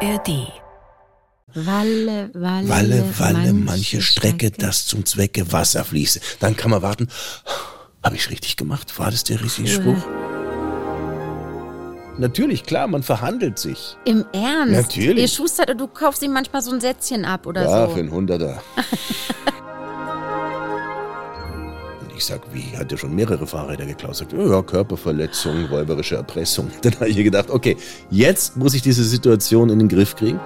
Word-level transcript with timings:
ARD. 0.00 0.52
Walle, 1.54 2.30
Walle, 2.34 2.68
Walle, 2.68 3.04
Walle, 3.18 3.52
manche 3.54 4.02
Strecke, 4.02 4.50
das 4.50 4.86
zum 4.86 5.06
Zwecke 5.06 5.52
Wasser 5.52 5.84
fließe. 5.84 6.20
Dann 6.40 6.54
kann 6.56 6.70
man 6.70 6.82
warten. 6.82 7.08
Habe 8.02 8.16
ich 8.16 8.28
richtig 8.30 8.56
gemacht? 8.56 8.98
War 8.98 9.10
das 9.10 9.24
der 9.24 9.40
richtige 9.42 9.68
Spruch? 9.68 9.96
Natürlich, 12.18 12.64
klar, 12.64 12.86
man 12.88 13.02
verhandelt 13.02 13.58
sich. 13.58 13.96
Im 14.04 14.24
Ernst? 14.32 14.72
Natürlich. 14.74 15.18
Ihr 15.22 15.28
schustert 15.28 15.70
und 15.70 15.78
du 15.78 15.86
kaufst 15.86 16.22
ihm 16.22 16.32
manchmal 16.32 16.62
so 16.62 16.72
ein 16.72 16.80
Sätzchen 16.80 17.24
ab 17.24 17.46
oder 17.46 17.64
Ja, 17.64 17.86
so. 17.86 17.94
für 17.94 18.00
einen 18.00 18.10
Hunderter. 18.10 18.62
Ich 22.16 22.24
sag, 22.24 22.40
wie? 22.54 22.74
Hat 22.74 22.90
er 22.90 22.96
schon 22.96 23.14
mehrere 23.14 23.46
Fahrräder 23.46 23.84
geklaut? 23.84 24.16
Sagt, 24.16 24.32
ja, 24.32 24.62
Körperverletzung, 24.62 25.66
räuberische 25.66 26.16
Erpressung. 26.16 26.70
Dann 26.82 26.94
habe 26.94 27.08
ich 27.08 27.16
gedacht, 27.16 27.50
okay, 27.50 27.76
jetzt 28.10 28.56
muss 28.56 28.72
ich 28.72 28.80
diese 28.80 29.04
Situation 29.04 29.68
in 29.68 29.78
den 29.78 29.88
Griff 29.88 30.16
kriegen. 30.16 30.40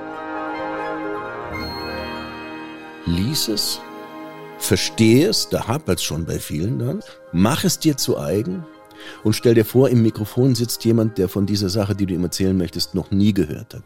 Lies 3.06 3.46
es, 3.46 3.80
verstehe 4.58 5.28
es, 5.28 5.48
da 5.48 5.68
hapert 5.68 5.98
es 5.98 6.04
schon 6.04 6.26
bei 6.26 6.38
vielen 6.38 6.78
dann, 6.78 7.00
mach 7.32 7.64
es 7.64 7.78
dir 7.78 7.96
zu 7.96 8.18
eigen 8.18 8.64
und 9.24 9.34
stell 9.34 9.54
dir 9.54 9.64
vor, 9.64 9.88
im 9.88 10.02
Mikrofon 10.02 10.54
sitzt 10.54 10.84
jemand, 10.84 11.18
der 11.18 11.28
von 11.28 11.46
dieser 11.46 11.70
Sache, 11.70 11.94
die 11.94 12.06
du 12.06 12.14
ihm 12.14 12.24
erzählen 12.24 12.56
möchtest, 12.56 12.94
noch 12.94 13.10
nie 13.10 13.32
gehört 13.32 13.74
hat. 13.74 13.82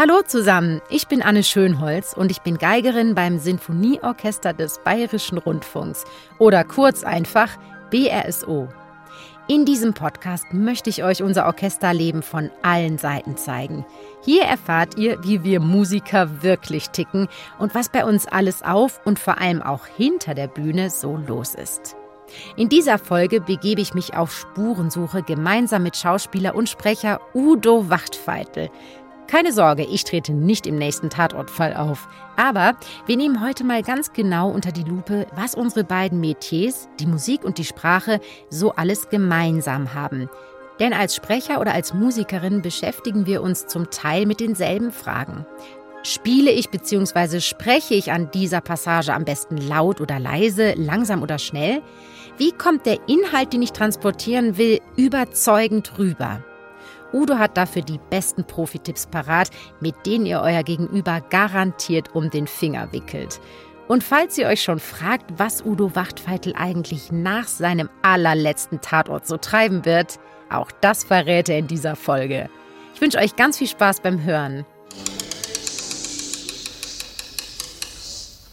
Hallo 0.00 0.22
zusammen, 0.24 0.80
ich 0.90 1.08
bin 1.08 1.22
Anne 1.22 1.42
Schönholz 1.42 2.12
und 2.12 2.30
ich 2.30 2.42
bin 2.42 2.56
Geigerin 2.56 3.16
beim 3.16 3.40
Sinfonieorchester 3.40 4.52
des 4.52 4.78
Bayerischen 4.84 5.38
Rundfunks 5.38 6.04
oder 6.38 6.62
kurz 6.62 7.02
einfach 7.02 7.50
BRSO. 7.90 8.68
In 9.48 9.64
diesem 9.64 9.94
Podcast 9.94 10.52
möchte 10.52 10.88
ich 10.88 11.02
euch 11.02 11.20
unser 11.20 11.46
Orchesterleben 11.46 12.22
von 12.22 12.52
allen 12.62 12.98
Seiten 12.98 13.36
zeigen. 13.36 13.84
Hier 14.22 14.44
erfahrt 14.44 14.96
ihr, 14.96 15.24
wie 15.24 15.42
wir 15.42 15.58
Musiker 15.58 16.44
wirklich 16.44 16.90
ticken 16.90 17.26
und 17.58 17.74
was 17.74 17.88
bei 17.88 18.04
uns 18.04 18.28
alles 18.28 18.62
auf 18.62 19.00
und 19.04 19.18
vor 19.18 19.40
allem 19.40 19.62
auch 19.62 19.86
hinter 19.86 20.34
der 20.34 20.46
Bühne 20.46 20.90
so 20.90 21.16
los 21.16 21.56
ist. 21.56 21.96
In 22.56 22.68
dieser 22.68 22.98
Folge 22.98 23.40
begebe 23.40 23.80
ich 23.80 23.94
mich 23.94 24.14
auf 24.14 24.32
Spurensuche 24.32 25.22
gemeinsam 25.22 25.82
mit 25.82 25.96
Schauspieler 25.96 26.54
und 26.54 26.68
Sprecher 26.68 27.20
Udo 27.34 27.88
Wachtfeitel. 27.88 28.70
Keine 29.28 29.52
Sorge, 29.52 29.84
ich 29.84 30.04
trete 30.04 30.32
nicht 30.32 30.66
im 30.66 30.76
nächsten 30.76 31.10
Tatortfall 31.10 31.76
auf. 31.76 32.08
Aber 32.36 32.76
wir 33.04 33.18
nehmen 33.18 33.44
heute 33.44 33.62
mal 33.62 33.82
ganz 33.82 34.14
genau 34.14 34.48
unter 34.48 34.72
die 34.72 34.84
Lupe, 34.84 35.26
was 35.36 35.54
unsere 35.54 35.84
beiden 35.84 36.18
Metiers, 36.18 36.88
die 36.98 37.06
Musik 37.06 37.44
und 37.44 37.58
die 37.58 37.64
Sprache, 37.64 38.20
so 38.48 38.72
alles 38.72 39.10
gemeinsam 39.10 39.92
haben. 39.92 40.30
Denn 40.80 40.94
als 40.94 41.14
Sprecher 41.14 41.60
oder 41.60 41.74
als 41.74 41.92
Musikerin 41.92 42.62
beschäftigen 42.62 43.26
wir 43.26 43.42
uns 43.42 43.66
zum 43.66 43.90
Teil 43.90 44.24
mit 44.24 44.40
denselben 44.40 44.92
Fragen. 44.92 45.44
Spiele 46.04 46.50
ich 46.50 46.70
bzw. 46.70 47.40
spreche 47.40 47.94
ich 47.94 48.10
an 48.10 48.30
dieser 48.30 48.62
Passage 48.62 49.12
am 49.12 49.26
besten 49.26 49.58
laut 49.58 50.00
oder 50.00 50.18
leise, 50.18 50.72
langsam 50.74 51.22
oder 51.22 51.38
schnell? 51.38 51.82
Wie 52.38 52.52
kommt 52.52 52.86
der 52.86 52.98
Inhalt, 53.08 53.52
den 53.52 53.60
ich 53.60 53.72
transportieren 53.72 54.56
will, 54.56 54.80
überzeugend 54.96 55.98
rüber? 55.98 56.42
Udo 57.12 57.38
hat 57.38 57.56
dafür 57.56 57.82
die 57.82 58.00
besten 58.10 58.44
Profi-Tipps 58.44 59.06
parat, 59.06 59.50
mit 59.80 59.94
denen 60.06 60.26
ihr 60.26 60.40
euer 60.40 60.62
Gegenüber 60.62 61.20
garantiert 61.30 62.14
um 62.14 62.30
den 62.30 62.46
Finger 62.46 62.92
wickelt. 62.92 63.40
Und 63.88 64.04
falls 64.04 64.36
ihr 64.36 64.46
euch 64.46 64.62
schon 64.62 64.80
fragt, 64.80 65.38
was 65.38 65.64
Udo 65.64 65.94
Wachtfeitel 65.96 66.54
eigentlich 66.56 67.10
nach 67.10 67.48
seinem 67.48 67.88
allerletzten 68.02 68.82
Tatort 68.82 69.26
so 69.26 69.38
treiben 69.38 69.86
wird, 69.86 70.18
auch 70.50 70.70
das 70.80 71.04
verrät 71.04 71.48
er 71.48 71.58
in 71.58 71.66
dieser 71.66 71.96
Folge. 71.96 72.50
Ich 72.94 73.00
wünsche 73.00 73.18
euch 73.18 73.36
ganz 73.36 73.56
viel 73.56 73.68
Spaß 73.68 74.00
beim 74.00 74.22
Hören. 74.22 74.66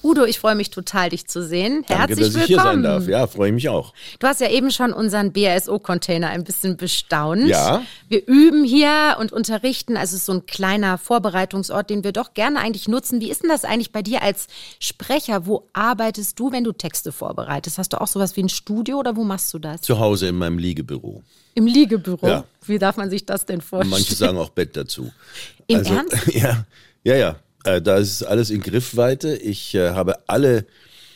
Udo, 0.05 0.23
ich 0.23 0.39
freue 0.39 0.53
mich 0.53 0.69
total, 0.69 1.09
dich 1.09 1.25
zu 1.25 1.43
sehen. 1.43 1.83
Danke, 1.87 2.09
Herzlich 2.09 2.19
dass 2.19 2.35
ich 2.35 2.43
hier 2.43 2.57
willkommen. 2.57 2.83
sein 2.83 2.83
darf. 2.83 3.07
Ja, 3.07 3.25
freue 3.25 3.47
ich 3.47 3.55
mich 3.55 3.69
auch. 3.69 3.91
Du 4.19 4.27
hast 4.27 4.39
ja 4.39 4.51
eben 4.51 4.69
schon 4.69 4.93
unseren 4.93 5.33
BASO-Container 5.33 6.29
ein 6.29 6.43
bisschen 6.43 6.77
bestaunt. 6.77 7.47
Ja. 7.47 7.81
Wir 8.07 8.27
üben 8.27 8.63
hier 8.63 9.17
und 9.19 9.33
unterrichten. 9.33 9.97
Also 9.97 10.15
es 10.15 10.21
ist 10.21 10.25
so 10.27 10.33
ein 10.33 10.45
kleiner 10.45 10.99
Vorbereitungsort, 10.99 11.89
den 11.89 12.03
wir 12.03 12.11
doch 12.11 12.35
gerne 12.35 12.59
eigentlich 12.59 12.87
nutzen. 12.87 13.19
Wie 13.19 13.31
ist 13.31 13.41
denn 13.41 13.49
das 13.49 13.65
eigentlich 13.65 13.91
bei 13.91 14.03
dir 14.03 14.21
als 14.21 14.45
Sprecher? 14.79 15.47
Wo 15.47 15.67
arbeitest 15.73 16.39
du, 16.39 16.51
wenn 16.51 16.63
du 16.63 16.71
Texte 16.71 17.11
vorbereitest? 17.11 17.79
Hast 17.79 17.93
du 17.93 17.99
auch 17.99 18.07
sowas 18.07 18.37
wie 18.37 18.43
ein 18.43 18.49
Studio 18.49 18.99
oder 18.99 19.15
wo 19.15 19.23
machst 19.23 19.51
du 19.55 19.57
das? 19.57 19.81
Zu 19.81 19.97
Hause 19.97 20.27
in 20.27 20.35
meinem 20.35 20.59
Liegebüro. 20.59 21.23
Im 21.55 21.65
Liegebüro. 21.65 22.27
Ja. 22.27 22.43
Wie 22.67 22.77
darf 22.77 22.97
man 22.97 23.09
sich 23.09 23.25
das 23.25 23.47
denn 23.47 23.61
vorstellen? 23.61 23.89
Manche 23.89 24.13
sagen 24.13 24.37
auch 24.37 24.49
Bett 24.49 24.77
dazu. 24.77 25.11
Im 25.65 25.79
also, 25.79 25.95
Ernst? 25.95 26.15
Ja, 26.35 26.65
ja, 27.03 27.15
ja. 27.15 27.35
Äh, 27.65 27.81
Da 27.81 27.97
ist 27.97 28.23
alles 28.23 28.49
in 28.49 28.61
Griffweite. 28.61 29.35
Ich 29.35 29.75
äh, 29.75 29.89
habe 29.91 30.29
alle 30.29 30.65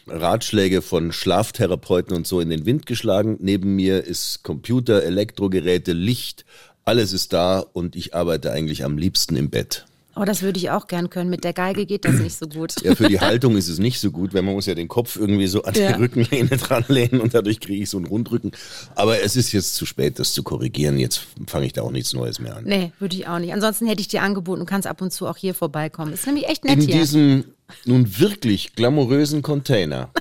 Ratschläge 0.07 0.81
von 0.81 1.11
Schlaftherapeuten 1.11 2.15
und 2.15 2.27
so 2.27 2.39
in 2.39 2.49
den 2.49 2.65
Wind 2.65 2.85
geschlagen. 2.85 3.37
Neben 3.39 3.75
mir 3.75 4.03
ist 4.03 4.43
Computer, 4.43 5.03
Elektrogeräte, 5.03 5.93
Licht. 5.93 6.45
Alles 6.83 7.13
ist 7.13 7.33
da 7.33 7.59
und 7.59 7.95
ich 7.95 8.15
arbeite 8.15 8.51
eigentlich 8.51 8.83
am 8.83 8.97
liebsten 8.97 9.35
im 9.35 9.49
Bett. 9.51 9.85
Oh, 10.19 10.25
das 10.25 10.41
würde 10.41 10.59
ich 10.59 10.69
auch 10.69 10.88
gern 10.88 11.09
können. 11.09 11.30
Mit 11.30 11.44
der 11.46 11.53
Geige 11.53 11.85
geht 11.85 12.03
das 12.03 12.16
nicht 12.16 12.35
so 12.38 12.46
gut. 12.47 12.74
Ja, 12.84 12.94
für 12.96 13.07
die 13.07 13.19
Haltung 13.22 13.56
ist 13.56 13.69
es 13.69 13.80
nicht 13.80 14.00
so 14.02 14.12
gut, 14.12 14.34
weil 14.34 14.41
man 14.41 14.53
muss 14.53 14.66
ja 14.66 14.75
den 14.75 14.88
Kopf 14.90 15.16
irgendwie 15.16 15.47
so 15.47 15.63
an 15.63 15.74
Ja. 15.75 15.94
die 15.94 16.02
Rückenlehne 16.02 16.50
dranlehnen 16.57 17.22
und 17.22 17.34
dadurch 17.34 17.59
kriege 17.62 17.81
ich 17.84 17.90
so 17.90 17.97
einen 17.97 18.06
Rundrücken. 18.07 18.52
Aber 18.96 19.22
es 19.22 19.35
ist 19.38 19.52
jetzt 19.53 19.75
zu 19.75 19.85
spät, 19.85 20.19
das 20.19 20.34
zu 20.34 20.44
korrigieren. 20.44 21.00
Jetzt 21.00 21.22
fange 21.47 21.66
ich 21.68 21.74
da 21.74 21.84
auch 21.84 21.91
nichts 21.91 22.12
Neues 22.13 22.40
mehr 22.40 22.58
an. 22.58 22.66
Nee, 22.66 22.91
würde 23.00 23.16
ich 23.16 23.28
auch 23.28 23.40
nicht. 23.40 23.53
Ansonsten 23.53 23.88
hätte 23.88 24.02
ich 24.02 24.09
dir 24.09 24.22
angeboten, 24.22 24.59
du 24.59 24.66
kannst 24.66 24.88
ab 24.88 25.02
und 25.02 25.13
zu 25.13 25.25
auch 25.28 25.38
hier 25.38 25.53
vorbeikommen. 25.53 26.12
Ist 26.13 26.25
nämlich 26.28 26.47
echt 26.47 26.66
nett 26.66 26.79
In 26.79 26.81
hier. 26.88 26.96
diesem 27.00 27.46
nun 27.85 28.19
wirklich 28.19 28.75
glamourösen 28.75 29.41
Container. 29.41 30.09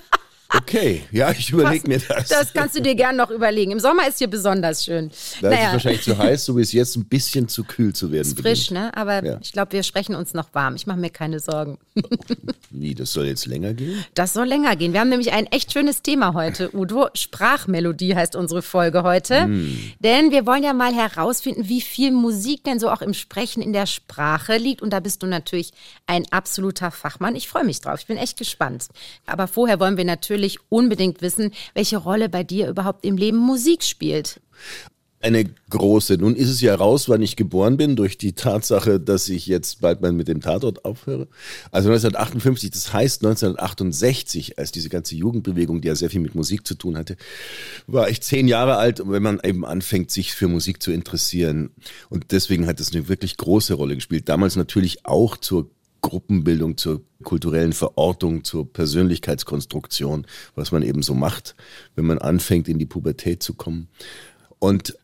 Okay, 0.69 1.03
ja, 1.13 1.31
ich 1.31 1.51
überlege 1.51 1.89
mir 1.89 1.99
das. 1.99 2.29
Das 2.29 2.53
kannst 2.53 2.77
du 2.77 2.83
dir 2.83 2.95
gern 2.95 3.17
noch 3.17 3.31
überlegen. 3.31 3.71
Im 3.73 3.81
Sommer 3.81 4.07
ist 4.07 4.19
hier 4.19 4.27
besonders 4.29 4.85
schön. 4.85 5.11
Da 5.41 5.51
ist 5.51 5.59
es 5.67 5.73
wahrscheinlich 5.73 6.03
zu 6.03 6.19
heiß, 6.19 6.45
so 6.45 6.57
wie 6.59 6.61
es 6.61 6.73
jetzt 6.73 6.95
ein 6.97 7.07
bisschen 7.07 7.49
zu 7.49 7.65
kühl 7.65 7.95
zu 7.95 8.13
werden 8.13 8.27
ist 8.27 8.39
frisch, 8.39 8.69
beginnt. 8.69 8.85
ne? 8.85 8.97
Aber 8.97 9.25
Ja. 9.25 9.39
ich 9.41 9.53
glaube, 9.53 9.73
wir 9.73 9.83
sprechen 9.83 10.15
uns 10.15 10.35
noch 10.35 10.53
warm. 10.53 10.77
Ich 10.77 10.87
mache 10.87 10.99
mir 10.99 11.09
keine 11.09 11.41
Sorgen. 11.41 11.79
Wie, 12.71 12.95
das 12.95 13.13
soll 13.15 13.27
jetzt 13.27 13.47
länger 13.47 13.73
gehen? 13.73 14.05
Das 14.13 14.35
soll 14.35 14.47
länger 14.47 14.77
gehen. 14.77 14.93
Wir 14.93 15.01
haben 15.01 15.09
nämlich 15.09 15.33
ein 15.33 15.47
echt 15.47 15.73
schönes 15.73 16.03
Thema 16.03 16.35
heute, 16.35 16.75
Udo. 16.77 17.09
Sprachmelodie 17.15 18.15
heißt 18.15 18.37
unsere 18.37 18.61
Folge 18.61 19.03
heute. 19.05 19.45
Hm. 19.45 19.79
Denn 20.01 20.31
wir 20.33 20.45
wollen 20.45 20.63
ja 20.63 20.75
mal 20.75 20.93
herausfinden, 20.95 21.69
wie 21.69 21.81
viel 21.81 22.11
Musik 22.13 22.65
denn 22.65 22.79
so 22.79 22.91
auch 22.91 23.01
im 23.01 23.15
Sprechen 23.15 23.63
in 23.63 23.73
der 23.73 23.87
Sprache 23.87 24.59
liegt. 24.59 24.83
Und 24.83 24.91
da 24.93 25.01
bist 25.01 25.23
du 25.23 25.27
natürlich 25.27 25.73
ein 26.07 26.27
absoluter 26.31 26.91
Fachmann. 26.91 27.37
Ich 27.37 27.49
freue 27.49 27.65
mich 27.65 27.81
drauf. 27.81 28.01
Ich 28.01 28.07
bin 28.07 28.19
echt 28.19 28.37
gespannt. 28.39 28.89
Aber 29.25 29.49
vorher 29.49 29.81
wollen 29.81 29.97
wir 29.97 30.05
natürlich 30.05 30.58
unbedingt 30.69 31.23
wissen, 31.23 31.53
welche 31.75 31.99
Rolle 31.99 32.29
bei 32.29 32.45
dir 32.45 32.69
überhaupt 32.69 33.05
im 33.05 33.17
Leben 33.17 33.39
Musik 33.39 33.83
spielt. 33.83 34.41
Eine 35.21 35.47
große. 35.71 36.17
Nun 36.17 36.37
ist 36.37 36.49
es 36.49 36.61
ja 36.61 36.77
raus, 36.77 37.09
wann 37.09 37.23
ich 37.23 37.35
geboren 37.35 37.77
bin, 37.77 37.97
durch 37.97 38.19
die 38.19 38.35
Tatsache, 38.35 39.01
dass 39.01 39.29
ich 39.29 39.49
jetzt 39.49 39.81
bald 39.81 40.01
mal 40.01 40.13
mit 40.13 40.29
dem 40.29 40.41
Tatort 40.41 40.85
aufhöre. 40.85 41.27
Also 41.73 41.89
1958, 41.89 42.71
das 42.71 42.93
heißt 42.93 43.25
1968, 43.25 44.61
als 44.61 44.71
diese 44.71 44.89
ganze 44.89 45.17
Jugendbewegung, 45.17 45.81
die 45.81 45.89
ja 45.89 45.97
sehr 45.97 46.11
viel 46.11 46.21
mit 46.21 46.37
Musik 46.37 46.65
zu 46.65 46.77
tun 46.77 46.97
hatte, 46.97 47.17
war 47.89 48.09
ich 48.09 48.21
zehn 48.21 48.47
Jahre 48.47 48.77
alt, 48.77 49.03
wenn 49.07 49.23
man 49.25 49.41
eben 49.43 49.65
anfängt, 49.65 50.13
sich 50.13 50.35
für 50.35 50.47
Musik 50.47 50.81
zu 50.81 50.93
interessieren. 50.93 51.71
Und 52.11 52.31
deswegen 52.31 52.69
hat 52.69 52.79
es 52.79 52.93
eine 52.95 53.09
wirklich 53.09 53.37
große 53.39 53.75
Rolle 53.75 53.97
gespielt. 53.97 54.29
Damals 54.29 54.55
natürlich 54.55 55.05
auch 55.05 55.37
zur 55.37 55.69
Gruppenbildung, 56.01 56.77
zur 56.77 57.03
kulturellen 57.25 57.73
Verortung, 57.73 58.45
zur 58.45 58.73
Persönlichkeitskonstruktion, 58.73 60.27
was 60.55 60.73
man 60.73 60.83
eben 60.83 61.03
so 61.03 61.15
macht, 61.15 61.55
wenn 61.97 62.07
man 62.07 62.19
anfängt, 62.19 62.69
in 62.69 62.79
die 62.79 62.87
Pubertät 62.87 63.43
zu 63.43 63.55
kommen. 63.55 63.89
Und 64.59 64.97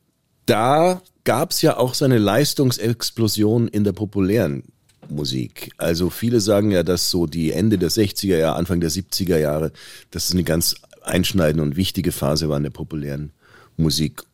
da 0.46 1.02
gab 1.24 1.50
es 1.50 1.62
ja 1.62 1.76
auch 1.76 1.94
so 1.94 2.04
eine 2.04 2.18
Leistungsexplosion 2.18 3.68
in 3.68 3.84
der 3.84 3.92
populären 3.92 4.64
Musik. 5.08 5.72
Also 5.76 6.10
viele 6.10 6.40
sagen 6.40 6.70
ja, 6.70 6.82
dass 6.82 7.10
so 7.10 7.26
die 7.26 7.52
Ende 7.52 7.78
der 7.78 7.90
60er 7.90 8.36
Jahre, 8.36 8.56
Anfang 8.56 8.80
der 8.80 8.90
70er 8.90 9.38
Jahre, 9.38 9.72
dass 10.10 10.26
es 10.26 10.32
eine 10.32 10.44
ganz 10.44 10.76
einschneidende 11.02 11.62
und 11.62 11.76
wichtige 11.76 12.12
Phase 12.12 12.48
war 12.48 12.56
in 12.56 12.62
der 12.62 12.70
populären 12.70 13.20
Musik. 13.20 13.43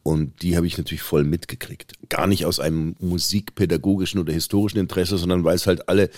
Und 0.02 0.42
die 0.42 0.56
habe 0.56 0.66
ich 0.66 0.76
natürlich 0.76 1.02
voll 1.02 1.24
mitgekriegt. 1.24 1.94
Gar 2.08 2.26
nicht 2.26 2.44
aus 2.44 2.60
einem 2.60 2.94
musikpädagogischen 2.98 4.20
oder 4.20 4.32
historischen 4.32 4.78
Interesse, 4.78 5.16
sondern 5.16 5.44
weil 5.44 5.56
es 5.56 5.66
halt 5.66 5.88
alle 5.88 6.10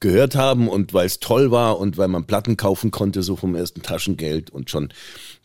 gehört 0.00 0.34
haben 0.34 0.68
und 0.68 0.94
weil 0.94 1.06
es 1.06 1.20
toll 1.20 1.50
war 1.50 1.78
und 1.78 1.98
weil 1.98 2.08
man 2.08 2.26
Platten 2.26 2.56
kaufen 2.56 2.90
konnte, 2.90 3.22
so 3.22 3.36
vom 3.36 3.54
ersten 3.54 3.82
Taschengeld 3.82 4.50
und 4.50 4.70
schon 4.70 4.92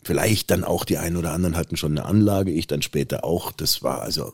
vielleicht 0.04 0.52
dann 0.52 0.64
auch 0.64 0.86
die 0.86 0.98
einen 0.98 1.18
oder 1.18 1.32
anderen 1.32 1.58
hatten 1.58 1.78
schon 1.78 1.98
eine 1.98 2.06
Anlage, 2.06 2.52
ich 2.52 2.68
dann 2.68 2.82
später 2.82 3.24
auch. 3.24 3.52
Das 3.52 3.84
war 3.84 4.02
also 4.02 4.34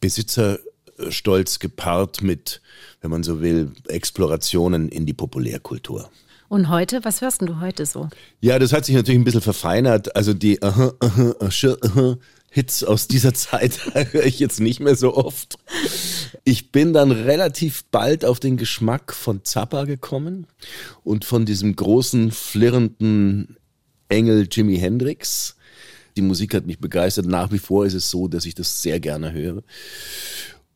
Besitzerstolz 0.00 1.58
gepaart 1.58 2.22
mit, 2.22 2.60
wenn 3.02 3.10
man 3.10 3.22
so 3.22 3.40
will, 3.40 3.72
Explorationen 3.88 4.88
in 4.88 5.06
die 5.06 5.14
Populärkultur. 5.14 6.10
Und 6.52 6.68
heute, 6.68 7.02
was 7.02 7.22
hörst 7.22 7.40
du 7.40 7.60
heute 7.60 7.86
so? 7.86 8.10
Ja, 8.42 8.58
das 8.58 8.74
hat 8.74 8.84
sich 8.84 8.94
natürlich 8.94 9.18
ein 9.18 9.24
bisschen 9.24 9.40
verfeinert. 9.40 10.14
Also 10.14 10.34
die 10.34 10.62
aha, 10.62 10.92
aha, 11.00 11.34
aha, 11.40 11.76
aha, 11.80 12.18
Hits 12.50 12.84
aus 12.84 13.08
dieser 13.08 13.32
Zeit 13.34 13.80
höre 13.94 14.26
ich 14.26 14.38
jetzt 14.38 14.60
nicht 14.60 14.78
mehr 14.78 14.94
so 14.94 15.16
oft. 15.16 15.56
Ich 16.44 16.70
bin 16.70 16.92
dann 16.92 17.10
relativ 17.10 17.84
bald 17.84 18.26
auf 18.26 18.38
den 18.38 18.58
Geschmack 18.58 19.14
von 19.14 19.42
Zappa 19.44 19.84
gekommen 19.84 20.46
und 21.04 21.24
von 21.24 21.46
diesem 21.46 21.74
großen, 21.74 22.32
flirrenden 22.32 23.56
Engel 24.10 24.46
Jimi 24.52 24.76
Hendrix. 24.76 25.56
Die 26.18 26.22
Musik 26.22 26.52
hat 26.52 26.66
mich 26.66 26.80
begeistert. 26.80 27.24
Nach 27.24 27.50
wie 27.50 27.60
vor 27.60 27.86
ist 27.86 27.94
es 27.94 28.10
so, 28.10 28.28
dass 28.28 28.44
ich 28.44 28.54
das 28.54 28.82
sehr 28.82 29.00
gerne 29.00 29.32
höre. 29.32 29.62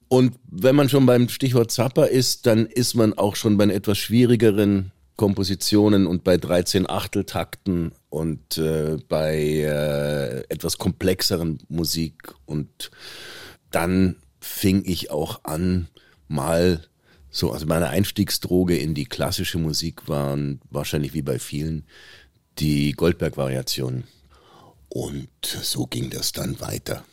Und 0.09 0.37
wenn 0.51 0.75
man 0.75 0.89
schon 0.89 1.05
beim 1.05 1.29
Stichwort 1.29 1.71
Zappa 1.71 2.05
ist, 2.05 2.47
dann 2.47 2.65
ist 2.65 2.95
man 2.95 3.13
auch 3.13 3.37
schon 3.37 3.59
bei 3.59 3.67
etwas 3.67 3.99
schwierigeren 3.99 4.93
Kompositionen 5.17 6.07
und 6.07 6.25
bei 6.25 6.37
13 6.37 6.89
Achteltakten 6.89 7.93
und 8.11 8.59
äh, 8.59 8.99
bei 9.09 9.37
äh, 9.39 10.41
etwas 10.49 10.79
komplexeren 10.79 11.59
Musik. 11.69 12.35
Und 12.45 12.91
dann 13.71 14.17
fing 14.41 14.83
ich 14.85 15.11
auch 15.11 15.45
an, 15.45 15.89
mal 16.29 16.83
so, 17.31 17.53
also 17.53 17.67
meine 17.67 17.89
Einstiegsdroge 17.89 18.77
in 18.77 18.95
die 18.95 19.05
klassische 19.05 19.59
Musik 19.59 20.09
waren 20.09 20.61
wahrscheinlich 20.71 21.15
wie 21.15 21.23
bei 21.23 21.39
vielen 21.39 21.85
die 22.59 22.93
Goldberg-Variationen. 22.93 24.05
Und 24.89 25.29
so 25.45 25.87
ging 25.87 26.11
das 26.11 26.33
dann 26.33 26.61
weiter. 26.61 27.05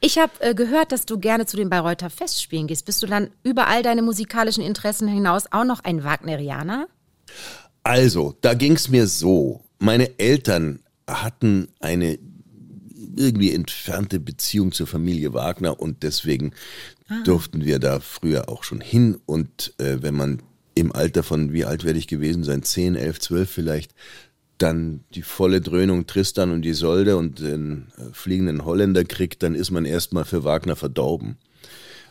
Ich 0.00 0.18
habe 0.18 0.32
äh, 0.40 0.54
gehört, 0.54 0.92
dass 0.92 1.06
du 1.06 1.18
gerne 1.18 1.46
zu 1.46 1.56
den 1.56 1.70
Bayreuther 1.70 2.10
Festspielen 2.10 2.66
gehst. 2.66 2.84
Bist 2.84 3.02
du 3.02 3.06
dann 3.06 3.30
über 3.42 3.66
all 3.66 3.82
deine 3.82 4.02
musikalischen 4.02 4.62
Interessen 4.62 5.08
hinaus 5.08 5.44
auch 5.50 5.64
noch 5.64 5.80
ein 5.80 6.04
Wagnerianer? 6.04 6.88
Also, 7.82 8.36
da 8.40 8.54
ging 8.54 8.72
es 8.72 8.88
mir 8.88 9.06
so. 9.06 9.64
Meine 9.78 10.18
Eltern 10.18 10.80
hatten 11.08 11.68
eine 11.80 12.18
irgendwie 13.16 13.52
entfernte 13.52 14.20
Beziehung 14.20 14.72
zur 14.72 14.86
Familie 14.86 15.32
Wagner 15.32 15.80
und 15.80 16.02
deswegen 16.02 16.52
ah. 17.08 17.22
durften 17.24 17.64
wir 17.64 17.78
da 17.78 18.00
früher 18.00 18.48
auch 18.48 18.64
schon 18.64 18.80
hin. 18.80 19.18
Und 19.26 19.74
äh, 19.78 20.02
wenn 20.02 20.14
man 20.14 20.42
im 20.74 20.92
Alter 20.92 21.22
von, 21.22 21.52
wie 21.52 21.64
alt 21.64 21.84
werde 21.84 21.98
ich 21.98 22.08
gewesen 22.08 22.44
sein, 22.44 22.62
10, 22.62 22.96
11, 22.96 23.20
12 23.20 23.50
vielleicht, 23.50 23.94
dann 24.58 25.04
die 25.14 25.22
volle 25.22 25.60
Dröhnung 25.60 26.06
Tristan 26.06 26.50
und 26.50 26.64
Isolde 26.64 27.16
und 27.16 27.40
den 27.40 27.88
äh, 27.98 28.12
fliegenden 28.12 28.64
Holländer 28.64 29.04
kriegt, 29.04 29.42
dann 29.42 29.54
ist 29.54 29.70
man 29.70 29.84
erstmal 29.84 30.24
für 30.24 30.44
Wagner 30.44 30.76
verdorben 30.76 31.36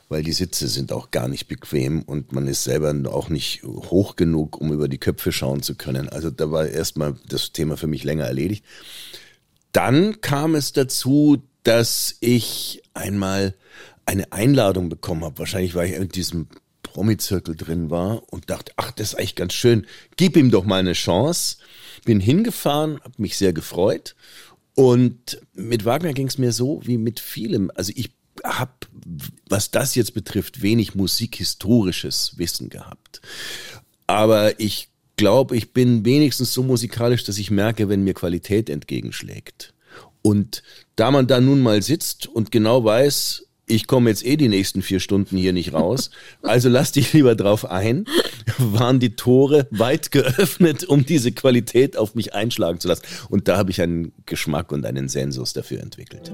weil 0.09 0.23
die 0.23 0.33
Sitze 0.33 0.67
sind 0.67 0.91
auch 0.91 1.11
gar 1.11 1.27
nicht 1.27 1.47
bequem 1.47 2.03
und 2.03 2.31
man 2.31 2.47
ist 2.47 2.63
selber 2.63 2.93
auch 3.11 3.29
nicht 3.29 3.63
hoch 3.63 4.15
genug, 4.15 4.59
um 4.59 4.71
über 4.71 4.87
die 4.87 4.99
Köpfe 4.99 5.31
schauen 5.31 5.63
zu 5.63 5.75
können. 5.75 6.09
Also 6.09 6.29
da 6.29 6.51
war 6.51 6.67
erstmal 6.67 7.15
das 7.27 7.51
Thema 7.51 7.77
für 7.77 7.87
mich 7.87 8.03
länger 8.03 8.25
erledigt. 8.25 8.63
Dann 9.71 10.21
kam 10.21 10.55
es 10.55 10.73
dazu, 10.73 11.43
dass 11.63 12.15
ich 12.19 12.83
einmal 12.93 13.55
eine 14.05 14.31
Einladung 14.31 14.89
bekommen 14.89 15.23
habe. 15.23 15.39
Wahrscheinlich, 15.39 15.75
weil 15.75 15.89
ich 15.89 15.95
in 15.95 16.09
diesem 16.09 16.47
Promi-Zirkel 16.83 17.55
drin 17.55 17.89
war 17.89 18.21
und 18.31 18.49
dachte, 18.49 18.71
ach, 18.77 18.91
das 18.91 19.09
ist 19.09 19.15
eigentlich 19.15 19.35
ganz 19.35 19.53
schön. 19.53 19.85
Gib 20.15 20.37
ihm 20.37 20.51
doch 20.51 20.63
mal 20.63 20.79
eine 20.79 20.93
Chance. 20.93 21.57
Bin 22.05 22.19
hingefahren, 22.19 23.01
habe 23.01 23.15
mich 23.17 23.37
sehr 23.37 23.51
gefreut. 23.51 24.15
Und 24.75 25.41
mit 25.53 25.85
Wagner 25.85 26.13
ging 26.13 26.27
es 26.27 26.37
mir 26.37 26.51
so 26.51 26.81
wie 26.85 26.97
mit 26.97 27.19
vielem. 27.19 27.71
Also 27.75 27.91
ich 27.95 28.14
habe, 28.45 28.71
was 29.49 29.71
das 29.71 29.95
jetzt 29.95 30.13
betrifft, 30.13 30.61
wenig 30.61 30.95
musikhistorisches 30.95 32.37
Wissen 32.37 32.69
gehabt. 32.69 33.21
Aber 34.07 34.59
ich 34.59 34.89
glaube, 35.17 35.55
ich 35.55 35.73
bin 35.73 36.05
wenigstens 36.05 36.53
so 36.53 36.63
musikalisch, 36.63 37.23
dass 37.23 37.37
ich 37.37 37.51
merke, 37.51 37.89
wenn 37.89 38.03
mir 38.03 38.13
Qualität 38.13 38.69
entgegenschlägt. 38.69 39.73
Und 40.21 40.63
da 40.95 41.11
man 41.11 41.27
da 41.27 41.39
nun 41.39 41.61
mal 41.61 41.81
sitzt 41.81 42.27
und 42.27 42.51
genau 42.51 42.83
weiß, 42.83 43.43
ich 43.67 43.87
komme 43.87 44.09
jetzt 44.09 44.25
eh 44.25 44.37
die 44.37 44.47
nächsten 44.47 44.81
vier 44.81 44.99
Stunden 44.99 45.37
hier 45.37 45.53
nicht 45.53 45.73
raus, 45.73 46.09
also 46.41 46.69
lass 46.69 46.91
dich 46.91 47.13
lieber 47.13 47.35
drauf 47.35 47.65
ein, 47.65 48.05
waren 48.57 48.99
die 48.99 49.15
Tore 49.15 49.67
weit 49.71 50.11
geöffnet, 50.11 50.83
um 50.83 51.05
diese 51.05 51.31
Qualität 51.31 51.97
auf 51.97 52.15
mich 52.15 52.33
einschlagen 52.33 52.79
zu 52.79 52.87
lassen. 52.87 53.03
Und 53.29 53.47
da 53.47 53.57
habe 53.57 53.71
ich 53.71 53.81
einen 53.81 54.13
Geschmack 54.25 54.71
und 54.71 54.85
einen 54.85 55.09
Sensus 55.09 55.53
dafür 55.53 55.81
entwickelt. 55.81 56.31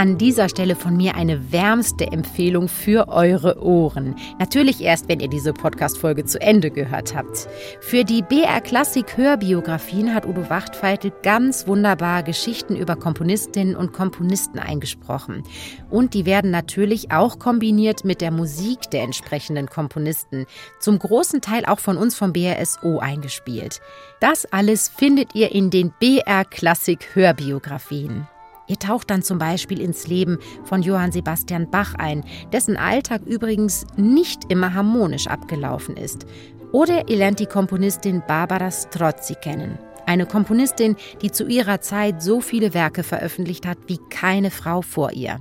An 0.00 0.16
dieser 0.16 0.48
Stelle 0.48 0.76
von 0.76 0.96
mir 0.96 1.14
eine 1.14 1.52
wärmste 1.52 2.06
Empfehlung 2.06 2.68
für 2.68 3.08
eure 3.08 3.62
Ohren. 3.62 4.14
Natürlich 4.38 4.80
erst, 4.80 5.10
wenn 5.10 5.20
ihr 5.20 5.28
diese 5.28 5.52
Podcast-Folge 5.52 6.24
zu 6.24 6.40
Ende 6.40 6.70
gehört 6.70 7.14
habt. 7.14 7.46
Für 7.82 8.02
die 8.02 8.22
BR 8.22 8.62
Klassik 8.62 9.18
Hörbiografien 9.18 10.14
hat 10.14 10.24
Udo 10.24 10.48
Wachtfeitel 10.48 11.12
ganz 11.22 11.66
wunderbar 11.66 12.22
Geschichten 12.22 12.76
über 12.76 12.96
Komponistinnen 12.96 13.76
und 13.76 13.92
Komponisten 13.92 14.58
eingesprochen. 14.58 15.42
Und 15.90 16.14
die 16.14 16.24
werden 16.24 16.50
natürlich 16.50 17.12
auch 17.12 17.38
kombiniert 17.38 18.02
mit 18.02 18.22
der 18.22 18.30
Musik 18.30 18.90
der 18.92 19.02
entsprechenden 19.02 19.66
Komponisten. 19.66 20.46
Zum 20.78 20.98
großen 20.98 21.42
Teil 21.42 21.66
auch 21.66 21.78
von 21.78 21.98
uns 21.98 22.16
vom 22.16 22.32
BRSO 22.32 23.00
eingespielt. 23.00 23.82
Das 24.18 24.50
alles 24.50 24.88
findet 24.88 25.34
ihr 25.34 25.52
in 25.52 25.68
den 25.68 25.92
BR 26.00 26.46
Klassik 26.46 27.14
Hörbiografien. 27.14 28.26
Ihr 28.70 28.78
taucht 28.78 29.10
dann 29.10 29.22
zum 29.22 29.38
Beispiel 29.38 29.80
ins 29.80 30.06
Leben 30.06 30.38
von 30.62 30.80
Johann 30.80 31.10
Sebastian 31.10 31.68
Bach 31.68 31.94
ein, 31.98 32.24
dessen 32.52 32.76
Alltag 32.76 33.22
übrigens 33.26 33.84
nicht 33.96 34.44
immer 34.48 34.74
harmonisch 34.74 35.26
abgelaufen 35.26 35.96
ist. 35.96 36.24
Oder 36.70 37.08
ihr 37.08 37.16
lernt 37.16 37.40
die 37.40 37.46
Komponistin 37.46 38.22
Barbara 38.28 38.70
Strozzi 38.70 39.34
kennen. 39.34 39.76
Eine 40.06 40.24
Komponistin, 40.24 40.94
die 41.20 41.32
zu 41.32 41.48
ihrer 41.48 41.80
Zeit 41.80 42.22
so 42.22 42.40
viele 42.40 42.72
Werke 42.72 43.02
veröffentlicht 43.02 43.66
hat 43.66 43.78
wie 43.88 43.98
keine 44.08 44.52
Frau 44.52 44.82
vor 44.82 45.10
ihr. 45.10 45.40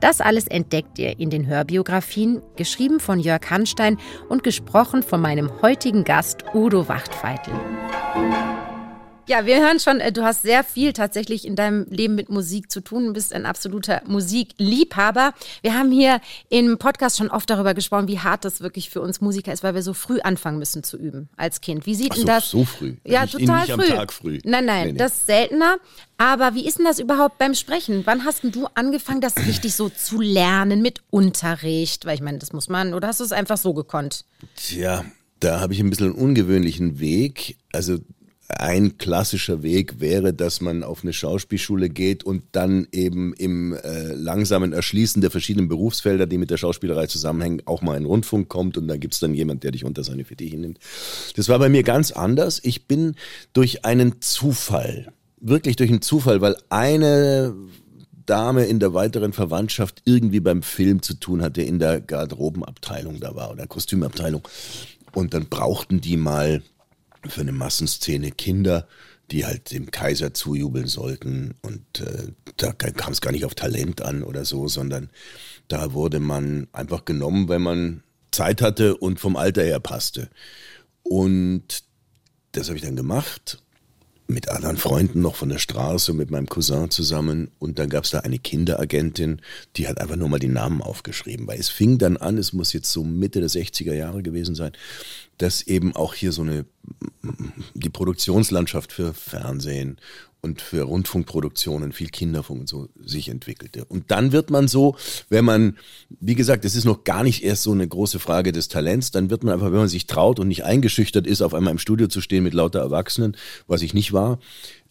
Das 0.00 0.20
alles 0.20 0.46
entdeckt 0.46 1.00
ihr 1.00 1.18
in 1.18 1.30
den 1.30 1.48
Hörbiografien, 1.48 2.40
geschrieben 2.54 3.00
von 3.00 3.18
Jörg 3.18 3.50
Hanstein 3.50 3.98
und 4.28 4.44
gesprochen 4.44 5.02
von 5.02 5.20
meinem 5.20 5.50
heutigen 5.62 6.04
Gast 6.04 6.44
Udo 6.54 6.88
Wachtfeitel. 6.88 7.52
Ja, 9.28 9.44
wir 9.44 9.60
hören 9.60 9.78
schon, 9.78 10.00
äh, 10.00 10.10
du 10.10 10.22
hast 10.22 10.40
sehr 10.40 10.64
viel 10.64 10.94
tatsächlich 10.94 11.46
in 11.46 11.54
deinem 11.54 11.84
Leben 11.90 12.14
mit 12.14 12.30
Musik 12.30 12.72
zu 12.72 12.80
tun. 12.80 13.08
Du 13.08 13.12
bist 13.12 13.34
ein 13.34 13.44
absoluter 13.44 14.00
Musikliebhaber. 14.06 15.34
Wir 15.60 15.74
haben 15.74 15.92
hier 15.92 16.22
im 16.48 16.78
Podcast 16.78 17.18
schon 17.18 17.28
oft 17.28 17.50
darüber 17.50 17.74
gesprochen, 17.74 18.08
wie 18.08 18.20
hart 18.20 18.46
das 18.46 18.62
wirklich 18.62 18.88
für 18.88 19.02
uns 19.02 19.20
Musiker 19.20 19.52
ist, 19.52 19.62
weil 19.62 19.74
wir 19.74 19.82
so 19.82 19.92
früh 19.92 20.18
anfangen 20.20 20.58
müssen 20.58 20.82
zu 20.82 20.96
üben 20.96 21.28
als 21.36 21.60
Kind. 21.60 21.84
Wie 21.84 21.94
sieht 21.94 22.12
Ach 22.12 22.16
denn 22.16 22.24
das? 22.24 22.50
So 22.50 22.64
früh. 22.64 22.96
Ja, 23.04 23.24
nicht, 23.24 23.32
total 23.32 23.66
nicht 23.66 23.74
früh. 23.74 23.90
Am 23.90 23.98
Tag 23.98 24.12
früh. 24.14 24.38
Nein, 24.44 24.64
nein, 24.64 24.86
nee, 24.86 24.92
nee. 24.92 24.98
das 24.98 25.12
ist 25.12 25.26
seltener. 25.26 25.76
Aber 26.16 26.54
wie 26.54 26.66
ist 26.66 26.78
denn 26.78 26.86
das 26.86 26.98
überhaupt 26.98 27.36
beim 27.36 27.52
Sprechen? 27.52 28.06
Wann 28.06 28.24
hast 28.24 28.44
denn 28.44 28.52
du 28.52 28.66
angefangen, 28.74 29.20
das 29.20 29.36
richtig 29.36 29.74
so 29.74 29.90
zu 29.90 30.22
lernen 30.22 30.80
mit 30.80 31.02
Unterricht? 31.10 32.06
Weil 32.06 32.14
ich 32.14 32.22
meine, 32.22 32.38
das 32.38 32.54
muss 32.54 32.70
man, 32.70 32.94
oder 32.94 33.08
hast 33.08 33.20
du 33.20 33.24
es 33.24 33.32
einfach 33.32 33.58
so 33.58 33.74
gekonnt? 33.74 34.24
Tja, 34.56 35.04
da 35.38 35.60
habe 35.60 35.74
ich 35.74 35.80
ein 35.80 35.90
bisschen 35.90 36.06
einen 36.06 36.14
ungewöhnlichen 36.14 36.98
Weg. 36.98 37.58
Also 37.74 37.98
ein 38.48 38.96
klassischer 38.96 39.62
Weg 39.62 40.00
wäre, 40.00 40.32
dass 40.32 40.62
man 40.62 40.82
auf 40.82 41.02
eine 41.02 41.12
Schauspielschule 41.12 41.90
geht 41.90 42.24
und 42.24 42.42
dann 42.52 42.88
eben 42.92 43.34
im 43.34 43.74
äh, 43.74 44.14
langsamen 44.14 44.72
Erschließen 44.72 45.20
der 45.20 45.30
verschiedenen 45.30 45.68
Berufsfelder, 45.68 46.26
die 46.26 46.38
mit 46.38 46.50
der 46.50 46.56
Schauspielerei 46.56 47.06
zusammenhängen, 47.06 47.62
auch 47.66 47.82
mal 47.82 47.96
in 47.98 48.06
Rundfunk 48.06 48.48
kommt 48.48 48.78
und 48.78 48.88
dann 48.88 49.00
gibt's 49.00 49.20
dann 49.20 49.34
jemand, 49.34 49.64
der 49.64 49.72
dich 49.72 49.84
unter 49.84 50.02
seine 50.02 50.24
Fittiche 50.24 50.56
nimmt. 50.56 50.78
Das 51.36 51.50
war 51.50 51.58
bei 51.58 51.68
mir 51.68 51.82
ganz 51.82 52.10
anders. 52.10 52.60
Ich 52.64 52.86
bin 52.86 53.16
durch 53.52 53.84
einen 53.84 54.22
Zufall, 54.22 55.12
wirklich 55.40 55.76
durch 55.76 55.90
einen 55.90 56.02
Zufall, 56.02 56.40
weil 56.40 56.56
eine 56.70 57.54
Dame 58.24 58.64
in 58.64 58.80
der 58.80 58.94
weiteren 58.94 59.34
Verwandtschaft 59.34 60.02
irgendwie 60.06 60.40
beim 60.40 60.62
Film 60.62 61.02
zu 61.02 61.14
tun 61.14 61.42
hatte, 61.42 61.62
in 61.62 61.78
der 61.78 62.00
Garderobenabteilung 62.00 63.20
da 63.20 63.34
war 63.34 63.50
oder 63.50 63.66
Kostümabteilung. 63.66 64.46
Und 65.12 65.34
dann 65.34 65.46
brauchten 65.46 66.00
die 66.00 66.16
mal 66.16 66.62
für 67.26 67.40
eine 67.40 67.52
Massenszene 67.52 68.30
Kinder, 68.30 68.86
die 69.30 69.44
halt 69.44 69.72
dem 69.72 69.90
Kaiser 69.90 70.32
zujubeln 70.34 70.86
sollten. 70.86 71.54
Und 71.62 72.00
äh, 72.00 72.32
da 72.56 72.72
kam 72.72 73.12
es 73.12 73.20
gar 73.20 73.32
nicht 73.32 73.44
auf 73.44 73.54
Talent 73.54 74.02
an 74.02 74.22
oder 74.22 74.44
so, 74.44 74.68
sondern 74.68 75.10
da 75.68 75.92
wurde 75.92 76.20
man 76.20 76.68
einfach 76.72 77.04
genommen, 77.04 77.48
wenn 77.48 77.62
man 77.62 78.02
Zeit 78.30 78.62
hatte 78.62 78.96
und 78.96 79.20
vom 79.20 79.36
Alter 79.36 79.62
her 79.62 79.80
passte. 79.80 80.30
Und 81.02 81.84
das 82.52 82.68
habe 82.68 82.76
ich 82.76 82.84
dann 82.84 82.96
gemacht 82.96 83.62
mit 84.30 84.50
anderen 84.50 84.76
Freunden 84.76 85.22
noch 85.22 85.36
von 85.36 85.48
der 85.48 85.58
Straße, 85.58 86.12
mit 86.12 86.30
meinem 86.30 86.48
Cousin 86.48 86.90
zusammen. 86.90 87.50
Und 87.58 87.78
dann 87.78 87.88
gab 87.88 88.04
es 88.04 88.10
da 88.10 88.20
eine 88.20 88.38
Kinderagentin, 88.38 89.40
die 89.76 89.88
hat 89.88 89.98
einfach 90.00 90.16
nur 90.16 90.28
mal 90.28 90.38
die 90.38 90.48
Namen 90.48 90.82
aufgeschrieben. 90.82 91.46
Weil 91.46 91.58
es 91.58 91.70
fing 91.70 91.96
dann 91.96 92.18
an, 92.18 92.36
es 92.36 92.52
muss 92.52 92.74
jetzt 92.74 92.92
so 92.92 93.02
Mitte 93.02 93.40
der 93.40 93.48
60er 93.48 93.94
Jahre 93.94 94.22
gewesen 94.22 94.54
sein, 94.54 94.72
dass 95.38 95.62
eben 95.62 95.96
auch 95.96 96.12
hier 96.12 96.32
so 96.32 96.42
eine, 96.42 96.66
die 97.72 97.88
Produktionslandschaft 97.88 98.92
für 98.92 99.14
Fernsehen 99.14 99.96
und 100.40 100.60
für 100.60 100.82
Rundfunkproduktionen, 100.82 101.92
viel 101.92 102.08
Kinderfunk 102.08 102.60
und 102.60 102.68
so 102.68 102.88
sich 103.00 103.28
entwickelte. 103.28 103.84
Und 103.84 104.10
dann 104.10 104.32
wird 104.32 104.50
man 104.50 104.68
so, 104.68 104.96
wenn 105.28 105.44
man, 105.44 105.76
wie 106.20 106.36
gesagt, 106.36 106.64
es 106.64 106.76
ist 106.76 106.84
noch 106.84 107.04
gar 107.04 107.24
nicht 107.24 107.42
erst 107.42 107.64
so 107.64 107.72
eine 107.72 107.86
große 107.86 108.18
Frage 108.18 108.52
des 108.52 108.68
Talents, 108.68 109.10
dann 109.10 109.30
wird 109.30 109.42
man 109.42 109.54
einfach, 109.54 109.66
wenn 109.66 109.78
man 109.78 109.88
sich 109.88 110.06
traut 110.06 110.38
und 110.38 110.48
nicht 110.48 110.64
eingeschüchtert 110.64 111.26
ist, 111.26 111.42
auf 111.42 111.54
einmal 111.54 111.72
im 111.72 111.78
Studio 111.78 112.06
zu 112.06 112.20
stehen 112.20 112.44
mit 112.44 112.54
lauter 112.54 112.80
Erwachsenen, 112.80 113.36
was 113.66 113.82
ich 113.82 113.94
nicht 113.94 114.12
war, 114.12 114.38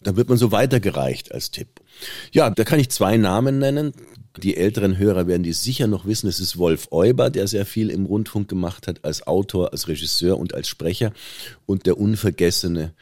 dann 0.02 0.16
wird 0.16 0.28
man 0.28 0.38
so 0.38 0.52
weitergereicht 0.52 1.32
als 1.32 1.50
Tipp. 1.50 1.80
Ja, 2.32 2.50
da 2.50 2.64
kann 2.64 2.78
ich 2.78 2.90
zwei 2.90 3.16
Namen 3.16 3.58
nennen. 3.58 3.92
Die 4.36 4.56
älteren 4.56 4.98
Hörer 4.98 5.26
werden 5.26 5.42
die 5.42 5.52
sicher 5.52 5.88
noch 5.88 6.06
wissen. 6.06 6.28
Es 6.28 6.38
ist 6.38 6.58
Wolf 6.58 6.88
Euber, 6.92 7.30
der 7.30 7.48
sehr 7.48 7.66
viel 7.66 7.90
im 7.90 8.06
Rundfunk 8.06 8.48
gemacht 8.48 8.86
hat, 8.86 9.04
als 9.04 9.26
Autor, 9.26 9.72
als 9.72 9.88
Regisseur 9.88 10.38
und 10.38 10.54
als 10.54 10.68
Sprecher. 10.68 11.12
Und 11.66 11.86
der 11.86 11.98
unvergessene 11.98 12.92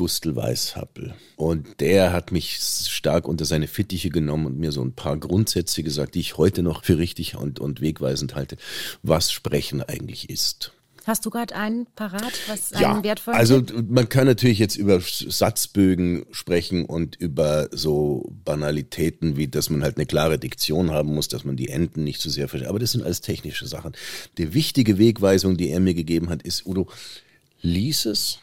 Gustl 0.00 0.34
Weißhappel. 0.34 1.12
Und 1.36 1.78
der 1.78 2.10
hat 2.10 2.32
mich 2.32 2.56
stark 2.56 3.28
unter 3.28 3.44
seine 3.44 3.68
Fittiche 3.68 4.08
genommen 4.08 4.46
und 4.46 4.58
mir 4.58 4.72
so 4.72 4.82
ein 4.82 4.94
paar 4.94 5.18
Grundsätze 5.18 5.82
gesagt, 5.82 6.14
die 6.14 6.20
ich 6.20 6.38
heute 6.38 6.62
noch 6.62 6.84
für 6.84 6.96
richtig 6.96 7.36
und, 7.36 7.60
und 7.60 7.82
wegweisend 7.82 8.34
halte, 8.34 8.56
was 9.02 9.30
Sprechen 9.30 9.82
eigentlich 9.82 10.30
ist. 10.30 10.72
Hast 11.04 11.26
du 11.26 11.28
gerade 11.28 11.54
einen 11.54 11.84
parat, 11.96 12.32
was 12.48 12.70
ja, 12.70 12.94
einen 12.94 13.04
wertvollen 13.04 13.38
Also 13.38 13.62
man 13.90 14.08
kann 14.08 14.26
natürlich 14.26 14.58
jetzt 14.58 14.76
über 14.76 15.02
Satzbögen 15.02 16.24
sprechen 16.30 16.86
und 16.86 17.16
über 17.16 17.68
so 17.70 18.26
Banalitäten, 18.42 19.36
wie 19.36 19.48
dass 19.48 19.68
man 19.68 19.82
halt 19.82 19.98
eine 19.98 20.06
klare 20.06 20.38
Diktion 20.38 20.92
haben 20.92 21.14
muss, 21.14 21.28
dass 21.28 21.44
man 21.44 21.56
die 21.56 21.68
Enden 21.68 22.04
nicht 22.04 22.22
zu 22.22 22.30
sehr 22.30 22.48
versteht. 22.48 22.70
Aber 22.70 22.78
das 22.78 22.92
sind 22.92 23.04
alles 23.04 23.20
technische 23.20 23.66
Sachen. 23.66 23.92
Die 24.38 24.54
wichtige 24.54 24.96
Wegweisung, 24.96 25.58
die 25.58 25.68
er 25.68 25.80
mir 25.80 25.92
gegeben 25.92 26.30
hat, 26.30 26.42
ist, 26.42 26.64
Udo, 26.64 26.88
lies 27.60 28.06
es, 28.06 28.38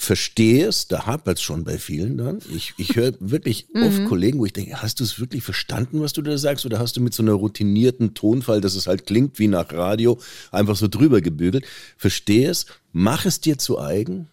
verstehe 0.00 0.68
es, 0.68 0.86
da 0.86 1.06
hapert 1.06 1.38
es 1.38 1.42
schon 1.42 1.64
bei 1.64 1.76
vielen 1.76 2.16
dann. 2.18 2.38
Ich, 2.54 2.72
ich 2.76 2.94
höre 2.94 3.14
wirklich 3.18 3.66
oft 3.74 3.98
mhm. 3.98 4.04
Kollegen, 4.06 4.38
wo 4.38 4.46
ich 4.46 4.52
denke, 4.52 4.80
hast 4.80 5.00
du 5.00 5.04
es 5.04 5.18
wirklich 5.18 5.42
verstanden, 5.42 6.00
was 6.00 6.12
du 6.12 6.22
da 6.22 6.38
sagst? 6.38 6.64
Oder 6.64 6.78
hast 6.78 6.96
du 6.96 7.00
mit 7.00 7.12
so 7.12 7.22
einer 7.22 7.32
routinierten 7.32 8.14
Tonfall, 8.14 8.60
dass 8.60 8.76
es 8.76 8.86
halt 8.86 9.06
klingt 9.06 9.40
wie 9.40 9.48
nach 9.48 9.72
Radio, 9.72 10.18
einfach 10.52 10.76
so 10.76 10.86
drüber 10.86 11.20
gebügelt? 11.20 11.66
Verstehe 11.96 12.48
es, 12.48 12.66
mach 12.92 13.26
es 13.26 13.40
dir 13.40 13.58
zu 13.58 13.80
eigen 13.80 14.28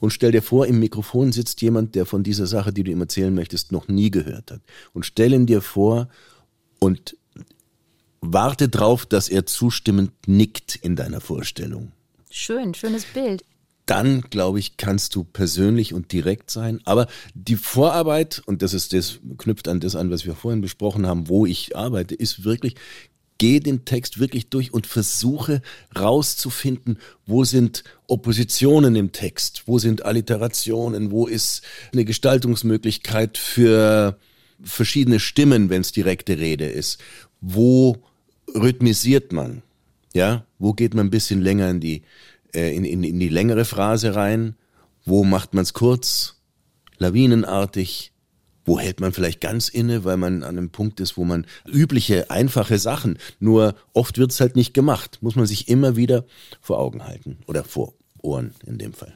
und 0.00 0.10
stell 0.10 0.32
dir 0.32 0.42
vor, 0.42 0.66
im 0.66 0.80
Mikrofon 0.80 1.30
sitzt 1.30 1.62
jemand, 1.62 1.94
der 1.94 2.04
von 2.04 2.24
dieser 2.24 2.46
Sache, 2.46 2.72
die 2.72 2.82
du 2.82 2.90
ihm 2.90 3.00
erzählen 3.00 3.34
möchtest, 3.34 3.70
noch 3.70 3.86
nie 3.86 4.10
gehört 4.10 4.50
hat. 4.50 4.60
Und 4.92 5.06
stell 5.06 5.32
ihn 5.32 5.46
dir 5.46 5.62
vor 5.62 6.08
und 6.80 7.16
warte 8.20 8.68
drauf, 8.68 9.06
dass 9.06 9.28
er 9.28 9.46
zustimmend 9.46 10.10
nickt 10.26 10.74
in 10.74 10.96
deiner 10.96 11.20
Vorstellung. 11.20 11.92
Schön, 12.28 12.74
schönes 12.74 13.04
Bild 13.04 13.44
dann, 13.90 14.20
glaube 14.30 14.60
ich, 14.60 14.76
kannst 14.76 15.16
du 15.16 15.24
persönlich 15.24 15.92
und 15.92 16.12
direkt 16.12 16.50
sein. 16.50 16.80
Aber 16.84 17.08
die 17.34 17.56
Vorarbeit, 17.56 18.40
und 18.46 18.62
das 18.62 18.72
ist 18.72 18.92
das, 18.92 19.18
knüpft 19.36 19.66
an 19.66 19.80
das 19.80 19.96
an, 19.96 20.12
was 20.12 20.24
wir 20.24 20.36
vorhin 20.36 20.60
besprochen 20.60 21.08
haben, 21.08 21.28
wo 21.28 21.44
ich 21.44 21.76
arbeite, 21.76 22.14
ist 22.14 22.44
wirklich, 22.44 22.76
geh 23.38 23.58
den 23.58 23.84
Text 23.84 24.20
wirklich 24.20 24.48
durch 24.48 24.72
und 24.72 24.86
versuche 24.86 25.60
rauszufinden, 25.98 26.98
wo 27.26 27.42
sind 27.42 27.82
Oppositionen 28.06 28.94
im 28.94 29.10
Text, 29.10 29.64
wo 29.66 29.80
sind 29.80 30.04
Alliterationen, 30.04 31.10
wo 31.10 31.26
ist 31.26 31.62
eine 31.92 32.04
Gestaltungsmöglichkeit 32.04 33.38
für 33.38 34.16
verschiedene 34.62 35.18
Stimmen, 35.18 35.68
wenn 35.68 35.80
es 35.80 35.90
direkte 35.90 36.38
Rede 36.38 36.66
ist, 36.66 37.00
wo 37.40 37.96
rhythmisiert 38.54 39.32
man, 39.32 39.62
ja, 40.14 40.44
wo 40.60 40.74
geht 40.74 40.94
man 40.94 41.06
ein 41.06 41.10
bisschen 41.10 41.40
länger 41.40 41.70
in 41.70 41.80
die 41.80 42.02
in, 42.52 42.84
in, 42.84 43.04
in 43.04 43.20
die 43.20 43.28
längere 43.28 43.64
Phrase 43.64 44.14
rein? 44.14 44.56
Wo 45.04 45.24
macht 45.24 45.54
man 45.54 45.62
es 45.62 45.72
kurz, 45.72 46.40
lawinenartig? 46.98 48.12
Wo 48.64 48.78
hält 48.78 49.00
man 49.00 49.12
vielleicht 49.12 49.40
ganz 49.40 49.68
inne, 49.68 50.04
weil 50.04 50.16
man 50.16 50.42
an 50.42 50.58
einem 50.58 50.70
Punkt 50.70 51.00
ist, 51.00 51.16
wo 51.16 51.24
man 51.24 51.46
übliche, 51.66 52.30
einfache 52.30 52.78
Sachen, 52.78 53.18
nur 53.40 53.74
oft 53.94 54.18
wird 54.18 54.32
es 54.32 54.40
halt 54.40 54.54
nicht 54.54 54.74
gemacht, 54.74 55.18
muss 55.22 55.34
man 55.34 55.46
sich 55.46 55.68
immer 55.68 55.96
wieder 55.96 56.24
vor 56.60 56.78
Augen 56.78 57.04
halten 57.04 57.38
oder 57.46 57.64
vor 57.64 57.94
Ohren 58.22 58.54
in 58.66 58.78
dem 58.78 58.92
Fall. 58.92 59.14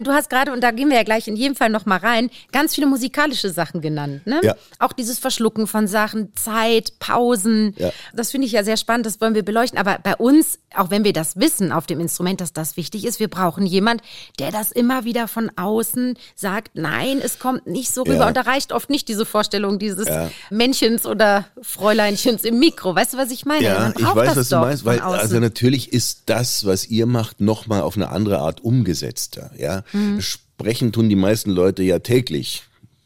Du 0.00 0.12
hast 0.12 0.30
gerade, 0.30 0.52
und 0.52 0.62
da 0.62 0.70
gehen 0.70 0.88
wir 0.88 0.96
ja 0.96 1.02
gleich 1.02 1.28
in 1.28 1.36
jedem 1.36 1.54
Fall 1.54 1.68
nochmal 1.68 1.98
rein, 1.98 2.30
ganz 2.52 2.74
viele 2.74 2.86
musikalische 2.86 3.50
Sachen 3.50 3.80
genannt. 3.80 4.26
Ne? 4.26 4.40
Ja. 4.42 4.56
Auch 4.78 4.92
dieses 4.92 5.18
Verschlucken 5.18 5.66
von 5.66 5.86
Sachen, 5.86 6.34
Zeit, 6.34 6.98
Pausen. 6.98 7.74
Ja. 7.76 7.92
Das 8.14 8.30
finde 8.30 8.46
ich 8.46 8.52
ja 8.52 8.64
sehr 8.64 8.76
spannend, 8.76 9.06
das 9.06 9.20
wollen 9.20 9.34
wir 9.34 9.44
beleuchten. 9.44 9.78
Aber 9.78 9.98
bei 10.02 10.16
uns, 10.16 10.58
auch 10.74 10.90
wenn 10.90 11.04
wir 11.04 11.12
das 11.12 11.36
wissen 11.36 11.70
auf 11.70 11.86
dem 11.86 12.00
Instrument, 12.00 12.40
dass 12.40 12.52
das 12.52 12.76
wichtig 12.76 13.04
ist, 13.04 13.20
wir 13.20 13.28
brauchen 13.28 13.66
jemand, 13.66 14.02
der 14.38 14.50
das 14.50 14.72
immer 14.72 15.04
wieder 15.04 15.28
von 15.28 15.50
außen 15.56 16.14
sagt, 16.34 16.72
nein, 16.74 17.20
es 17.22 17.38
kommt 17.38 17.66
nicht 17.66 17.92
so 17.92 18.02
rüber. 18.02 18.14
Ja. 18.14 18.28
Und 18.28 18.36
da 18.36 18.42
reicht 18.42 18.72
oft 18.72 18.88
nicht 18.90 19.08
diese 19.08 19.26
Vorstellung 19.26 19.78
dieses. 19.78 20.08
Männchens 20.50 21.06
oder 21.06 21.44
Fräuleinchens 21.60 22.44
im 22.44 22.58
Mikro. 22.58 22.94
Weißt 22.94 23.14
du, 23.14 23.18
was 23.18 23.30
ich 23.30 23.44
meine? 23.44 23.64
Ja, 23.64 23.92
ich 23.96 24.04
weiß, 24.04 24.36
was 24.36 24.48
du 24.48 24.56
meinst. 24.56 24.84
Weil, 24.84 25.00
also 25.00 25.38
natürlich 25.38 25.92
ist 25.92 26.22
das, 26.26 26.64
was 26.64 26.86
ihr 26.86 27.06
macht, 27.06 27.40
nochmal 27.40 27.82
auf 27.82 27.96
eine 27.96 28.08
andere 28.08 28.38
Art 28.38 28.62
umgesetzter. 28.62 29.50
Ja, 29.58 29.82
mhm. 29.92 30.20
sprechen 30.20 30.92
tun 30.92 31.08
die 31.08 31.16
meisten 31.16 31.50
Leute 31.50 31.82
ja 31.82 31.98
täglich. 31.98 32.64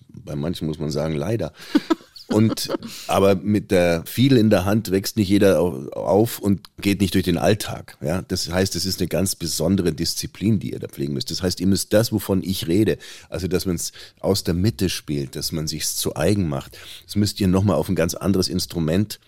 Bei 0.09 0.37
manchen 0.37 0.67
muss 0.67 0.79
man 0.79 0.91
sagen, 0.91 1.15
leider. 1.15 1.53
Und 2.29 2.71
aber 3.07 3.35
mit 3.35 3.71
der 3.71 4.03
viel 4.07 4.37
in 4.37 4.51
der 4.51 4.65
Hand 4.65 4.91
wächst 4.91 5.17
nicht 5.17 5.29
jeder 5.29 5.61
auf 5.61 6.39
und 6.39 6.63
geht 6.81 7.01
nicht 7.01 7.15
durch 7.15 7.25
den 7.25 7.37
Alltag. 7.37 7.99
Ja, 8.01 8.23
das 8.23 8.51
heißt, 8.51 8.75
es 8.77 8.87
ist 8.87 9.01
eine 9.01 9.09
ganz 9.09 9.37
besondere 9.37 9.93
Disziplin, 9.93 10.59
die 10.59 10.73
ihr 10.73 10.79
da 10.79 10.89
pflegen 10.89 11.13
müsst. 11.13 11.31
Das 11.31 11.43
heißt, 11.43 11.61
ihr 11.61 11.67
müsst 11.67 11.93
das, 11.93 12.13
wovon 12.13 12.43
ich 12.43 12.67
rede, 12.67 12.99
also 13.29 13.47
dass 13.47 13.67
man 13.67 13.77
es 13.77 13.93
aus 14.21 14.43
der 14.43 14.55
Mitte 14.55 14.89
spielt, 14.89 15.37
dass 15.37 15.53
man 15.53 15.67
sich 15.67 15.87
zu 15.87 16.17
eigen 16.17 16.49
macht, 16.49 16.79
das 17.05 17.15
müsst 17.15 17.41
ihr 17.41 17.49
nochmal 17.49 17.77
auf 17.77 17.89
ein 17.89 17.95
ganz 17.95 18.15
anderes 18.15 18.49
Instrument 18.49 19.21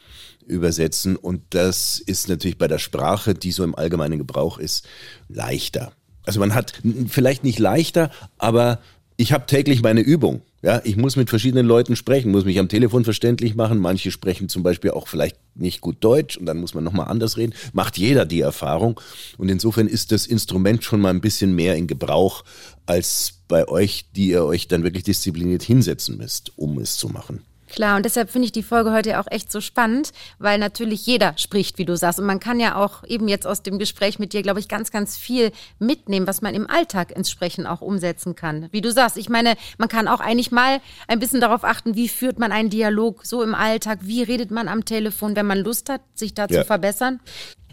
übersetzen. 0.46 1.16
Und 1.16 1.42
das 1.50 1.98
ist 1.98 2.28
natürlich 2.28 2.58
bei 2.58 2.68
der 2.68 2.78
Sprache, 2.78 3.34
die 3.34 3.52
so 3.52 3.62
im 3.62 3.74
allgemeinen 3.74 4.18
Gebrauch 4.18 4.58
ist, 4.58 4.86
leichter. 5.28 5.92
Also 6.26 6.40
man 6.40 6.54
hat 6.54 6.74
vielleicht 7.08 7.44
nicht 7.44 7.58
leichter, 7.58 8.10
aber 8.36 8.80
ich 9.16 9.32
habe 9.32 9.46
täglich 9.46 9.82
meine 9.82 10.00
Übung. 10.00 10.42
Ja, 10.62 10.80
ich 10.84 10.96
muss 10.96 11.16
mit 11.16 11.30
verschiedenen 11.30 11.66
Leuten 11.66 11.96
sprechen, 11.96 12.32
muss 12.32 12.44
mich 12.44 12.58
am 12.58 12.68
Telefon 12.68 13.04
verständlich 13.04 13.54
machen. 13.54 13.78
Manche 13.78 14.10
sprechen 14.10 14.48
zum 14.48 14.62
Beispiel 14.62 14.90
auch 14.90 15.06
vielleicht 15.06 15.36
nicht 15.54 15.80
gut 15.80 15.98
Deutsch 16.00 16.36
und 16.36 16.44
dann 16.44 16.58
muss 16.58 16.74
man 16.74 16.82
nochmal 16.82 17.08
anders 17.08 17.36
reden. 17.36 17.54
Macht 17.72 17.98
jeder 17.98 18.26
die 18.26 18.40
Erfahrung. 18.40 19.00
Und 19.38 19.48
insofern 19.48 19.86
ist 19.86 20.12
das 20.12 20.26
Instrument 20.26 20.82
schon 20.82 21.00
mal 21.00 21.10
ein 21.10 21.20
bisschen 21.20 21.54
mehr 21.54 21.76
in 21.76 21.86
Gebrauch 21.86 22.44
als 22.84 23.34
bei 23.48 23.68
euch, 23.68 24.06
die 24.16 24.28
ihr 24.30 24.44
euch 24.44 24.66
dann 24.66 24.82
wirklich 24.82 25.04
diszipliniert 25.04 25.62
hinsetzen 25.62 26.16
müsst, 26.16 26.52
um 26.56 26.78
es 26.78 26.96
zu 26.96 27.08
machen. 27.08 27.42
Klar, 27.68 27.96
und 27.96 28.04
deshalb 28.04 28.30
finde 28.30 28.46
ich 28.46 28.52
die 28.52 28.62
Folge 28.62 28.92
heute 28.92 29.18
auch 29.20 29.26
echt 29.30 29.50
so 29.50 29.60
spannend, 29.60 30.12
weil 30.38 30.58
natürlich 30.58 31.06
jeder 31.06 31.36
spricht, 31.36 31.78
wie 31.78 31.84
du 31.84 31.96
sagst. 31.96 32.18
Und 32.18 32.26
man 32.26 32.40
kann 32.40 32.60
ja 32.60 32.76
auch 32.76 33.04
eben 33.04 33.28
jetzt 33.28 33.46
aus 33.46 33.62
dem 33.62 33.78
Gespräch 33.78 34.18
mit 34.18 34.32
dir, 34.32 34.42
glaube 34.42 34.60
ich, 34.60 34.68
ganz, 34.68 34.90
ganz 34.90 35.16
viel 35.16 35.52
mitnehmen, 35.78 36.26
was 36.26 36.42
man 36.42 36.54
im 36.54 36.68
Alltag 36.70 37.10
ins 37.12 37.30
Sprechen 37.30 37.66
auch 37.66 37.80
umsetzen 37.80 38.34
kann. 38.34 38.68
Wie 38.70 38.80
du 38.80 38.92
sagst, 38.92 39.16
ich 39.16 39.28
meine, 39.28 39.54
man 39.78 39.88
kann 39.88 40.08
auch 40.08 40.20
eigentlich 40.20 40.52
mal 40.52 40.80
ein 41.08 41.18
bisschen 41.18 41.40
darauf 41.40 41.64
achten, 41.64 41.94
wie 41.94 42.08
führt 42.08 42.38
man 42.38 42.52
einen 42.52 42.70
Dialog 42.70 43.24
so 43.24 43.42
im 43.42 43.54
Alltag, 43.54 44.00
wie 44.02 44.22
redet 44.22 44.50
man 44.50 44.68
am 44.68 44.84
Telefon, 44.84 45.36
wenn 45.36 45.46
man 45.46 45.58
Lust 45.58 45.88
hat, 45.88 46.02
sich 46.14 46.34
da 46.34 46.46
ja. 46.48 46.60
zu 46.60 46.64
verbessern. 46.64 47.20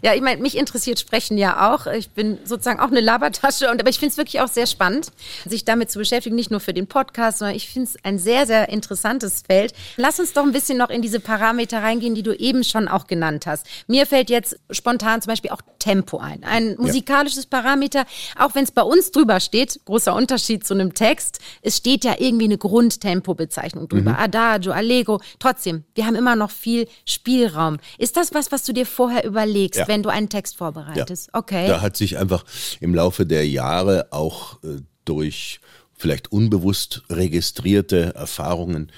Ja, 0.04 0.12
ich 0.12 0.20
meine, 0.20 0.42
mich 0.42 0.58
interessiert 0.58 0.98
Sprechen 0.98 1.38
ja 1.38 1.72
auch. 1.72 1.86
Ich 1.86 2.10
bin 2.10 2.36
sozusagen 2.44 2.78
auch 2.78 2.90
eine 2.90 3.00
Labertasche, 3.00 3.70
und, 3.70 3.80
aber 3.80 3.88
ich 3.88 3.98
finde 3.98 4.12
es 4.12 4.18
wirklich 4.18 4.42
auch 4.42 4.48
sehr 4.48 4.66
spannend, 4.66 5.08
sich 5.46 5.64
damit 5.64 5.90
zu 5.90 5.98
beschäftigen, 5.98 6.36
nicht 6.36 6.50
nur 6.50 6.60
für 6.60 6.74
den 6.74 6.86
Podcast, 6.86 7.38
sondern 7.38 7.56
ich 7.56 7.70
finde 7.70 7.88
es 7.88 8.04
ein 8.04 8.18
sehr, 8.18 8.46
sehr 8.46 8.68
interessantes 8.68 9.44
Feld. 9.46 9.72
Lass 9.96 10.20
uns 10.20 10.34
doch 10.34 10.42
ein 10.42 10.52
bisschen 10.52 10.76
noch 10.76 10.90
in 10.90 11.00
diese 11.00 11.20
Parameter 11.20 11.82
reingehen, 11.82 12.14
die 12.14 12.22
du 12.22 12.34
eben 12.34 12.64
schon 12.64 12.86
auch 12.86 13.06
genannt 13.06 13.46
hast. 13.46 13.66
Mir 13.86 14.04
fällt 14.04 14.28
jetzt 14.28 14.58
spontan 14.70 15.22
zum 15.22 15.30
Beispiel 15.30 15.52
auch 15.52 15.62
Tempo 15.78 16.18
ein. 16.18 16.44
Ein 16.44 16.76
musikalisches. 16.76 17.46
Parameter, 17.46 18.04
auch 18.38 18.54
wenn 18.54 18.64
es 18.64 18.72
bei 18.72 18.82
uns 18.82 19.10
drüber 19.10 19.40
steht, 19.40 19.80
großer 19.84 20.14
Unterschied 20.14 20.66
zu 20.66 20.74
einem 20.74 20.92
Text, 20.92 21.38
es 21.62 21.76
steht 21.78 22.04
ja 22.04 22.16
irgendwie 22.18 22.44
eine 22.44 22.58
Grundtempo-Bezeichnung 22.58 23.88
drüber. 23.88 24.12
Mhm. 24.12 24.16
Adagio, 24.18 24.72
Allegro. 24.72 25.20
Trotzdem, 25.38 25.84
wir 25.94 26.04
haben 26.04 26.14
immer 26.14 26.36
noch 26.36 26.50
viel 26.50 26.88
Spielraum. 27.06 27.78
Ist 27.96 28.16
das 28.16 28.34
was, 28.34 28.52
was 28.52 28.64
du 28.64 28.72
dir 28.72 28.86
vorher 28.86 29.24
überlegst? 29.24 29.78
Ja 29.78 29.93
wenn 29.94 30.02
du 30.02 30.08
einen 30.08 30.28
Text 30.28 30.56
vorbereitest. 30.56 31.28
Ja. 31.32 31.38
Okay. 31.38 31.68
Da 31.68 31.80
hat 31.80 31.96
sich 31.96 32.18
einfach 32.18 32.44
im 32.80 32.94
Laufe 32.94 33.26
der 33.26 33.46
Jahre 33.46 34.08
auch 34.10 34.62
äh, 34.64 34.80
durch 35.04 35.60
vielleicht 35.96 36.32
unbewusst 36.32 37.02
registrierte 37.08 38.12
Erfahrungen 38.16 38.90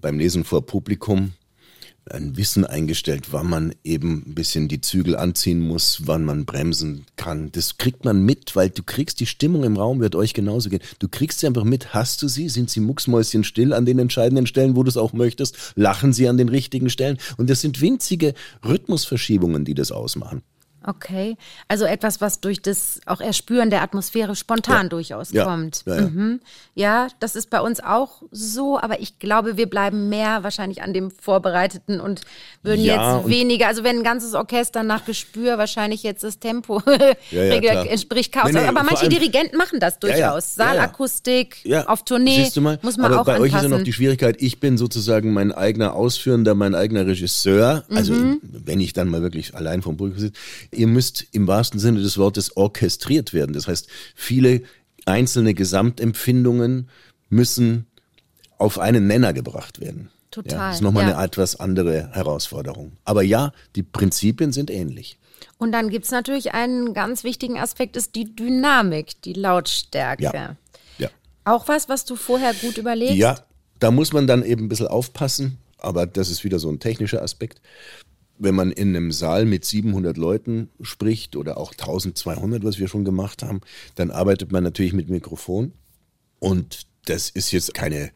beim 0.00 0.18
Lesen 0.18 0.44
vor 0.44 0.64
Publikum 0.64 1.34
ein 2.10 2.36
Wissen 2.36 2.64
eingestellt, 2.64 3.28
wann 3.32 3.48
man 3.48 3.74
eben 3.84 4.24
ein 4.26 4.34
bisschen 4.34 4.68
die 4.68 4.80
Zügel 4.80 5.16
anziehen 5.16 5.60
muss, 5.60 6.02
wann 6.04 6.24
man 6.24 6.44
bremsen 6.44 7.04
kann. 7.16 7.50
Das 7.52 7.78
kriegt 7.78 8.04
man 8.04 8.24
mit, 8.24 8.56
weil 8.56 8.70
du 8.70 8.82
kriegst 8.82 9.20
die 9.20 9.26
Stimmung 9.26 9.64
im 9.64 9.76
Raum, 9.76 10.00
wird 10.00 10.14
euch 10.14 10.34
genauso 10.34 10.68
gehen. 10.68 10.82
Du 10.98 11.08
kriegst 11.08 11.40
sie 11.40 11.46
einfach 11.46 11.64
mit. 11.64 11.94
Hast 11.94 12.22
du 12.22 12.28
sie? 12.28 12.48
Sind 12.48 12.70
sie 12.70 12.80
mucksmäuschen 12.80 13.44
still 13.44 13.72
an 13.72 13.86
den 13.86 13.98
entscheidenden 13.98 14.46
Stellen, 14.46 14.76
wo 14.76 14.82
du 14.82 14.88
es 14.88 14.96
auch 14.96 15.12
möchtest? 15.12 15.72
Lachen 15.76 16.12
sie 16.12 16.28
an 16.28 16.38
den 16.38 16.48
richtigen 16.48 16.90
Stellen? 16.90 17.18
Und 17.36 17.48
das 17.50 17.60
sind 17.60 17.80
winzige 17.80 18.34
Rhythmusverschiebungen, 18.64 19.64
die 19.64 19.74
das 19.74 19.92
ausmachen. 19.92 20.42
Okay, 20.86 21.36
also 21.68 21.84
etwas, 21.84 22.20
was 22.20 22.40
durch 22.40 22.60
das 22.62 23.00
auch 23.06 23.20
Erspüren 23.20 23.70
der 23.70 23.82
Atmosphäre 23.82 24.34
spontan 24.36 24.84
Ja. 24.84 24.88
durchaus 24.88 25.32
Ja. 25.32 25.44
kommt. 25.44 25.82
Ja, 25.86 25.96
ja. 25.96 26.02
Mhm. 26.02 26.40
ja, 26.74 27.08
das 27.20 27.36
ist 27.36 27.50
bei 27.50 27.60
uns 27.60 27.80
auch 27.80 28.22
so, 28.30 28.78
aber 28.78 29.00
ich 29.00 29.18
glaube, 29.18 29.56
wir 29.56 29.68
bleiben 29.68 30.08
mehr 30.08 30.42
wahrscheinlich 30.42 30.82
an 30.82 30.92
dem 30.92 31.10
Vorbereiteten 31.10 32.00
und 32.00 32.22
würden 32.62 32.84
jetzt 32.84 33.28
weniger, 33.28 33.68
also 33.68 33.84
wenn 33.84 33.98
ein 33.98 34.04
ganzes 34.04 34.34
Orchester 34.34 34.82
nach 34.82 35.04
Gespür 35.04 35.58
wahrscheinlich 35.58 36.02
jetzt 36.02 36.24
das 36.24 36.38
Tempo 36.38 36.80
entspricht 37.30 38.32
Chaos. 38.32 38.52
Nee, 38.52 38.60
nee, 38.60 38.66
aber 38.66 38.82
manche 38.82 39.08
Dirigenten 39.08 39.56
machen 39.56 39.80
das 39.80 39.98
durchaus. 39.98 40.54
Saalakustik, 40.54 41.64
auf 41.86 42.04
Tournee, 42.04 42.44
siehst 42.44 42.56
du 42.56 42.60
mal? 42.60 42.78
muss 42.82 42.96
man 42.96 43.12
Aber 43.12 43.20
auch 43.22 43.26
bei 43.26 43.38
euch 43.38 43.46
ist 43.48 43.52
ja 43.52 43.58
anpassen. 43.60 43.70
noch 43.78 43.84
die 43.84 43.92
Schwierigkeit, 43.92 44.36
ich 44.40 44.60
bin 44.60 44.78
sozusagen 44.78 45.32
mein 45.32 45.52
eigener 45.52 45.94
Ausführender, 45.94 46.54
mein 46.54 46.74
eigener 46.74 47.06
Regisseur. 47.06 47.84
Also 47.94 48.12
Mhm. 48.14 48.40
wenn 48.42 48.80
ich 48.80 48.92
dann 48.92 49.08
mal 49.08 49.22
wirklich 49.22 49.54
allein 49.54 49.82
vom 49.82 49.96
Publikum 49.96 50.20
sitze. 50.20 50.38
Ihr 50.72 50.86
müsst 50.86 51.26
im 51.32 51.46
wahrsten 51.46 51.78
Sinne 51.78 52.00
des 52.00 52.18
Wortes 52.18 52.56
orchestriert 52.56 53.32
werden. 53.32 53.52
Das 53.52 53.68
heißt, 53.68 53.88
viele 54.14 54.62
einzelne 55.06 55.54
Gesamtempfindungen 55.54 56.88
müssen 57.28 57.86
auf 58.58 58.78
einen 58.78 59.06
Nenner 59.06 59.32
gebracht 59.32 59.80
werden. 59.80 60.10
Total, 60.30 60.58
Ja, 60.58 60.66
das 60.68 60.76
ist 60.76 60.82
nochmal 60.82 61.08
ja. 61.08 61.16
eine 61.16 61.26
etwas 61.26 61.60
andere 61.60 62.10
Herausforderung. 62.12 62.92
Aber 63.04 63.22
ja, 63.22 63.52
die 63.76 63.82
Prinzipien 63.82 64.52
sind 64.52 64.70
ähnlich. 64.70 65.18
Und 65.58 65.72
dann 65.72 65.90
gibt 65.90 66.06
es 66.06 66.10
natürlich 66.10 66.54
einen 66.54 66.94
ganz 66.94 67.22
wichtigen 67.24 67.58
Aspekt, 67.58 67.96
ist 67.96 68.14
die 68.14 68.34
Dynamik, 68.34 69.20
die 69.22 69.34
Lautstärke. 69.34 70.22
Ja. 70.22 70.56
Ja. 70.98 71.08
Auch 71.44 71.68
was, 71.68 71.88
was 71.88 72.04
du 72.04 72.16
vorher 72.16 72.54
gut 72.54 72.78
überlegst? 72.78 73.14
Ja, 73.16 73.38
da 73.78 73.90
muss 73.90 74.12
man 74.12 74.26
dann 74.26 74.42
eben 74.44 74.64
ein 74.64 74.68
bisschen 74.68 74.86
aufpassen, 74.86 75.58
aber 75.78 76.06
das 76.06 76.30
ist 76.30 76.44
wieder 76.44 76.58
so 76.58 76.70
ein 76.70 76.78
technischer 76.80 77.22
Aspekt. 77.22 77.60
Wenn 78.38 78.54
man 78.54 78.72
in 78.72 78.96
einem 78.96 79.12
Saal 79.12 79.44
mit 79.44 79.64
700 79.64 80.16
Leuten 80.16 80.68
spricht 80.80 81.36
oder 81.36 81.58
auch 81.58 81.72
1200, 81.72 82.64
was 82.64 82.78
wir 82.78 82.88
schon 82.88 83.04
gemacht 83.04 83.42
haben, 83.42 83.60
dann 83.94 84.10
arbeitet 84.10 84.52
man 84.52 84.64
natürlich 84.64 84.92
mit 84.92 85.08
Mikrofon. 85.08 85.72
Und 86.38 86.86
das 87.04 87.30
ist 87.30 87.52
jetzt 87.52 87.74
keine 87.74 88.10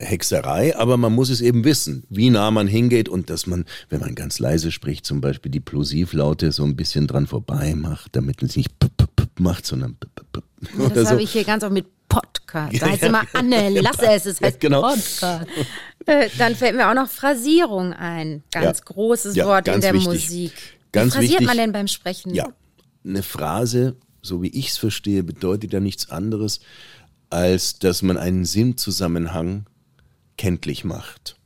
Hexerei, 0.00 0.76
aber 0.76 0.96
man 0.96 1.12
muss 1.12 1.28
es 1.28 1.40
eben 1.40 1.64
wissen, 1.64 2.04
wie 2.08 2.30
nah 2.30 2.50
man 2.50 2.68
hingeht 2.68 3.08
und 3.08 3.30
dass 3.30 3.46
man, 3.46 3.64
wenn 3.88 4.00
man 4.00 4.14
ganz 4.14 4.38
leise 4.38 4.70
spricht, 4.70 5.04
zum 5.04 5.20
Beispiel 5.20 5.50
die 5.50 5.60
Plosivlaute 5.60 6.52
so 6.52 6.64
ein 6.64 6.76
bisschen 6.76 7.08
dran 7.08 7.26
vorbei 7.26 7.74
macht, 7.74 8.14
damit 8.14 8.42
es 8.42 8.56
nicht 8.56 8.78
p 8.78 8.86
-p 8.86 9.06
-p 9.16 9.26
macht, 9.40 9.66
sondern 9.66 9.96
p 9.96 10.06
-p 10.06 10.40
-p 10.40 10.82
Ja, 10.82 10.88
das 10.90 11.04
so. 11.04 11.10
habe 11.10 11.22
ich 11.22 11.32
hier 11.32 11.44
ganz 11.44 11.64
oft 11.64 11.72
mit 11.72 11.86
Podcast. 12.08 12.72
Da 12.80 12.86
Ja, 12.86 12.86
heißt 12.92 13.02
ja, 13.02 13.08
immer 13.08 13.22
Anne, 13.34 13.68
genau. 13.74 13.82
lasse 13.82 14.06
es, 14.10 14.24
es 14.26 14.40
Ja, 14.40 14.46
heißt 14.46 14.60
genau. 14.60 14.80
Podcast. 14.82 15.46
Äh, 16.06 16.30
Dann 16.38 16.54
fällt 16.56 16.74
mir 16.76 16.88
auch 16.90 16.94
noch 16.94 17.08
Phrasierung 17.10 17.92
ein. 17.92 18.42
Ganz 18.50 18.78
Ja. 18.78 18.84
großes 18.86 19.36
Ja, 19.36 19.46
Wort 19.46 19.68
in 19.68 19.72
ganz 19.74 19.84
der 19.84 19.92
wichtig. 19.94 20.08
Musik. 20.08 20.52
Ganz 20.92 21.12
Wie 21.12 21.16
phrasiert 21.18 21.32
wichtig. 21.32 21.46
man 21.46 21.56
denn 21.58 21.72
beim 21.72 21.88
Sprechen? 21.88 22.34
Ja, 22.34 22.48
eine 23.04 23.22
Phrase, 23.22 23.96
so 24.22 24.40
wie 24.42 24.48
ich 24.48 24.68
es 24.70 24.78
verstehe, 24.78 25.22
bedeutet 25.22 25.72
ja 25.74 25.80
nichts 25.80 26.08
anderes, 26.10 26.60
als 27.28 27.78
dass 27.78 28.00
man 28.00 28.16
einen 28.16 28.46
Sinnzusammenhang 28.46 29.66
kenntlich 30.38 30.84
macht. 30.84 31.36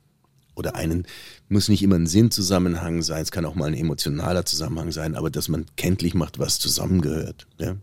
Oder 0.55 0.75
einen, 0.75 1.05
muss 1.49 1.67
nicht 1.67 1.81
immer 1.83 1.95
ein 1.95 2.07
Sinnzusammenhang 2.07 3.01
sein, 3.01 3.23
es 3.23 3.31
kann 3.31 3.43
auch 3.45 3.55
mal 3.55 3.65
ein 3.65 3.73
emotionaler 3.73 4.45
Zusammenhang 4.45 4.91
sein, 4.93 5.15
aber 5.15 5.29
dass 5.29 5.49
man 5.49 5.65
kenntlich 5.75 6.13
macht, 6.13 6.39
was 6.39 6.59
zusammengehört. 6.59 7.47
Ja? 7.57 7.75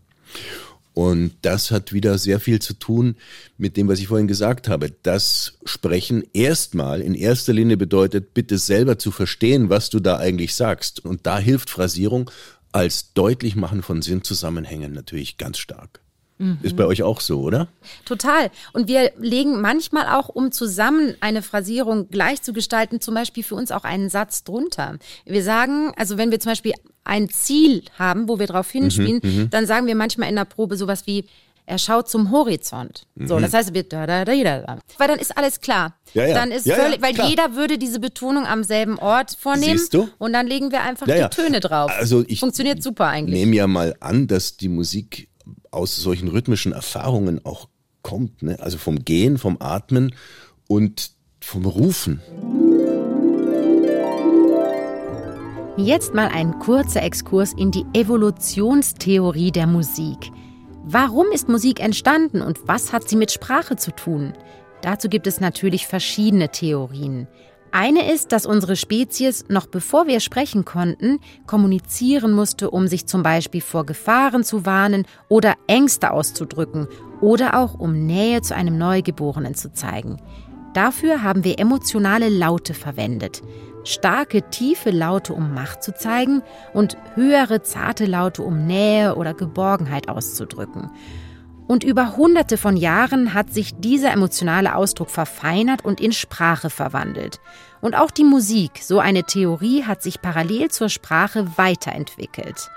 Und 0.93 1.31
das 1.41 1.71
hat 1.71 1.93
wieder 1.93 2.17
sehr 2.17 2.39
viel 2.39 2.59
zu 2.59 2.73
tun 2.73 3.15
mit 3.57 3.77
dem, 3.77 3.87
was 3.87 3.99
ich 3.99 4.07
vorhin 4.07 4.27
gesagt 4.27 4.67
habe. 4.67 4.91
Das 5.03 5.53
Sprechen 5.63 6.23
erstmal 6.33 7.01
in 7.01 7.15
erster 7.15 7.53
Linie 7.53 7.77
bedeutet, 7.77 8.33
bitte 8.33 8.57
selber 8.57 8.99
zu 8.99 9.11
verstehen, 9.11 9.69
was 9.69 9.89
du 9.89 9.99
da 9.99 10.17
eigentlich 10.17 10.53
sagst. 10.53 11.03
Und 11.05 11.25
da 11.25 11.39
hilft 11.39 11.69
Phrasierung 11.69 12.29
als 12.73 13.13
Deutlichmachen 13.13 13.83
von 13.83 14.01
Sinnzusammenhängen 14.01 14.93
natürlich 14.93 15.37
ganz 15.37 15.59
stark. 15.59 16.01
Ist 16.61 16.75
bei 16.75 16.85
euch 16.85 17.03
auch 17.03 17.21
so, 17.21 17.41
oder? 17.41 17.67
Total. 18.05 18.49
Und 18.73 18.87
wir 18.87 19.11
legen 19.19 19.61
manchmal 19.61 20.07
auch, 20.07 20.29
um 20.29 20.51
zusammen 20.51 21.15
eine 21.19 21.41
Phrasierung 21.41 22.09
gleich 22.09 22.41
zu 22.41 22.53
gestalten, 22.53 22.99
zum 23.01 23.13
Beispiel 23.13 23.43
für 23.43 23.55
uns 23.55 23.71
auch 23.71 23.83
einen 23.83 24.09
Satz 24.09 24.43
drunter. 24.43 24.97
Wir 25.25 25.43
sagen, 25.43 25.91
also 25.97 26.17
wenn 26.17 26.31
wir 26.31 26.39
zum 26.39 26.51
Beispiel 26.51 26.73
ein 27.03 27.29
Ziel 27.29 27.83
haben, 27.97 28.27
wo 28.27 28.39
wir 28.39 28.47
drauf 28.47 28.73
Mhm, 28.73 28.79
hinspielen, 28.79 29.49
dann 29.51 29.65
sagen 29.65 29.87
wir 29.87 29.95
manchmal 29.95 30.29
in 30.29 30.35
der 30.35 30.45
Probe 30.45 30.77
sowas 30.77 31.05
wie, 31.07 31.25
er 31.67 31.77
schaut 31.77 32.09
zum 32.09 32.31
Horizont. 32.31 33.03
So, 33.15 33.37
Mhm. 33.37 33.41
das 33.43 33.53
heißt, 33.53 33.69
es 33.69 33.73
wird 33.75 33.93
da, 33.93 34.05
da, 34.07 34.25
da, 34.25 34.35
da, 34.35 34.59
da. 34.61 34.79
Weil 34.97 35.07
dann 35.07 35.19
ist 35.19 35.37
alles 35.37 35.61
klar. 35.61 35.95
Ja, 36.13 36.25
ja. 36.25 36.33
Dann 36.33 36.51
ist 36.51 36.65
Ja, 36.65 36.75
völlig, 36.75 37.01
weil 37.01 37.13
klar. 37.13 37.29
jeder 37.29 37.55
würde 37.55 37.77
diese 37.77 37.99
Betonung 37.99 38.45
am 38.45 38.63
selben 38.63 38.97
Ort 38.99 39.37
vornehmen. 39.39 39.77
Siehst 39.77 39.93
du? 39.93 40.09
Und 40.17 40.33
dann 40.33 40.47
legen 40.47 40.71
wir 40.71 40.81
einfach 40.81 41.05
die 41.05 41.27
Töne 41.29 41.59
drauf. 41.59 41.91
Also 41.95 42.25
ich 42.27 42.39
Funktioniert 42.39 42.81
super 42.83 43.07
eigentlich. 43.07 43.39
nehme 43.39 43.55
ja 43.55 43.67
mal 43.67 43.95
an, 43.99 44.27
dass 44.27 44.57
die 44.57 44.69
Musik 44.69 45.29
aus 45.71 45.95
solchen 45.95 46.27
rhythmischen 46.27 46.73
Erfahrungen 46.73 47.43
auch 47.45 47.67
kommt. 48.03 48.43
Ne? 48.43 48.59
Also 48.59 48.77
vom 48.77 49.03
Gehen, 49.03 49.37
vom 49.37 49.57
Atmen 49.59 50.13
und 50.67 51.11
vom 51.39 51.65
Rufen. 51.65 52.21
Jetzt 55.77 56.13
mal 56.13 56.27
ein 56.27 56.59
kurzer 56.59 57.01
Exkurs 57.01 57.53
in 57.53 57.71
die 57.71 57.85
Evolutionstheorie 57.93 59.51
der 59.51 59.67
Musik. 59.67 60.31
Warum 60.83 61.31
ist 61.31 61.47
Musik 61.47 61.79
entstanden 61.79 62.41
und 62.41 62.59
was 62.67 62.91
hat 62.91 63.07
sie 63.07 63.15
mit 63.15 63.31
Sprache 63.31 63.77
zu 63.77 63.91
tun? 63.91 64.33
Dazu 64.81 65.09
gibt 65.09 65.27
es 65.27 65.39
natürlich 65.39 65.87
verschiedene 65.87 66.49
Theorien. 66.49 67.27
Eine 67.73 68.11
ist, 68.11 68.33
dass 68.33 68.45
unsere 68.45 68.75
Spezies, 68.75 69.45
noch 69.47 69.65
bevor 69.65 70.05
wir 70.05 70.19
sprechen 70.19 70.65
konnten, 70.65 71.19
kommunizieren 71.47 72.33
musste, 72.33 72.69
um 72.69 72.87
sich 72.87 73.07
zum 73.07 73.23
Beispiel 73.23 73.61
vor 73.61 73.85
Gefahren 73.85 74.43
zu 74.43 74.65
warnen 74.65 75.05
oder 75.29 75.55
Ängste 75.67 76.11
auszudrücken 76.11 76.87
oder 77.21 77.57
auch 77.57 77.75
um 77.75 78.05
Nähe 78.05 78.41
zu 78.41 78.55
einem 78.55 78.77
Neugeborenen 78.77 79.55
zu 79.55 79.71
zeigen. 79.71 80.17
Dafür 80.73 81.23
haben 81.23 81.45
wir 81.45 81.59
emotionale 81.59 82.27
Laute 82.27 82.73
verwendet. 82.73 83.41
Starke, 83.83 84.49
tiefe 84.49 84.91
Laute, 84.91 85.33
um 85.33 85.53
Macht 85.53 85.81
zu 85.81 85.93
zeigen 85.93 86.43
und 86.73 86.97
höhere, 87.15 87.63
zarte 87.63 88.05
Laute, 88.05 88.43
um 88.43 88.67
Nähe 88.67 89.15
oder 89.15 89.33
Geborgenheit 89.33 90.09
auszudrücken. 90.09 90.91
Und 91.71 91.85
über 91.85 92.17
hunderte 92.17 92.57
von 92.57 92.75
Jahren 92.75 93.33
hat 93.33 93.53
sich 93.53 93.73
dieser 93.77 94.11
emotionale 94.11 94.75
Ausdruck 94.75 95.09
verfeinert 95.09 95.85
und 95.85 96.01
in 96.01 96.11
Sprache 96.11 96.69
verwandelt. 96.69 97.39
Und 97.79 97.95
auch 97.95 98.11
die 98.11 98.25
Musik, 98.25 98.81
so 98.81 98.99
eine 98.99 99.23
Theorie, 99.23 99.85
hat 99.85 100.03
sich 100.03 100.21
parallel 100.21 100.69
zur 100.69 100.89
Sprache 100.89 101.47
weiterentwickelt. 101.55 102.69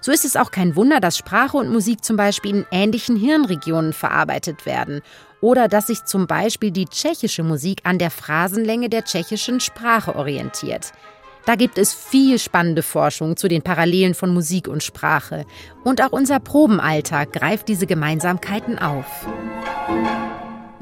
So 0.00 0.12
ist 0.12 0.24
es 0.24 0.36
auch 0.36 0.50
kein 0.50 0.76
Wunder, 0.76 0.98
dass 0.98 1.18
Sprache 1.18 1.58
und 1.58 1.70
Musik 1.70 2.02
zum 2.02 2.16
Beispiel 2.16 2.54
in 2.56 2.66
ähnlichen 2.70 3.16
Hirnregionen 3.16 3.92
verarbeitet 3.92 4.64
werden 4.64 5.02
oder 5.42 5.68
dass 5.68 5.88
sich 5.88 6.06
zum 6.06 6.26
Beispiel 6.26 6.70
die 6.70 6.86
tschechische 6.86 7.42
Musik 7.42 7.80
an 7.84 7.98
der 7.98 8.10
Phrasenlänge 8.10 8.88
der 8.88 9.04
tschechischen 9.04 9.60
Sprache 9.60 10.16
orientiert. 10.16 10.92
Da 11.44 11.56
gibt 11.56 11.78
es 11.78 11.92
viel 11.92 12.38
spannende 12.38 12.82
Forschung 12.82 13.36
zu 13.36 13.48
den 13.48 13.62
Parallelen 13.62 14.14
von 14.14 14.32
Musik 14.32 14.68
und 14.68 14.82
Sprache. 14.82 15.44
Und 15.82 16.02
auch 16.02 16.12
unser 16.12 16.38
Probenalltag 16.38 17.32
greift 17.32 17.68
diese 17.68 17.86
Gemeinsamkeiten 17.86 18.78
auf. 18.78 19.26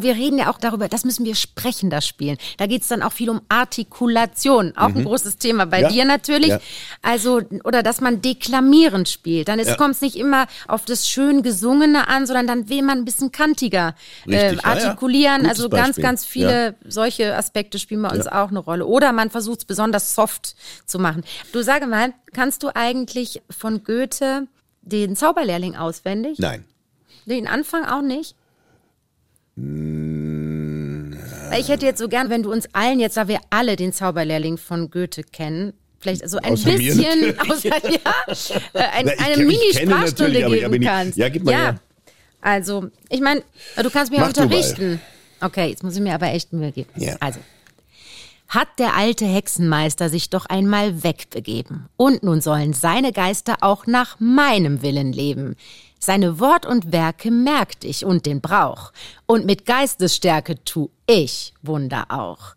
Wir 0.02 0.14
reden 0.14 0.38
ja 0.38 0.50
auch 0.50 0.58
darüber, 0.58 0.88
das 0.88 1.04
müssen 1.04 1.24
wir 1.24 1.34
sprechender 1.34 2.00
spielen. 2.00 2.36
Da 2.58 2.66
geht 2.66 2.82
es 2.82 2.88
dann 2.88 3.02
auch 3.02 3.12
viel 3.12 3.30
um 3.30 3.40
Artikulation, 3.48 4.76
auch 4.76 4.94
ein 4.94 5.04
großes 5.04 5.36
Thema 5.38 5.66
bei 5.66 5.80
Ja. 5.82 5.88
dir 5.88 6.04
natürlich. 6.04 6.48
Ja. 6.48 6.60
Also, 7.02 7.40
oder 7.64 7.82
dass 7.82 8.00
man 8.00 8.22
deklamierend 8.22 9.08
spielt. 9.08 9.48
Dann 9.48 9.58
Ja. 9.58 9.74
kommt 9.76 9.94
es 9.96 10.00
nicht 10.00 10.16
immer 10.16 10.46
auf 10.68 10.84
das 10.84 11.08
schön 11.08 11.42
Gesungene 11.42 12.08
an, 12.08 12.26
sondern 12.26 12.46
dann 12.46 12.68
will 12.68 12.82
man 12.82 12.98
ein 12.98 13.04
bisschen 13.04 13.32
kantiger 13.32 13.94
äh, 14.26 14.36
Richtig, 14.48 14.64
artikulieren. 14.64 15.46
Also 15.46 15.68
ganz, 15.68 15.88
Beispiel. 15.88 16.02
ganz 16.04 16.24
viele 16.24 16.74
solche 16.86 17.36
Aspekte 17.36 17.78
spielen 17.78 18.02
bei 18.02 18.10
uns 18.10 18.26
auch 18.26 18.48
eine 18.50 18.58
Rolle. 18.58 18.86
Oder 18.86 19.12
man 19.12 19.30
versucht 19.30 19.60
es 19.60 19.64
besonders 19.64 20.14
soft 20.14 20.54
zu 20.86 20.98
machen. 20.98 21.24
Du 21.52 21.62
sage 21.62 21.86
mal, 21.86 22.12
kannst 22.32 22.62
du 22.62 22.74
eigentlich 22.74 23.42
von 23.50 23.84
Goethe 23.84 24.46
den 24.82 25.16
Zauberlehrling 25.16 25.76
auswendig? 25.76 26.38
Nein. 26.38 26.64
Den 27.26 27.46
Anfang 27.46 27.84
auch 27.84 28.02
nicht? 28.02 28.34
Weil 31.50 31.60
Ich 31.60 31.68
hätte 31.68 31.86
jetzt 31.86 31.98
so 31.98 32.08
gern, 32.08 32.30
wenn 32.30 32.42
du 32.42 32.52
uns 32.52 32.66
allen 32.72 33.00
jetzt, 33.00 33.16
da 33.16 33.28
wir 33.28 33.40
alle 33.50 33.76
den 33.76 33.92
Zauberlehrling 33.92 34.56
von 34.58 34.90
Goethe 34.90 35.22
kennen, 35.22 35.72
vielleicht 35.98 36.28
so 36.28 36.38
ein 36.38 36.52
Außer 36.52 36.70
bisschen 36.72 37.38
außer, 37.50 37.68
ja, 37.68 38.00
äh, 38.74 38.78
ein, 38.92 39.06
Na, 39.06 39.12
ich 39.12 39.20
eine 39.20 39.36
Mini-Sprachstunde 39.44 40.44
geben 40.46 40.70
nicht- 40.70 40.84
kannst. 40.88 41.18
ja, 41.18 41.28
gib 41.28 41.44
mal 41.44 41.52
ja. 41.52 41.58
her. 41.58 41.80
Also, 42.40 42.88
ich 43.10 43.20
meine, 43.20 43.42
du 43.82 43.90
kannst 43.90 44.10
mir 44.10 44.18
Mach 44.20 44.34
mal. 44.34 44.42
unterrichten. 44.44 45.00
Okay, 45.42 45.68
jetzt 45.68 45.82
muss 45.82 45.94
ich 45.94 46.00
mir 46.00 46.14
aber 46.14 46.28
echt 46.28 46.52
Mühe 46.52 46.72
geben. 46.72 46.88
Ja. 46.96 47.16
Also. 47.20 47.40
Hat 48.48 48.68
der 48.78 48.94
alte 48.96 49.26
Hexenmeister 49.26 50.08
sich 50.08 50.28
doch 50.30 50.46
einmal 50.46 51.04
wegbegeben. 51.04 51.86
Und 51.96 52.22
nun 52.22 52.40
sollen 52.40 52.72
seine 52.72 53.12
Geister 53.12 53.58
auch 53.60 53.86
nach 53.86 54.18
meinem 54.18 54.82
Willen 54.82 55.12
leben. 55.12 55.54
Seine 56.02 56.40
Wort 56.40 56.64
und 56.64 56.92
Werke 56.92 57.30
merkt 57.30 57.84
ich 57.84 58.06
und 58.06 58.24
den 58.24 58.40
Brauch. 58.40 58.92
Und 59.26 59.44
mit 59.44 59.66
Geistesstärke 59.66 60.64
tu 60.64 60.88
ich 61.06 61.52
Wunder 61.62 62.06
auch. 62.08 62.56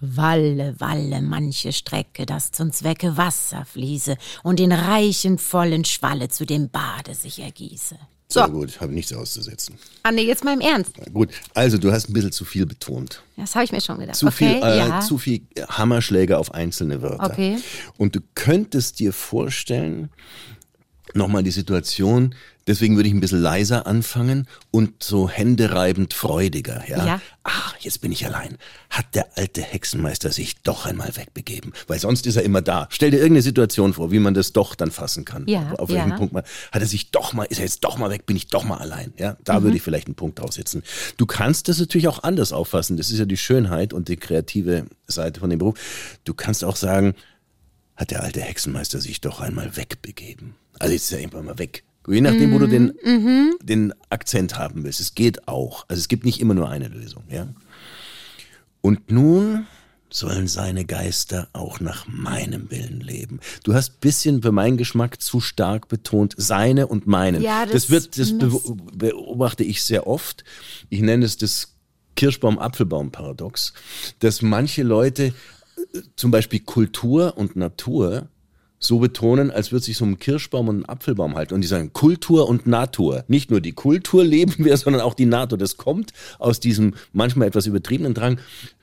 Walle, 0.00 0.76
walle, 0.78 1.20
manche 1.20 1.72
Strecke, 1.72 2.24
dass 2.24 2.52
zum 2.52 2.72
Zwecke 2.72 3.16
Wasser 3.16 3.64
fließe 3.64 4.16
und 4.44 4.60
in 4.60 4.70
reichen, 4.70 5.38
vollen 5.38 5.84
Schwalle 5.84 6.28
zu 6.28 6.46
dem 6.46 6.68
Bade 6.68 7.14
sich 7.14 7.40
ergieße. 7.40 7.96
So. 8.28 8.40
Sehr 8.40 8.48
gut, 8.48 8.80
habe 8.80 8.92
nichts 8.92 9.12
auszusetzen. 9.12 9.76
Ah, 10.02 10.10
nee, 10.10 10.22
jetzt 10.22 10.44
mal 10.44 10.54
im 10.54 10.60
Ernst. 10.60 10.92
Na 10.98 11.12
gut, 11.12 11.30
also 11.52 11.78
du 11.78 11.92
hast 11.92 12.08
ein 12.08 12.12
bisschen 12.12 12.32
zu 12.32 12.44
viel 12.44 12.64
betont. 12.64 13.22
Das 13.36 13.54
habe 13.54 13.64
ich 13.64 13.72
mir 13.72 13.80
schon 13.80 13.98
gedacht. 13.98 14.16
Zu 14.16 14.26
okay, 14.26 14.54
viel, 14.54 14.62
äh, 14.62 14.78
ja. 14.78 15.00
zu 15.00 15.18
viel 15.18 15.42
Hammerschläge 15.68 16.38
auf 16.38 16.52
einzelne 16.54 17.02
Wörter. 17.02 17.24
Okay. 17.24 17.58
Und 17.98 18.16
du 18.16 18.20
könntest 18.34 18.98
dir 18.98 19.12
vorstellen, 19.12 20.10
nochmal 21.16 21.42
die 21.42 21.50
Situation, 21.50 22.34
deswegen 22.66 22.96
würde 22.96 23.08
ich 23.08 23.14
ein 23.14 23.20
bisschen 23.20 23.40
leiser 23.40 23.86
anfangen 23.86 24.48
und 24.70 25.02
so 25.02 25.28
händereibend 25.28 26.14
freudiger, 26.14 26.82
ja. 26.88 27.06
Ja. 27.06 27.20
Ah, 27.44 27.72
jetzt 27.80 28.00
bin 28.00 28.10
ich 28.10 28.24
allein. 28.24 28.56
Hat 28.88 29.14
der 29.14 29.36
alte 29.36 29.60
Hexenmeister 29.60 30.32
sich 30.32 30.62
doch 30.62 30.86
einmal 30.86 31.14
wegbegeben? 31.16 31.72
Weil 31.86 31.98
sonst 31.98 32.26
ist 32.26 32.36
er 32.36 32.42
immer 32.42 32.62
da. 32.62 32.88
Stell 32.90 33.10
dir 33.10 33.18
irgendeine 33.18 33.42
Situation 33.42 33.92
vor, 33.92 34.10
wie 34.12 34.18
man 34.18 34.34
das 34.34 34.52
doch 34.52 34.74
dann 34.74 34.90
fassen 34.90 35.24
kann. 35.24 35.44
Ja, 35.46 35.72
Auf 35.74 35.90
welchen 35.90 36.10
ja. 36.10 36.16
Punkt 36.16 36.32
mal, 36.32 36.44
hat 36.72 36.80
er 36.80 36.88
sich 36.88 37.10
doch 37.10 37.32
mal, 37.32 37.44
ist 37.44 37.58
er 37.58 37.64
jetzt 37.64 37.84
doch 37.84 37.98
mal 37.98 38.10
weg, 38.10 38.26
bin 38.26 38.36
ich 38.36 38.46
doch 38.46 38.64
mal 38.64 38.78
allein, 38.78 39.12
ja. 39.18 39.32
Mhm. 39.32 39.36
Da 39.44 39.62
würde 39.62 39.76
ich 39.76 39.82
vielleicht 39.82 40.06
einen 40.06 40.16
Punkt 40.16 40.38
draufsetzen. 40.38 40.82
Du 41.16 41.26
kannst 41.26 41.68
das 41.68 41.78
natürlich 41.78 42.08
auch 42.08 42.22
anders 42.22 42.52
auffassen. 42.52 42.96
Das 42.96 43.10
ist 43.10 43.18
ja 43.18 43.26
die 43.26 43.36
Schönheit 43.36 43.92
und 43.92 44.08
die 44.08 44.16
kreative 44.16 44.86
Seite 45.06 45.40
von 45.40 45.50
dem 45.50 45.58
Beruf. 45.58 45.74
Du 46.24 46.34
kannst 46.34 46.64
auch 46.64 46.76
sagen, 46.76 47.14
hat 47.96 48.10
der 48.10 48.22
alte 48.22 48.40
Hexenmeister 48.40 49.00
sich 49.00 49.20
doch 49.20 49.40
einmal 49.40 49.76
wegbegeben. 49.76 50.54
Also 50.78 50.92
jetzt 50.92 51.04
ist 51.04 51.12
er 51.12 51.20
irgendwann 51.20 51.44
mal 51.46 51.58
weg. 51.58 51.84
Je 52.06 52.20
nachdem, 52.20 52.52
wo 52.52 52.58
du 52.58 52.66
den, 52.66 52.92
den 53.62 53.94
Akzent 54.10 54.58
haben 54.58 54.84
willst. 54.84 55.00
Es 55.00 55.14
geht 55.14 55.48
auch. 55.48 55.86
Also 55.88 56.00
es 56.00 56.08
gibt 56.08 56.24
nicht 56.24 56.38
immer 56.40 56.52
nur 56.54 56.68
eine 56.68 56.88
Lösung, 56.88 57.24
ja. 57.30 57.48
Und 58.82 59.10
nun 59.10 59.66
sollen 60.10 60.46
seine 60.46 60.84
Geister 60.84 61.48
auch 61.54 61.80
nach 61.80 62.06
meinem 62.06 62.70
Willen 62.70 63.00
leben. 63.00 63.40
Du 63.64 63.72
hast 63.74 64.00
bisschen 64.00 64.42
für 64.42 64.52
meinen 64.52 64.76
Geschmack 64.76 65.22
zu 65.22 65.40
stark 65.40 65.88
betont 65.88 66.34
seine 66.36 66.86
und 66.88 67.06
meinen. 67.06 67.40
Ja, 67.42 67.64
das 67.64 67.88
wird, 67.90 68.18
das 68.18 68.36
be 68.36 68.46
miss- 68.46 68.72
beobachte 68.94 69.64
ich 69.64 69.82
sehr 69.82 70.06
oft. 70.06 70.44
Ich 70.90 71.00
nenne 71.00 71.24
es 71.24 71.38
das 71.38 71.74
Kirschbaum-Apfelbaum-Paradox, 72.16 73.72
dass 74.20 74.42
manche 74.42 74.82
Leute 74.82 75.32
zum 76.16 76.30
Beispiel 76.30 76.60
Kultur 76.60 77.36
und 77.36 77.56
Natur 77.56 78.28
so 78.78 78.98
betonen, 78.98 79.50
als 79.50 79.72
würde 79.72 79.84
sich 79.84 79.96
so 79.96 80.04
ein 80.04 80.18
Kirschbaum 80.18 80.68
und 80.68 80.80
ein 80.80 80.88
Apfelbaum 80.88 81.34
halten. 81.36 81.54
Und 81.54 81.62
die 81.62 81.68
sagen 81.68 81.92
Kultur 81.92 82.48
und 82.48 82.66
Natur. 82.66 83.24
Nicht 83.28 83.50
nur 83.50 83.60
die 83.60 83.72
Kultur 83.72 84.24
leben 84.24 84.64
wir, 84.64 84.76
sondern 84.76 85.02
auch 85.02 85.14
die 85.14 85.26
Natur. 85.26 85.58
Das 85.58 85.76
kommt 85.76 86.12
aus 86.38 86.60
diesem 86.60 86.94
manchmal 87.12 87.48
etwas 87.48 87.66
übertriebenen 87.66 88.14
Drang 88.14 88.38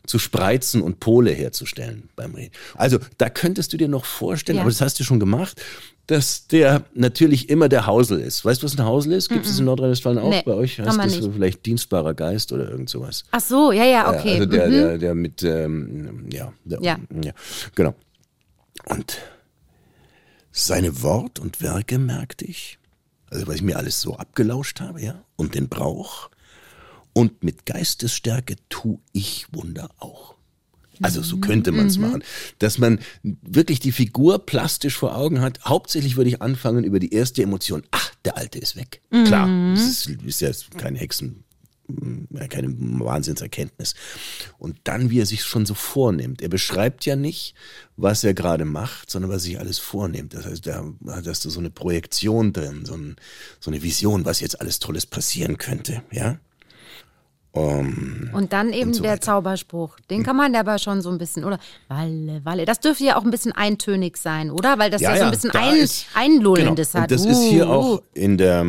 zu 0.05 0.19
spreizen 0.19 0.81
und 0.81 0.99
Pole 0.99 1.31
herzustellen 1.31 2.09
beim 2.15 2.33
Reden. 2.35 2.53
Also 2.75 2.97
da 3.17 3.29
könntest 3.29 3.71
du 3.73 3.77
dir 3.77 3.87
noch 3.87 4.05
vorstellen, 4.05 4.57
Ja. 4.57 4.61
aber 4.63 4.71
das 4.71 4.81
hast 4.81 4.99
du 4.99 5.03
schon 5.03 5.19
gemacht, 5.19 5.61
dass 6.07 6.47
der 6.47 6.83
natürlich 6.93 7.49
immer 7.49 7.69
der 7.69 7.85
Hausel 7.85 8.19
ist. 8.19 8.43
Weißt 8.43 8.61
du, 8.61 8.65
was 8.65 8.77
ein 8.77 8.83
Hausel 8.83 9.13
ist? 9.13 9.29
Gibt 9.29 9.45
es 9.45 9.59
in 9.59 9.65
Nordrhein-Westfalen 9.65 10.17
auch 10.17 10.29
Nee, 10.29 10.41
bei 10.45 10.53
euch? 10.53 10.79
Heißt 10.79 10.97
das 10.97 11.19
nicht. 11.19 11.33
vielleicht 11.33 11.65
dienstbarer 11.65 12.13
Geist 12.13 12.51
oder 12.51 12.69
irgend 12.69 12.89
sowas? 12.89 13.23
Ach 13.31 13.39
so, 13.39 13.71
ja, 13.71 13.85
ja, 13.85 14.09
okay. 14.09 14.29
Ja, 14.29 14.39
also 14.39 14.45
der, 14.47 14.67
mhm. 14.67 14.71
der, 14.71 14.97
der 14.97 15.15
mit, 15.15 15.43
ähm, 15.43 16.27
ja, 16.31 16.51
der, 16.65 16.81
Ja. 16.81 16.99
ja, 17.23 17.31
genau. 17.75 17.93
Und 18.87 19.19
seine 20.51 21.01
Wort 21.01 21.39
und 21.39 21.61
Werke 21.61 21.97
merkte 21.97 22.45
ich, 22.45 22.77
also 23.29 23.47
was 23.47 23.55
ich 23.55 23.61
mir 23.61 23.77
alles 23.77 24.01
so 24.01 24.15
abgelauscht 24.17 24.81
habe, 24.81 25.01
ja, 25.01 25.23
und 25.37 25.55
den 25.55 25.69
Brauch. 25.69 26.29
Und 27.13 27.43
mit 27.43 27.65
Geistesstärke 27.65 28.55
tu 28.69 29.01
ich 29.11 29.47
Wunder 29.51 29.89
auch. 29.97 30.35
Also 31.01 31.23
so 31.23 31.37
könnte 31.37 31.71
man 31.71 31.87
es 31.87 31.97
machen, 31.97 32.23
dass 32.59 32.77
man 32.77 32.99
wirklich 33.23 33.79
die 33.79 33.91
Figur 33.91 34.45
plastisch 34.45 34.97
vor 34.97 35.15
Augen 35.15 35.41
hat. 35.41 35.65
Hauptsächlich 35.65 36.15
würde 36.15 36.29
ich 36.29 36.41
anfangen 36.41 36.83
über 36.83 36.99
die 36.99 37.13
erste 37.13 37.41
Emotion. 37.41 37.83
Ach, 37.91 38.13
der 38.23 38.37
Alte 38.37 38.59
ist 38.59 38.75
weg. 38.75 39.01
Klar, 39.09 39.49
das 39.73 39.83
ist, 39.87 40.09
ist 40.23 40.41
ja 40.41 40.51
kein 40.77 40.95
Hexen, 40.95 41.43
ja, 42.29 42.47
keine 42.47 42.69
Wahnsinnserkenntnis. 42.77 43.95
Und 44.59 44.77
dann, 44.83 45.09
wie 45.09 45.19
er 45.19 45.25
sich 45.25 45.43
schon 45.43 45.65
so 45.65 45.73
vornimmt. 45.73 46.41
Er 46.41 46.49
beschreibt 46.49 47.05
ja 47.05 47.15
nicht, 47.15 47.55
was 47.97 48.23
er 48.23 48.35
gerade 48.35 48.65
macht, 48.65 49.09
sondern 49.09 49.31
was 49.31 49.43
er 49.43 49.45
sich 49.45 49.59
alles 49.59 49.79
vornimmt. 49.79 50.35
Das 50.35 50.45
heißt, 50.45 50.67
da 50.67 50.85
hast 51.07 51.45
du 51.45 51.49
so 51.49 51.59
eine 51.59 51.71
Projektion 51.71 52.53
drin, 52.53 52.85
so, 52.85 52.93
ein, 52.93 53.15
so 53.59 53.71
eine 53.71 53.81
Vision, 53.81 54.25
was 54.25 54.39
jetzt 54.39 54.61
alles 54.61 54.79
Tolles 54.79 55.07
passieren 55.07 55.57
könnte, 55.57 56.03
ja? 56.11 56.39
Und 57.53 58.53
dann 58.53 58.71
eben 58.71 58.89
und 58.91 58.93
so 58.95 59.03
der. 59.03 59.19
Zauberspruch. 59.19 59.97
Den 60.09 60.23
kann 60.23 60.37
man 60.37 60.55
aber 60.55 60.79
schon 60.79 61.01
so 61.01 61.09
ein 61.09 61.17
bisschen, 61.17 61.43
oder? 61.43 61.59
Walle, 61.89 62.39
Walle. 62.45 62.65
Das 62.65 62.79
dürfte 62.79 63.03
ja 63.03 63.17
auch 63.17 63.23
ein 63.25 63.31
bisschen 63.31 63.51
eintönig 63.51 64.15
sein, 64.17 64.49
oder? 64.51 64.79
Weil 64.79 64.89
das 64.89 65.01
ja, 65.01 65.17
so 65.17 65.23
ein 65.25 65.31
bisschen 65.31 65.51
da 65.51 65.59
ein, 65.59 65.75
ist- 65.75 66.05
Einlullendes 66.13 66.91
genau. 66.93 67.03
hat. 67.03 67.11
Und 67.11 67.19
das 67.19 67.25
ist 67.27 67.41
hier 67.43 67.67
Uh, 67.67 67.71
auch 67.71 68.01
in 68.13 68.37
der, 68.37 68.65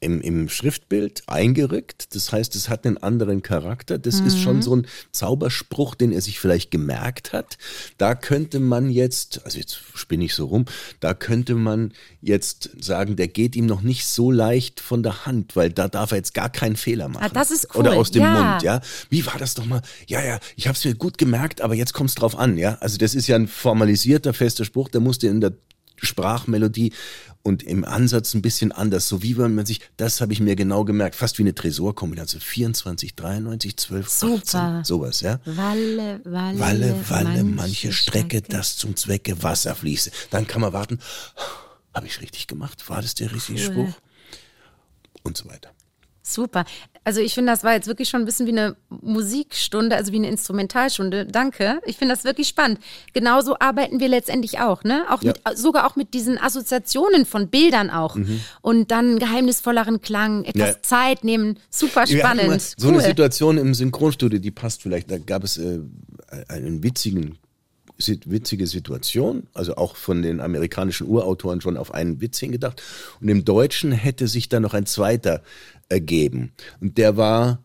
im, 0.00 0.20
im 0.20 0.48
Schriftbild 0.48 1.22
eingerückt. 1.26 2.14
Das 2.14 2.30
heißt, 2.30 2.54
es 2.54 2.68
hat 2.68 2.86
einen 2.86 2.98
anderen 2.98 3.42
Charakter. 3.42 3.98
Das 3.98 4.20
ist 4.20 4.36
Mhm. 4.36 4.40
schon 4.42 4.62
so 4.62 4.76
ein 4.76 4.86
Zauberspruch, 5.12 5.94
den 5.94 6.12
er 6.12 6.20
sich 6.20 6.38
vielleicht 6.38 6.70
gemerkt 6.70 7.32
hat. 7.32 7.56
Da 7.96 8.14
könnte 8.14 8.60
man 8.60 8.90
jetzt, 8.90 9.40
also 9.44 9.58
jetzt 9.58 9.78
spinne 9.94 10.24
ich 10.24 10.34
so 10.34 10.46
rum, 10.46 10.66
da 11.00 11.14
könnte 11.14 11.54
man 11.54 11.92
jetzt 12.20 12.70
sagen, 12.78 13.16
der 13.16 13.28
geht 13.28 13.56
ihm 13.56 13.66
noch 13.66 13.80
nicht 13.82 14.06
so 14.06 14.30
leicht 14.30 14.80
von 14.80 15.02
der 15.02 15.24
Hand, 15.26 15.56
weil 15.56 15.70
da 15.70 15.88
darf 15.88 16.10
er 16.10 16.18
jetzt 16.18 16.34
gar 16.34 16.50
keinen 16.50 16.76
Fehler 16.76 17.08
machen. 17.08 17.24
Ah, 17.24 17.28
das 17.30 17.50
ist 17.50 17.74
cool, 17.74 17.80
Oder 17.80 17.94
aus 17.96 18.10
dem 18.10 18.22
ja. 18.22 18.32
Mund, 18.50 18.62
ja. 18.62 18.80
Wie 19.08 19.24
war 19.26 19.38
das 19.38 19.54
doch 19.54 19.64
mal? 19.64 19.80
Ja, 20.06 20.22
ja, 20.22 20.38
ich 20.56 20.66
habe 20.68 20.76
es 20.76 20.84
mir 20.84 20.94
gut 20.94 21.16
gemerkt, 21.18 21.60
aber 21.62 21.74
jetzt 21.74 21.94
kommt 21.94 22.10
es 22.10 22.16
drauf 22.16 22.36
an, 22.38 22.58
ja. 22.58 22.74
Also 22.80 22.98
das 22.98 23.14
ist 23.14 23.26
ja 23.28 23.36
ein 23.36 23.48
formalisierter, 23.48 24.34
fester 24.34 24.64
Spruch, 24.64 24.88
der 24.90 25.00
musste 25.00 25.26
in 25.28 25.40
der 25.40 25.52
Sprachmelodie 26.02 26.92
und 27.46 27.62
im 27.62 27.84
Ansatz 27.84 28.34
ein 28.34 28.42
bisschen 28.42 28.72
anders. 28.72 29.06
So 29.06 29.22
wie 29.22 29.38
wenn 29.38 29.54
man 29.54 29.64
sich, 29.64 29.80
das 29.96 30.20
habe 30.20 30.32
ich 30.32 30.40
mir 30.40 30.56
genau 30.56 30.84
gemerkt, 30.84 31.14
fast 31.14 31.38
wie 31.38 31.44
eine 31.44 31.54
Tresorkombination. 31.54 32.40
24, 32.40 33.14
93, 33.14 33.76
12, 33.76 34.08
Super. 34.08 34.34
18, 34.34 34.84
sowas, 34.84 35.20
ja. 35.20 35.38
Walle, 35.44 36.20
Walle, 36.24 36.58
Walle, 36.58 37.08
Walle, 37.08 37.44
manche 37.44 37.92
Strecke, 37.92 38.42
das 38.42 38.76
zum 38.76 38.96
Zwecke 38.96 39.44
Wasser 39.44 39.76
fließe. 39.76 40.10
Dann 40.30 40.48
kann 40.48 40.60
man 40.60 40.72
warten, 40.72 40.98
habe 41.94 42.08
ich 42.08 42.20
richtig 42.20 42.48
gemacht? 42.48 42.90
War 42.90 43.00
das 43.00 43.14
der 43.14 43.32
richtige 43.32 43.60
Cool. 43.60 43.64
Spruch? 43.64 44.00
Und 45.22 45.36
so 45.36 45.48
weiter. 45.48 45.70
Super. 46.22 46.64
Also 47.06 47.20
ich 47.20 47.34
finde, 47.34 47.52
das 47.52 47.62
war 47.62 47.72
jetzt 47.72 47.86
wirklich 47.86 48.08
schon 48.08 48.22
ein 48.22 48.24
bisschen 48.24 48.46
wie 48.46 48.50
eine 48.50 48.74
Musikstunde, 48.88 49.94
also 49.94 50.10
wie 50.10 50.16
eine 50.16 50.28
Instrumentalstunde. 50.28 51.24
Danke. 51.26 51.80
Ich 51.86 51.98
finde 51.98 52.12
das 52.12 52.24
wirklich 52.24 52.48
spannend. 52.48 52.80
Genauso 53.12 53.56
arbeiten 53.60 54.00
wir 54.00 54.08
letztendlich 54.08 54.58
auch, 54.58 54.82
ne? 54.82 55.04
Auch 55.08 55.22
Ja. 55.22 55.32
mit, 55.46 55.56
sogar 55.56 55.86
auch 55.86 55.94
mit 55.94 56.14
diesen 56.14 56.36
Assoziationen 56.36 57.24
von 57.24 57.46
Bildern 57.46 57.90
auch. 57.90 58.16
Und 58.60 58.90
dann 58.90 59.20
geheimnisvolleren 59.20 60.00
Klang, 60.00 60.44
etwas 60.46 60.68
Ja. 60.74 60.82
Zeit 60.82 61.22
nehmen. 61.22 61.60
Super 61.70 62.08
spannend. 62.08 62.74
So 62.76 62.88
cool. 62.88 62.94
eine 62.94 63.02
Situation 63.04 63.56
im 63.58 63.72
Synchronstudio, 63.72 64.40
die 64.40 64.50
passt 64.50 64.82
vielleicht. 64.82 65.08
Da 65.08 65.18
gab 65.18 65.44
es 65.44 65.58
äh, 65.58 65.78
einen 66.48 66.82
witzigen, 66.82 67.38
witzige 67.98 68.66
Situation, 68.66 69.46
also 69.54 69.76
auch 69.76 69.94
von 69.94 70.22
den 70.22 70.40
amerikanischen 70.40 71.06
Urautoren 71.06 71.60
schon 71.60 71.76
auf 71.76 71.94
einen 71.94 72.20
Witz 72.20 72.40
hingedacht. 72.40 72.82
Und 73.20 73.28
im 73.28 73.44
Deutschen 73.44 73.92
hätte 73.92 74.26
sich 74.26 74.48
da 74.48 74.58
noch 74.58 74.74
ein 74.74 74.86
zweiter 74.86 75.42
ergeben. 75.88 76.52
Und 76.80 76.98
der 76.98 77.16
war 77.16 77.62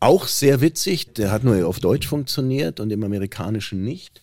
auch 0.00 0.26
sehr 0.26 0.60
witzig. 0.60 1.14
Der 1.14 1.30
hat 1.30 1.44
nur 1.44 1.66
auf 1.66 1.80
Deutsch 1.80 2.06
funktioniert 2.06 2.80
und 2.80 2.90
im 2.90 3.02
amerikanischen 3.04 3.82
nicht. 3.82 4.22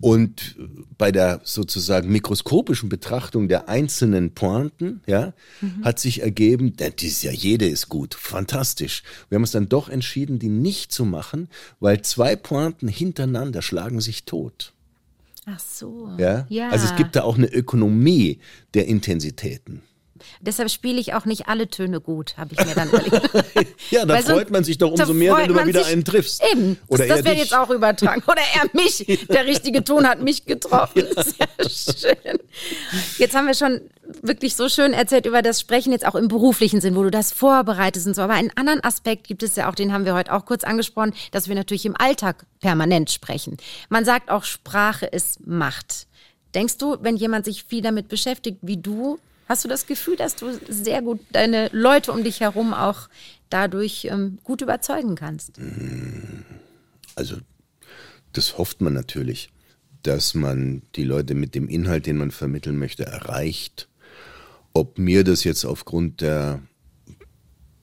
Und 0.00 0.56
bei 0.98 1.10
der 1.10 1.40
sozusagen 1.44 2.10
mikroskopischen 2.12 2.90
Betrachtung 2.90 3.48
der 3.48 3.68
einzelnen 3.68 4.34
Pointen, 4.34 5.00
ja, 5.06 5.32
hat 5.82 5.98
sich 5.98 6.20
ergeben, 6.20 6.76
denn 6.76 6.92
die 6.98 7.06
ist 7.06 7.22
ja 7.22 7.32
jede 7.32 7.66
ist 7.66 7.88
gut, 7.88 8.14
fantastisch. 8.14 9.02
Wir 9.28 9.36
haben 9.36 9.42
uns 9.42 9.52
dann 9.52 9.70
doch 9.70 9.88
entschieden, 9.88 10.38
die 10.38 10.50
nicht 10.50 10.92
zu 10.92 11.06
machen, 11.06 11.48
weil 11.80 12.02
zwei 12.02 12.36
Pointen 12.36 12.88
hintereinander 12.88 13.62
schlagen 13.62 14.02
sich 14.02 14.24
tot. 14.24 14.74
Ach 15.46 15.60
so. 15.60 16.10
Ja? 16.18 16.46
ja. 16.50 16.68
Also 16.70 16.86
es 16.86 16.96
gibt 16.96 17.16
da 17.16 17.22
auch 17.22 17.38
eine 17.38 17.50
Ökonomie 17.50 18.40
der 18.74 18.86
Intensitäten. 18.88 19.80
Deshalb 20.40 20.70
spiele 20.70 20.98
ich 21.00 21.14
auch 21.14 21.24
nicht 21.24 21.48
alle 21.48 21.68
Töne 21.68 22.00
gut, 22.00 22.36
habe 22.36 22.54
ich 22.54 22.64
mir 22.64 22.74
dann 22.74 22.88
überlegt. 22.88 23.30
Ja, 23.90 24.04
da 24.04 24.20
so- 24.22 24.32
freut 24.34 24.50
man 24.50 24.64
sich 24.64 24.78
doch 24.78 24.90
umso 24.90 25.12
mehr, 25.14 25.36
wenn 25.36 25.48
du 25.48 25.54
mal 25.54 25.66
wieder 25.66 25.84
sich- 25.84 25.92
einen 25.92 26.04
triffst. 26.04 26.42
Eben. 26.52 26.78
Oder 26.88 27.06
das 27.06 27.18
er 27.20 27.24
wäre 27.24 27.36
jetzt 27.36 27.54
auch 27.56 27.70
übertragen. 27.70 28.22
Oder 28.26 28.40
er 28.54 28.68
mich. 28.82 29.06
Der 29.28 29.46
richtige 29.46 29.84
Ton 29.84 30.06
hat 30.08 30.20
mich 30.22 30.44
getroffen. 30.44 31.04
Sehr 31.16 31.68
schön. 31.70 32.38
Jetzt 33.18 33.34
haben 33.34 33.46
wir 33.46 33.54
schon 33.54 33.80
wirklich 34.22 34.54
so 34.54 34.68
schön 34.68 34.92
erzählt 34.92 35.26
über 35.26 35.42
das 35.42 35.60
Sprechen 35.60 35.92
jetzt 35.92 36.06
auch 36.06 36.14
im 36.14 36.28
beruflichen 36.28 36.80
Sinn, 36.80 36.94
wo 36.96 37.02
du 37.02 37.10
das 37.10 37.32
vorbereitest 37.32 38.06
und 38.06 38.14
so. 38.14 38.22
Aber 38.22 38.34
einen 38.34 38.50
anderen 38.56 38.82
Aspekt 38.84 39.26
gibt 39.26 39.42
es 39.42 39.56
ja 39.56 39.68
auch, 39.70 39.74
den 39.74 39.92
haben 39.92 40.04
wir 40.04 40.14
heute 40.14 40.32
auch 40.32 40.44
kurz 40.46 40.64
angesprochen, 40.64 41.12
dass 41.32 41.48
wir 41.48 41.54
natürlich 41.54 41.86
im 41.86 41.96
Alltag 41.96 42.46
permanent 42.60 43.10
sprechen. 43.10 43.56
Man 43.88 44.04
sagt 44.04 44.30
auch, 44.30 44.44
Sprache 44.44 45.06
ist 45.06 45.46
Macht. 45.46 46.06
Denkst 46.54 46.78
du, 46.78 46.96
wenn 47.00 47.16
jemand 47.16 47.44
sich 47.44 47.64
viel 47.64 47.82
damit 47.82 48.08
beschäftigt 48.08 48.58
wie 48.62 48.76
du, 48.78 49.18
hast 49.46 49.64
du 49.64 49.68
das 49.68 49.86
Gefühl, 49.86 50.16
dass 50.16 50.36
du 50.36 50.58
sehr 50.68 51.02
gut 51.02 51.20
deine 51.32 51.68
Leute 51.72 52.12
um 52.12 52.22
dich 52.22 52.40
herum 52.40 52.74
auch 52.74 53.08
dadurch 53.50 54.06
ähm, 54.10 54.38
gut 54.44 54.62
überzeugen 54.62 55.14
kannst? 55.14 55.58
Also 57.14 57.36
das 58.32 58.58
hofft 58.58 58.80
man 58.80 58.92
natürlich, 58.92 59.50
dass 60.02 60.34
man 60.34 60.82
die 60.94 61.04
Leute 61.04 61.34
mit 61.34 61.54
dem 61.54 61.68
Inhalt, 61.68 62.06
den 62.06 62.18
man 62.18 62.30
vermitteln 62.30 62.78
möchte, 62.78 63.06
erreicht. 63.06 63.88
Ob 64.72 64.98
mir 64.98 65.24
das 65.24 65.44
jetzt 65.44 65.64
aufgrund 65.64 66.20
der 66.20 66.60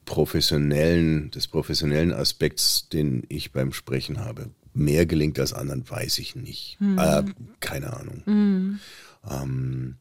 professionellen, 0.05 1.31
des 1.31 1.47
professionellen 1.47 2.13
Aspekts, 2.13 2.89
den 2.89 3.23
ich 3.29 3.51
beim 3.51 3.73
Sprechen 3.73 4.19
habe, 4.19 4.49
mehr 4.73 5.05
gelingt 5.05 5.39
als 5.39 5.53
anderen, 5.53 5.89
weiß 5.89 6.19
ich 6.19 6.35
nicht. 6.35 6.77
Mhm. 6.79 6.99
Äh, 6.99 7.23
keine 7.59 7.93
Ahnung. 7.93 8.21
Mhm. 8.25 8.79
Ähm, 9.29 9.95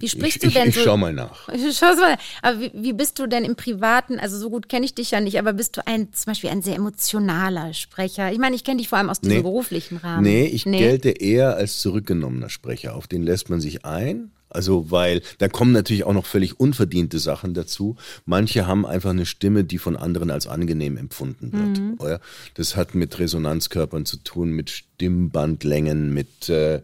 wie 0.00 0.08
sprichst 0.08 0.44
ich, 0.44 0.52
du 0.52 0.58
denn 0.58 0.68
ich, 0.68 0.76
ich 0.76 0.82
so? 0.82 0.90
schau 0.90 0.96
mal 0.96 1.12
nach. 1.12 1.48
Schau 1.72 1.94
mal. 1.96 2.16
Aber 2.42 2.60
wie, 2.60 2.70
wie, 2.74 2.92
bist 2.92 3.18
du 3.18 3.26
denn 3.26 3.44
im 3.44 3.56
Privaten? 3.56 4.18
Also 4.18 4.38
so 4.38 4.50
gut 4.50 4.68
kenne 4.68 4.84
ich 4.84 4.94
dich 4.94 5.10
ja 5.10 5.20
nicht, 5.20 5.38
aber 5.38 5.52
bist 5.52 5.76
du 5.76 5.86
ein 5.86 6.12
zum 6.12 6.30
Beispiel 6.30 6.50
ein 6.50 6.62
sehr 6.62 6.76
emotionaler 6.76 7.74
Sprecher? 7.74 8.32
Ich 8.32 8.38
meine, 8.38 8.56
ich 8.56 8.64
kenne 8.64 8.78
dich 8.78 8.88
vor 8.88 8.98
allem 8.98 9.10
aus 9.10 9.20
diesem 9.20 9.38
nee. 9.38 9.42
beruflichen 9.42 9.96
Rahmen. 9.98 10.22
Nee, 10.22 10.46
ich 10.46 10.66
nee. 10.66 10.78
gelte 10.78 11.10
eher 11.10 11.56
als 11.56 11.80
zurückgenommener 11.80 12.48
Sprecher. 12.48 12.94
Auf 12.94 13.06
den 13.06 13.22
lässt 13.22 13.50
man 13.50 13.60
sich 13.60 13.84
ein. 13.84 14.30
Also, 14.50 14.90
weil 14.90 15.20
da 15.38 15.48
kommen 15.48 15.72
natürlich 15.72 16.04
auch 16.04 16.12
noch 16.12 16.24
völlig 16.24 16.58
unverdiente 16.58 17.18
Sachen 17.18 17.52
dazu. 17.52 17.96
Manche 18.24 18.66
haben 18.66 18.86
einfach 18.86 19.10
eine 19.10 19.26
Stimme, 19.26 19.64
die 19.64 19.78
von 19.78 19.96
anderen 19.96 20.30
als 20.30 20.46
angenehm 20.46 20.96
empfunden 20.96 21.52
wird. 21.52 21.78
Mhm. 21.78 22.18
Das 22.54 22.74
hat 22.74 22.94
mit 22.94 23.18
Resonanzkörpern 23.18 24.06
zu 24.06 24.16
tun, 24.18 24.52
mit 24.52 24.70
Stimmbandlängen, 24.70 26.14
mit 26.14 26.48
äh, 26.48 26.80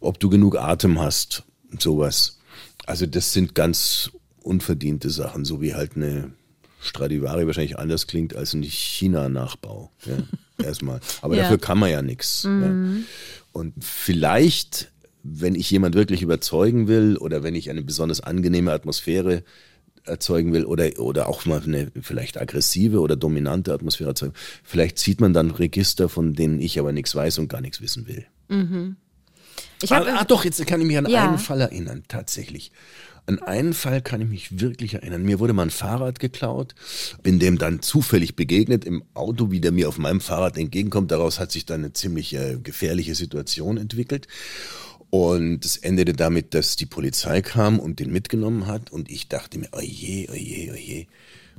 ob 0.00 0.18
du 0.18 0.28
genug 0.30 0.56
Atem 0.56 1.00
hast 1.00 1.44
sowas. 1.78 2.38
Also 2.86 3.06
das 3.06 3.32
sind 3.32 3.54
ganz 3.54 4.10
unverdiente 4.42 5.10
Sachen, 5.10 5.44
so 5.44 5.60
wie 5.60 5.74
halt 5.74 5.96
eine 5.96 6.32
Stradivari 6.80 7.46
wahrscheinlich 7.46 7.78
anders 7.78 8.06
klingt 8.06 8.34
als 8.34 8.54
ein 8.54 8.62
China-Nachbau. 8.62 9.90
Ja, 10.06 10.16
erstmal. 10.64 11.00
Aber 11.20 11.36
ja. 11.36 11.42
dafür 11.42 11.58
kann 11.58 11.78
man 11.78 11.90
ja 11.90 12.02
nichts. 12.02 12.44
Mhm. 12.44 12.62
Ja. 12.62 13.02
Und 13.52 13.74
vielleicht, 13.84 14.90
wenn 15.22 15.54
ich 15.54 15.70
jemand 15.70 15.94
wirklich 15.94 16.22
überzeugen 16.22 16.88
will 16.88 17.16
oder 17.18 17.42
wenn 17.42 17.54
ich 17.54 17.70
eine 17.70 17.82
besonders 17.82 18.20
angenehme 18.20 18.72
Atmosphäre 18.72 19.44
erzeugen 20.04 20.54
will 20.54 20.64
oder, 20.64 20.98
oder 20.98 21.28
auch 21.28 21.44
mal 21.44 21.62
eine 21.62 21.92
vielleicht 22.00 22.40
aggressive 22.40 23.00
oder 23.00 23.16
dominante 23.16 23.74
Atmosphäre 23.74 24.10
erzeugen, 24.10 24.34
vielleicht 24.64 24.98
zieht 24.98 25.20
man 25.20 25.34
dann 25.34 25.50
Register, 25.50 26.08
von 26.08 26.32
denen 26.32 26.60
ich 26.60 26.78
aber 26.78 26.92
nichts 26.92 27.14
weiß 27.14 27.38
und 27.38 27.48
gar 27.48 27.60
nichts 27.60 27.82
wissen 27.82 28.08
will. 28.08 28.26
Mhm. 28.48 28.96
Ich 29.82 29.92
ah, 29.92 30.04
ah, 30.18 30.24
doch, 30.24 30.44
jetzt 30.44 30.64
kann 30.66 30.80
ich 30.80 30.86
mich 30.86 30.98
an 30.98 31.06
ja. 31.06 31.28
einen 31.28 31.38
Fall 31.38 31.60
erinnern, 31.60 32.02
tatsächlich. 32.08 32.72
An 33.26 33.38
einen 33.40 33.74
Fall 33.74 34.02
kann 34.02 34.20
ich 34.20 34.28
mich 34.28 34.60
wirklich 34.60 34.94
erinnern. 34.94 35.22
Mir 35.22 35.38
wurde 35.38 35.52
mal 35.52 35.62
ein 35.62 35.70
Fahrrad 35.70 36.18
geklaut, 36.18 36.74
bin 37.22 37.38
dem 37.38 37.58
dann 37.58 37.80
zufällig 37.82 38.34
begegnet 38.34 38.84
im 38.84 39.04
Auto, 39.14 39.50
wie 39.50 39.60
der 39.60 39.72
mir 39.72 39.88
auf 39.88 39.98
meinem 39.98 40.20
Fahrrad 40.20 40.58
entgegenkommt. 40.58 41.10
Daraus 41.10 41.38
hat 41.38 41.52
sich 41.52 41.66
dann 41.66 41.80
eine 41.80 41.92
ziemlich 41.92 42.34
äh, 42.34 42.58
gefährliche 42.62 43.14
Situation 43.14 43.76
entwickelt. 43.76 44.26
Und 45.10 45.64
es 45.64 45.76
endete 45.76 46.12
damit, 46.12 46.54
dass 46.54 46.76
die 46.76 46.86
Polizei 46.86 47.42
kam 47.42 47.80
und 47.80 47.98
den 47.98 48.12
mitgenommen 48.12 48.66
hat. 48.66 48.90
Und 48.90 49.10
ich 49.10 49.28
dachte 49.28 49.58
mir, 49.58 49.68
oje, 49.72 50.28
oje, 50.30 50.72
oje, 50.72 51.06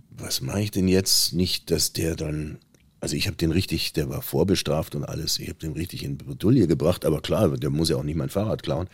was 0.10 0.42
mache 0.42 0.62
ich 0.62 0.72
denn 0.72 0.88
jetzt? 0.88 1.34
Nicht, 1.34 1.70
dass 1.72 1.94
der 1.94 2.16
dann 2.16 2.60
also 3.02 3.16
ich 3.16 3.26
habe 3.26 3.36
den 3.36 3.52
richtig, 3.52 3.94
der 3.94 4.10
war 4.10 4.22
vorbestraft 4.22 4.94
und 4.94 5.04
alles, 5.04 5.40
ich 5.40 5.50
habe 5.50 5.58
den 5.58 5.74
richtig 5.74 6.04
in 6.04 6.18
Bredouille 6.18 6.68
gebracht, 6.68 7.04
aber 7.04 7.20
klar, 7.20 7.50
der 7.58 7.72
muss 7.72 7.90
ja 7.90 7.98
auch 7.98 8.04
nicht 8.04 8.16
mein 8.16 8.30
Fahrrad 8.30 8.62
klauen. 8.62 8.88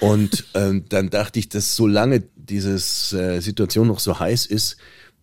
Und 0.00 0.44
ähm, 0.54 0.84
dann 0.88 1.10
dachte 1.10 1.40
ich, 1.40 1.48
dass 1.48 1.74
solange 1.74 2.22
diese 2.36 2.74
äh, 2.74 3.40
Situation 3.40 3.88
noch 3.88 3.98
so 3.98 4.18
heiß 4.18 4.46
ist, 4.46 4.76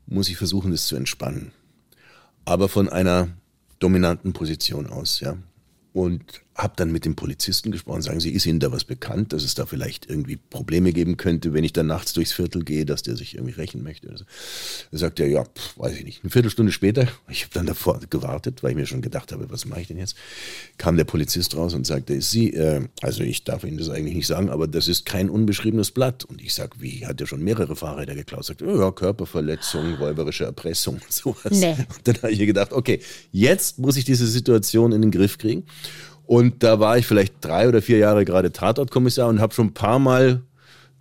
muss 0.06 0.28
ich 0.30 0.36
versuchen, 0.36 0.72
das 0.72 0.86
zu 0.88 0.98
entspannen. 0.98 1.54
Aber 2.44 2.68
von 2.68 2.90
einer 2.90 3.30
dominanten 3.80 4.34
Position 4.34 4.88
aus, 4.88 5.22
ja. 5.22 5.38
Und 5.94 6.42
habe 6.60 6.74
dann 6.76 6.92
mit 6.92 7.06
dem 7.06 7.16
Polizisten 7.16 7.72
gesprochen, 7.72 8.02
sagen 8.02 8.20
Sie, 8.20 8.32
ist 8.32 8.46
Ihnen 8.46 8.60
da 8.60 8.72
was 8.72 8.84
bekannt, 8.84 9.32
dass 9.32 9.44
es 9.44 9.56
da 9.56 9.66
vielleicht 9.66 10.10
irgendwie 10.10 10.36
Probleme 10.36 10.92
geben 10.92 11.16
könnte, 11.16 11.54
wenn 11.54 11.64
ich 11.64 11.72
dann 11.72 11.88
nachts 11.88 12.14
durchs 12.14 12.34
Viertel 12.34 12.64
gehe, 12.64 12.86
dass 12.86 13.02
der 13.02 13.16
sich 13.16 13.36
irgendwie 13.36 13.54
rächen 13.54 13.82
möchte? 13.82 14.10
So. 14.18 14.26
Da 14.92 14.98
sagt 14.98 15.20
er, 15.22 15.28
ja, 15.28 15.46
pff, 15.46 15.78
weiß 15.78 15.96
ich 15.96 16.04
nicht. 16.04 16.24
Eine 16.24 16.32
Viertelstunde 16.32 16.72
später, 16.72 17.08
ich 17.30 17.44
habe 17.44 17.54
dann 17.54 17.66
davor 17.66 18.00
gewartet, 18.10 18.62
weil 18.62 18.72
ich 18.72 18.78
mir 18.78 18.86
schon 18.86 19.02
gedacht 19.02 19.32
habe, 19.32 19.50
was 19.50 19.66
mache 19.66 19.82
ich 19.82 19.88
denn 19.88 19.98
jetzt? 19.98 20.16
Kam 20.78 20.98
der 20.98 21.06
Polizist 21.06 21.56
raus 21.56 21.74
und 21.74 21.88
sagte, 21.88 22.22
Sie, 22.22 22.54
äh, 22.54 22.88
also 23.02 23.24
ich 23.24 23.46
darf 23.46 23.64
Ihnen 23.64 23.78
das 23.78 23.90
eigentlich 23.90 24.16
nicht 24.16 24.28
sagen, 24.28 24.50
aber 24.50 24.68
das 24.68 24.90
ist 24.90 25.06
kein 25.06 25.30
unbeschriebenes 25.30 25.92
Blatt. 25.92 26.26
Und 26.26 26.42
ich 26.42 26.54
sag, 26.54 26.82
wie, 26.82 27.06
hat 27.06 27.22
er 27.22 27.28
schon 27.28 27.42
mehrere 27.42 27.78
Fahrräder 27.78 28.16
geklaut? 28.16 28.46
Sagt, 28.46 28.62
oh, 28.62 28.80
ja, 28.80 28.92
Körperverletzung, 28.92 29.96
räuberische 29.96 30.44
Erpressung, 30.44 31.00
sowas. 31.10 31.52
Nee. 31.52 31.72
Und 31.72 32.06
dann 32.08 32.16
habe 32.18 32.32
ich 32.32 32.40
gedacht, 32.40 32.74
okay, 32.74 33.00
jetzt 33.32 33.80
muss 33.80 33.96
ich 33.96 34.04
diese 34.04 34.28
Situation 34.28 34.92
in 34.92 35.02
den 35.02 35.12
Griff 35.12 35.38
kriegen. 35.38 35.64
Und 36.30 36.62
da 36.62 36.80
war 36.80 36.96
ich 36.96 37.08
vielleicht 37.08 37.34
drei 37.42 37.68
oder 37.68 37.82
vier 37.82 37.98
Jahre 37.98 38.24
gerade 38.24 38.52
Tatortkommissar 38.52 39.28
und 39.30 39.42
habe 39.42 39.52
schon 39.52 39.70
ein 39.70 39.74
paar 39.74 39.98
Mal 39.98 40.44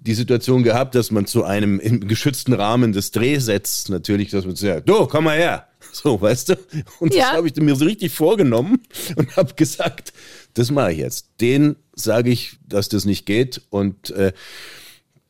die 0.00 0.14
Situation 0.14 0.62
gehabt, 0.62 0.94
dass 0.94 1.10
man 1.10 1.26
zu 1.26 1.44
einem 1.44 1.78
im 1.80 2.08
geschützten 2.08 2.54
Rahmen 2.54 2.94
des 2.94 3.10
Drehsets 3.10 3.90
natürlich, 3.90 4.30
dass 4.30 4.46
man 4.46 4.56
sagt, 4.56 4.88
du, 4.88 5.06
komm 5.06 5.24
mal 5.24 5.36
her. 5.36 5.66
So, 5.92 6.18
weißt 6.18 6.48
du? 6.48 6.58
Und 6.98 7.12
ja. 7.14 7.24
das 7.24 7.32
habe 7.32 7.46
ich 7.46 7.56
mir 7.56 7.76
so 7.76 7.84
richtig 7.84 8.10
vorgenommen 8.12 8.80
und 9.16 9.36
habe 9.36 9.52
gesagt, 9.52 10.14
das 10.54 10.70
mache 10.70 10.92
ich 10.92 10.98
jetzt. 10.98 11.28
Den 11.42 11.76
sage 11.94 12.30
ich, 12.30 12.58
dass 12.66 12.88
das 12.88 13.04
nicht 13.04 13.26
geht. 13.26 13.60
Und 13.68 14.08
äh, 14.10 14.32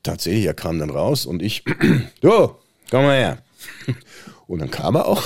tatsächlich, 0.04 0.44
er 0.44 0.54
kam 0.54 0.78
dann 0.78 0.90
raus 0.90 1.26
und 1.26 1.42
ich, 1.42 1.64
du, 2.20 2.54
komm 2.88 3.02
mal 3.02 3.16
her. 3.16 3.42
Und 4.46 4.60
dann 4.60 4.70
kam 4.70 4.94
er 4.94 5.06
auch. 5.06 5.24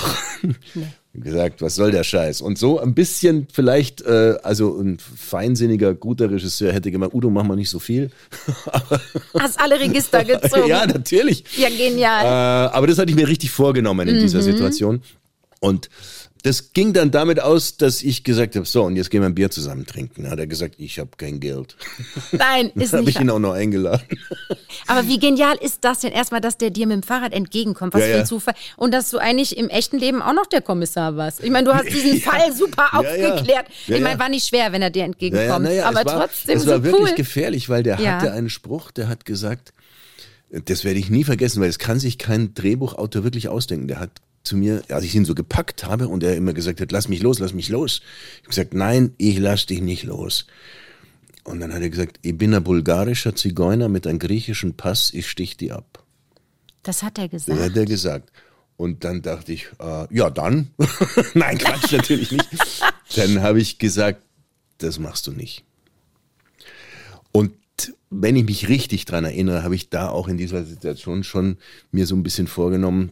Nee 0.73 0.87
gesagt, 1.13 1.61
was 1.61 1.75
soll 1.75 1.91
der 1.91 2.03
Scheiß? 2.03 2.41
Und 2.41 2.57
so 2.57 2.79
ein 2.79 2.93
bisschen 2.93 3.47
vielleicht, 3.51 4.01
äh, 4.01 4.35
also 4.43 4.79
ein 4.79 4.97
feinsinniger, 4.99 5.93
guter 5.93 6.31
Regisseur 6.31 6.73
hätte 6.73 6.91
gemeint, 6.91 7.13
Udo, 7.13 7.29
mach 7.29 7.43
mal 7.43 7.55
nicht 7.55 7.69
so 7.69 7.79
viel. 7.79 8.09
Hast 9.39 9.59
alle 9.59 9.79
Register 9.79 10.23
gezogen. 10.23 10.67
ja, 10.67 10.85
natürlich. 10.85 11.43
Ja, 11.57 11.69
genial. 11.69 12.25
Äh, 12.25 12.75
aber 12.75 12.87
das 12.87 12.97
hatte 12.97 13.11
ich 13.11 13.15
mir 13.15 13.27
richtig 13.27 13.51
vorgenommen 13.51 14.07
in 14.07 14.15
mhm. 14.15 14.21
dieser 14.21 14.41
Situation. 14.41 15.01
Und 15.59 15.89
das 16.43 16.73
ging 16.73 16.91
dann 16.91 17.09
damit 17.09 17.41
aus, 17.41 17.77
dass 17.77 18.03
ich 18.03 18.25
gesagt 18.25 18.57
habe, 18.57 18.65
so, 18.65 18.83
und 18.83 18.97
jetzt 18.97 19.09
gehen 19.09 19.21
wir 19.21 19.27
ein 19.27 19.33
Bier 19.35 19.49
zusammen 19.49 19.85
trinken. 19.85 20.23
Da 20.23 20.31
hat 20.31 20.39
er 20.39 20.47
gesagt, 20.47 20.75
ich 20.77 20.99
habe 20.99 21.11
kein 21.15 21.39
Geld. 21.39 21.77
Nein, 22.33 22.65
ist 22.75 22.75
nicht. 22.75 22.93
habe 22.93 23.09
ich 23.09 23.19
ihn 23.21 23.29
auch 23.29 23.39
noch 23.39 23.53
eingeladen. 23.53 24.05
Aber 24.87 25.07
wie 25.07 25.19
genial 25.19 25.55
ist 25.61 25.85
das 25.85 26.01
denn 26.01 26.11
erstmal, 26.11 26.41
dass 26.41 26.57
der 26.57 26.69
dir 26.69 26.85
mit 26.85 26.95
dem 26.97 27.03
Fahrrad 27.03 27.31
entgegenkommt? 27.31 27.93
Was 27.93 28.01
ja, 28.01 28.07
für 28.07 28.13
ein 28.13 28.19
ja. 28.19 28.25
Zufall. 28.25 28.55
Und 28.75 28.93
dass 28.93 29.09
du 29.09 29.19
eigentlich 29.19 29.55
im 29.57 29.69
echten 29.69 29.97
Leben 29.97 30.21
auch 30.21 30.33
noch 30.33 30.45
der 30.45 30.61
Kommissar 30.61 31.15
warst. 31.15 31.41
Ich 31.41 31.49
meine, 31.49 31.65
du 31.65 31.73
hast 31.73 31.87
diesen 31.87 32.17
ja. 32.19 32.29
Fall 32.29 32.51
super 32.51 32.89
aufgeklärt. 32.93 33.67
ich 33.87 34.01
meine, 34.01 34.19
war 34.19 34.27
nicht 34.27 34.45
schwer, 34.45 34.73
wenn 34.73 34.81
er 34.81 34.89
dir 34.89 35.05
entgegenkommt. 35.05 35.69
Aber 35.69 36.05
war, 36.05 36.27
trotzdem 36.27 36.57
es 36.57 36.67
war 36.67 36.75
so 36.75 36.83
wirklich 36.83 37.15
gefährlich, 37.15 37.69
weil 37.69 37.83
der 37.83 37.99
hatte 37.99 38.33
einen 38.33 38.49
Spruch, 38.49 38.91
der 38.91 39.07
hat 39.07 39.23
gesagt, 39.23 39.71
das 40.65 40.83
werde 40.83 40.99
ich 40.99 41.09
nie 41.09 41.23
vergessen, 41.23 41.61
weil 41.61 41.69
es 41.69 41.79
kann 41.79 41.99
sich 41.99 42.17
kein 42.17 42.53
Drehbuchautor 42.53 43.23
wirklich 43.23 43.47
ausdenken. 43.47 43.87
Der 43.87 44.01
hat 44.01 44.11
zu 44.43 44.57
mir, 44.57 44.83
als 44.89 45.05
ich 45.05 45.15
ihn 45.15 45.25
so 45.25 45.35
gepackt 45.35 45.85
habe 45.85 46.07
und 46.07 46.23
er 46.23 46.35
immer 46.35 46.53
gesagt 46.53 46.81
hat, 46.81 46.91
lass 46.91 47.07
mich 47.07 47.21
los, 47.21 47.39
lass 47.39 47.53
mich 47.53 47.69
los. 47.69 48.01
Ich 48.35 48.39
habe 48.41 48.49
gesagt, 48.49 48.73
nein, 48.73 49.13
ich 49.17 49.39
lass 49.39 49.65
dich 49.65 49.81
nicht 49.81 50.03
los. 50.03 50.45
Und 51.43 51.59
dann 51.59 51.73
hat 51.73 51.81
er 51.81 51.89
gesagt, 51.89 52.19
ich 52.21 52.37
bin 52.37 52.53
ein 52.53 52.63
bulgarischer 52.63 53.35
Zigeuner 53.35 53.89
mit 53.89 54.07
einem 54.07 54.19
griechischen 54.19 54.75
Pass, 54.75 55.11
ich 55.13 55.29
stich 55.29 55.57
die 55.57 55.71
ab. 55.71 56.03
Das 56.83 57.03
hat 57.03 57.17
er 57.17 57.29
gesagt. 57.29 57.57
Das 57.57 57.65
hat 57.65 57.77
er 57.77 57.85
gesagt. 57.85 58.31
Und 58.75 59.03
dann 59.03 59.21
dachte 59.21 59.53
ich, 59.53 59.67
äh, 59.79 60.07
ja 60.13 60.29
dann. 60.29 60.71
nein, 61.33 61.57
Quatsch, 61.57 61.91
natürlich 61.91 62.31
nicht. 62.31 62.49
Dann 63.15 63.41
habe 63.41 63.61
ich 63.61 63.77
gesagt, 63.77 64.23
das 64.79 64.99
machst 64.99 65.27
du 65.27 65.31
nicht. 65.31 65.63
Und 67.31 67.53
wenn 68.09 68.35
ich 68.35 68.45
mich 68.45 68.67
richtig 68.67 69.05
dran 69.05 69.25
erinnere, 69.25 69.63
habe 69.63 69.75
ich 69.75 69.89
da 69.89 70.09
auch 70.09 70.27
in 70.27 70.37
dieser 70.37 70.65
Situation 70.65 71.23
schon 71.23 71.57
mir 71.91 72.05
so 72.05 72.15
ein 72.15 72.23
bisschen 72.23 72.47
vorgenommen, 72.47 73.11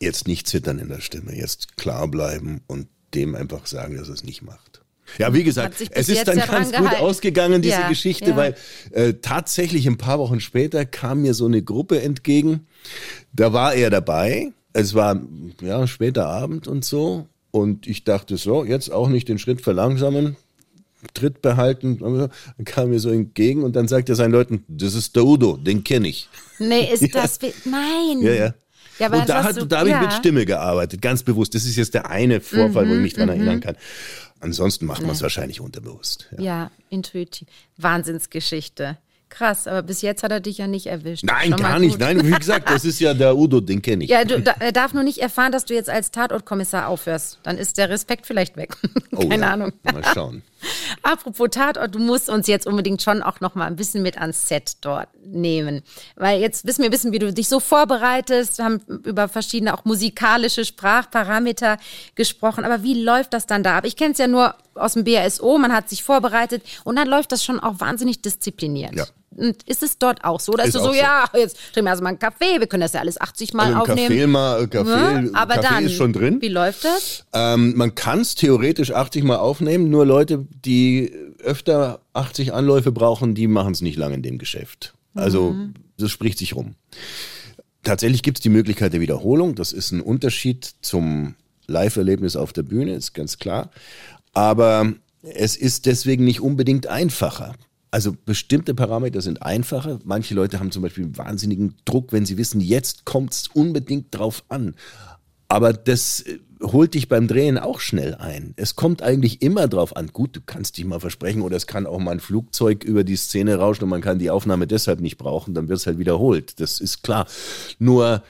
jetzt 0.00 0.26
nicht 0.28 0.46
zittern 0.46 0.78
in 0.78 0.88
der 0.88 1.00
Stimme, 1.00 1.36
jetzt 1.36 1.76
klar 1.76 2.08
bleiben 2.08 2.60
und 2.66 2.88
dem 3.14 3.34
einfach 3.34 3.66
sagen, 3.66 3.96
dass 3.96 4.08
er 4.08 4.14
es 4.14 4.24
nicht 4.24 4.42
macht. 4.42 4.82
Ja, 5.18 5.32
wie 5.34 5.44
gesagt, 5.44 5.76
es 5.90 6.08
ist 6.08 6.26
dann 6.26 6.38
ganz 6.38 6.72
gut 6.72 6.94
ausgegangen, 6.94 7.62
diese 7.62 7.80
ja, 7.80 7.88
Geschichte, 7.88 8.30
ja. 8.30 8.36
weil 8.36 8.54
äh, 8.90 9.14
tatsächlich 9.14 9.86
ein 9.86 9.98
paar 9.98 10.18
Wochen 10.18 10.40
später 10.40 10.84
kam 10.86 11.22
mir 11.22 11.34
so 11.34 11.46
eine 11.46 11.62
Gruppe 11.62 12.00
entgegen. 12.00 12.66
Da 13.32 13.52
war 13.52 13.74
er 13.74 13.90
dabei. 13.90 14.52
Es 14.72 14.94
war 14.94 15.20
ja 15.60 15.86
später 15.86 16.26
Abend 16.26 16.66
und 16.66 16.84
so. 16.84 17.28
Und 17.50 17.86
ich 17.86 18.02
dachte 18.02 18.36
so, 18.36 18.64
jetzt 18.64 18.90
auch 18.90 19.08
nicht 19.08 19.28
den 19.28 19.38
Schritt 19.38 19.60
verlangsamen, 19.60 20.36
Tritt 21.12 21.42
behalten. 21.42 21.98
Dann 21.98 22.30
kam 22.64 22.90
mir 22.90 22.98
so 22.98 23.10
entgegen 23.10 23.62
und 23.62 23.76
dann 23.76 23.88
sagt 23.88 24.08
er 24.08 24.14
seinen 24.14 24.32
Leuten, 24.32 24.64
das 24.68 24.94
ist 24.94 25.14
der 25.14 25.24
Udo, 25.24 25.58
den 25.58 25.84
kenne 25.84 26.08
ich. 26.08 26.28
Nee, 26.58 26.92
ist 26.92 27.02
ja. 27.02 27.08
das, 27.12 27.38
nein. 27.64 28.22
Ja, 28.22 28.32
ja. 28.32 28.54
Ja, 28.98 29.12
und 29.12 29.28
da, 29.28 29.42
hat, 29.42 29.70
da 29.70 29.78
habe 29.80 29.90
ich 29.90 30.00
mit 30.00 30.12
Stimme 30.12 30.46
gearbeitet, 30.46 31.02
ganz 31.02 31.22
bewusst. 31.22 31.54
Das 31.54 31.64
ist 31.64 31.76
jetzt 31.76 31.94
der 31.94 32.10
eine 32.10 32.40
Vorfall, 32.40 32.86
mhm, 32.86 32.90
wo 32.90 32.94
ich 32.94 33.00
mich 33.00 33.14
dran 33.14 33.28
mhm. 33.28 33.34
erinnern 33.34 33.60
kann. 33.60 33.76
Ansonsten 34.40 34.86
macht 34.86 35.02
man 35.02 35.12
es 35.12 35.22
wahrscheinlich 35.22 35.60
unterbewusst. 35.60 36.28
Ja. 36.36 36.42
ja, 36.42 36.70
intuitiv. 36.90 37.48
Wahnsinnsgeschichte. 37.78 38.98
Krass, 39.30 39.66
aber 39.66 39.82
bis 39.82 40.02
jetzt 40.02 40.22
hat 40.22 40.30
er 40.30 40.38
dich 40.38 40.58
ja 40.58 40.68
nicht 40.68 40.86
erwischt. 40.86 41.24
Nein, 41.24 41.56
gar 41.56 41.80
nicht. 41.80 41.98
Nein, 41.98 42.24
wie 42.24 42.30
gesagt, 42.30 42.70
das 42.70 42.84
ist 42.84 43.00
ja 43.00 43.14
der 43.14 43.36
Udo, 43.36 43.60
den 43.60 43.82
kenne 43.82 44.04
ich. 44.04 44.10
Ja, 44.10 44.24
du, 44.24 44.40
da, 44.40 44.54
er 44.60 44.70
darf 44.70 44.94
nur 44.94 45.02
nicht 45.02 45.18
erfahren, 45.18 45.50
dass 45.50 45.64
du 45.64 45.74
jetzt 45.74 45.90
als 45.90 46.12
Tatortkommissar 46.12 46.86
aufhörst. 46.86 47.40
Dann 47.42 47.58
ist 47.58 47.76
der 47.78 47.88
Respekt 47.88 48.26
vielleicht 48.26 48.56
weg. 48.56 48.76
Oh, 49.10 49.28
Keine 49.28 49.42
ja. 49.42 49.52
Ahnung. 49.52 49.72
Mal 49.82 50.04
schauen. 50.14 50.42
Apropos 51.02 51.48
Tatort, 51.50 51.94
du 51.94 51.98
musst 51.98 52.28
uns 52.28 52.46
jetzt 52.46 52.66
unbedingt 52.66 53.02
schon 53.02 53.22
auch 53.22 53.40
noch 53.40 53.54
mal 53.54 53.66
ein 53.66 53.76
bisschen 53.76 54.02
mit 54.02 54.18
ans 54.18 54.48
Set 54.48 54.76
dort 54.80 55.08
nehmen. 55.24 55.82
Weil 56.16 56.40
jetzt 56.40 56.66
wissen 56.66 56.82
wir 56.82 56.92
wissen, 56.92 57.12
wie 57.12 57.18
du 57.18 57.32
dich 57.32 57.48
so 57.48 57.60
vorbereitest. 57.60 58.58
Wir 58.58 58.64
haben 58.64 58.80
über 59.04 59.28
verschiedene 59.28 59.74
auch 59.74 59.84
musikalische 59.84 60.64
Sprachparameter 60.64 61.78
gesprochen. 62.14 62.64
Aber 62.64 62.82
wie 62.82 63.02
läuft 63.02 63.34
das 63.34 63.46
dann 63.46 63.62
da 63.62 63.78
ab? 63.78 63.84
Ich 63.84 63.96
kenne 63.96 64.12
es 64.12 64.18
ja 64.18 64.26
nur 64.26 64.54
aus 64.74 64.94
dem 64.94 65.04
BASO, 65.04 65.58
man 65.58 65.72
hat 65.72 65.88
sich 65.88 66.02
vorbereitet 66.02 66.62
und 66.84 66.96
dann 66.96 67.08
läuft 67.08 67.32
das 67.32 67.44
schon 67.44 67.60
auch 67.60 67.80
wahnsinnig 67.80 68.22
diszipliniert. 68.22 68.94
Ja. 68.94 69.04
Und 69.36 69.62
ist 69.64 69.82
es 69.82 69.98
dort 69.98 70.24
auch 70.24 70.40
so, 70.40 70.52
dass 70.52 70.68
Ist 70.68 70.74
du 70.74 70.78
so, 70.80 70.86
so. 70.86 70.94
ja, 70.94 71.24
jetzt 71.34 71.56
trinken 71.72 71.86
wir 71.86 71.90
also 71.90 72.02
mal 72.02 72.10
einen 72.10 72.18
Kaffee, 72.18 72.58
wir 72.60 72.66
können 72.66 72.82
das 72.82 72.92
ja 72.92 73.00
alles 73.00 73.20
80 73.20 73.52
Mal 73.54 73.74
Also 73.74 73.78
aufnehmen. 73.80 74.08
Kaffee, 74.08 74.26
mal, 74.26 74.68
Kaffee, 74.68 75.22
Ne? 75.22 75.30
Aber 75.34 75.54
Kaffee 75.54 75.68
dann, 75.74 75.84
ist 75.86 75.94
schon 75.94 76.12
drin. 76.12 76.40
wie 76.40 76.48
läuft 76.48 76.84
das? 76.84 77.24
Ähm, 77.32 77.74
man 77.76 77.94
kann 77.94 78.20
es 78.20 78.34
theoretisch 78.34 78.92
80 78.92 79.24
Mal 79.24 79.36
aufnehmen, 79.36 79.90
nur 79.90 80.06
Leute, 80.06 80.46
die 80.64 81.12
öfter 81.42 82.00
80 82.12 82.52
Anläufe 82.52 82.92
brauchen, 82.92 83.34
die 83.34 83.46
machen 83.48 83.72
es 83.72 83.80
nicht 83.80 83.96
lange 83.96 84.14
in 84.14 84.22
dem 84.22 84.38
Geschäft. 84.38 84.94
Also 85.14 85.54
das 85.98 86.10
spricht 86.10 86.38
sich 86.38 86.56
rum. 86.56 86.74
Tatsächlich 87.82 88.22
gibt 88.22 88.38
es 88.38 88.42
die 88.42 88.48
Möglichkeit 88.48 88.92
der 88.94 89.00
Wiederholung. 89.00 89.54
Das 89.54 89.72
ist 89.72 89.92
ein 89.92 90.00
Unterschied 90.00 90.70
zum 90.80 91.34
Live-Erlebnis 91.66 92.34
auf 92.36 92.52
der 92.52 92.62
Bühne, 92.62 92.94
ist 92.94 93.12
ganz 93.14 93.38
klar. 93.38 93.70
Aber 94.32 94.92
es 95.22 95.56
ist 95.56 95.86
deswegen 95.86 96.24
nicht 96.24 96.40
unbedingt 96.40 96.86
einfacher. 96.86 97.54
Also 97.94 98.12
bestimmte 98.12 98.74
Parameter 98.74 99.20
sind 99.20 99.42
einfacher. 99.42 100.00
Manche 100.02 100.34
Leute 100.34 100.58
haben 100.58 100.72
zum 100.72 100.82
Beispiel 100.82 101.04
einen 101.04 101.16
wahnsinnigen 101.16 101.76
Druck, 101.84 102.10
wenn 102.10 102.26
sie 102.26 102.36
wissen, 102.36 102.60
jetzt 102.60 103.04
kommt 103.04 103.32
es 103.32 103.46
unbedingt 103.46 104.06
drauf 104.10 104.42
an. 104.48 104.74
Aber 105.46 105.72
das 105.72 106.22
äh, 106.22 106.40
holt 106.60 106.94
dich 106.94 107.08
beim 107.08 107.28
Drehen 107.28 107.56
auch 107.56 107.78
schnell 107.78 108.16
ein. 108.16 108.52
Es 108.56 108.74
kommt 108.74 109.00
eigentlich 109.00 109.42
immer 109.42 109.68
drauf 109.68 109.94
an. 109.94 110.08
Gut, 110.08 110.34
du 110.34 110.40
kannst 110.44 110.76
dich 110.76 110.84
mal 110.86 110.98
versprechen 110.98 111.40
oder 111.40 111.56
es 111.56 111.68
kann 111.68 111.86
auch 111.86 112.00
mal 112.00 112.10
ein 112.10 112.18
Flugzeug 112.18 112.82
über 112.82 113.04
die 113.04 113.14
Szene 113.14 113.54
rauschen 113.54 113.84
und 113.84 113.90
man 113.90 114.00
kann 114.00 114.18
die 114.18 114.30
Aufnahme 114.30 114.66
deshalb 114.66 115.00
nicht 115.00 115.16
brauchen, 115.16 115.54
dann 115.54 115.68
wird 115.68 115.78
es 115.78 115.86
halt 115.86 116.00
wiederholt. 116.00 116.58
Das 116.58 116.80
ist 116.80 117.04
klar. 117.04 117.28
Nur 117.78 118.24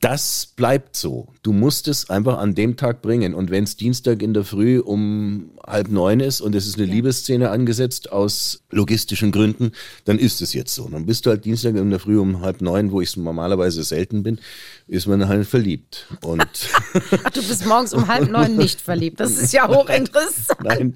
das 0.00 0.52
bleibt 0.54 0.96
so. 0.96 1.28
Du 1.42 1.52
musst 1.52 1.88
es 1.88 2.08
einfach 2.08 2.38
an 2.38 2.54
dem 2.54 2.76
Tag 2.76 3.02
bringen. 3.02 3.34
Und 3.34 3.50
wenn 3.50 3.64
es 3.64 3.76
Dienstag 3.76 4.22
in 4.22 4.32
der 4.32 4.44
Früh 4.44 4.78
um 4.78 5.50
halb 5.66 5.88
neun 5.88 6.20
ist 6.20 6.40
und 6.40 6.54
es 6.54 6.66
ist 6.66 6.76
eine 6.76 6.86
Liebesszene 6.86 7.50
angesetzt 7.50 8.12
aus 8.12 8.62
logistischen 8.70 9.32
Gründen, 9.32 9.72
dann 10.04 10.18
ist 10.18 10.40
es 10.40 10.52
jetzt 10.52 10.74
so. 10.74 10.88
Dann 10.88 11.06
bist 11.06 11.26
du 11.26 11.30
halt 11.30 11.44
Dienstag 11.44 11.74
in 11.74 11.90
der 11.90 11.98
Früh 11.98 12.18
um 12.18 12.40
halb 12.42 12.60
neun, 12.60 12.92
wo 12.92 13.00
ich 13.00 13.16
normalerweise 13.16 13.82
selten 13.82 14.22
bin, 14.22 14.38
ist 14.86 15.06
man 15.06 15.26
halt 15.26 15.46
verliebt. 15.46 16.06
Und 16.22 16.42
Ach, 17.24 17.30
du 17.30 17.42
bist 17.42 17.66
morgens 17.66 17.92
um 17.92 18.06
halb 18.06 18.30
neun 18.30 18.56
nicht 18.56 18.80
verliebt. 18.80 19.18
Das 19.18 19.32
ist 19.32 19.52
ja 19.52 19.66
hochinteressant. 19.68 20.62
nein, 20.62 20.94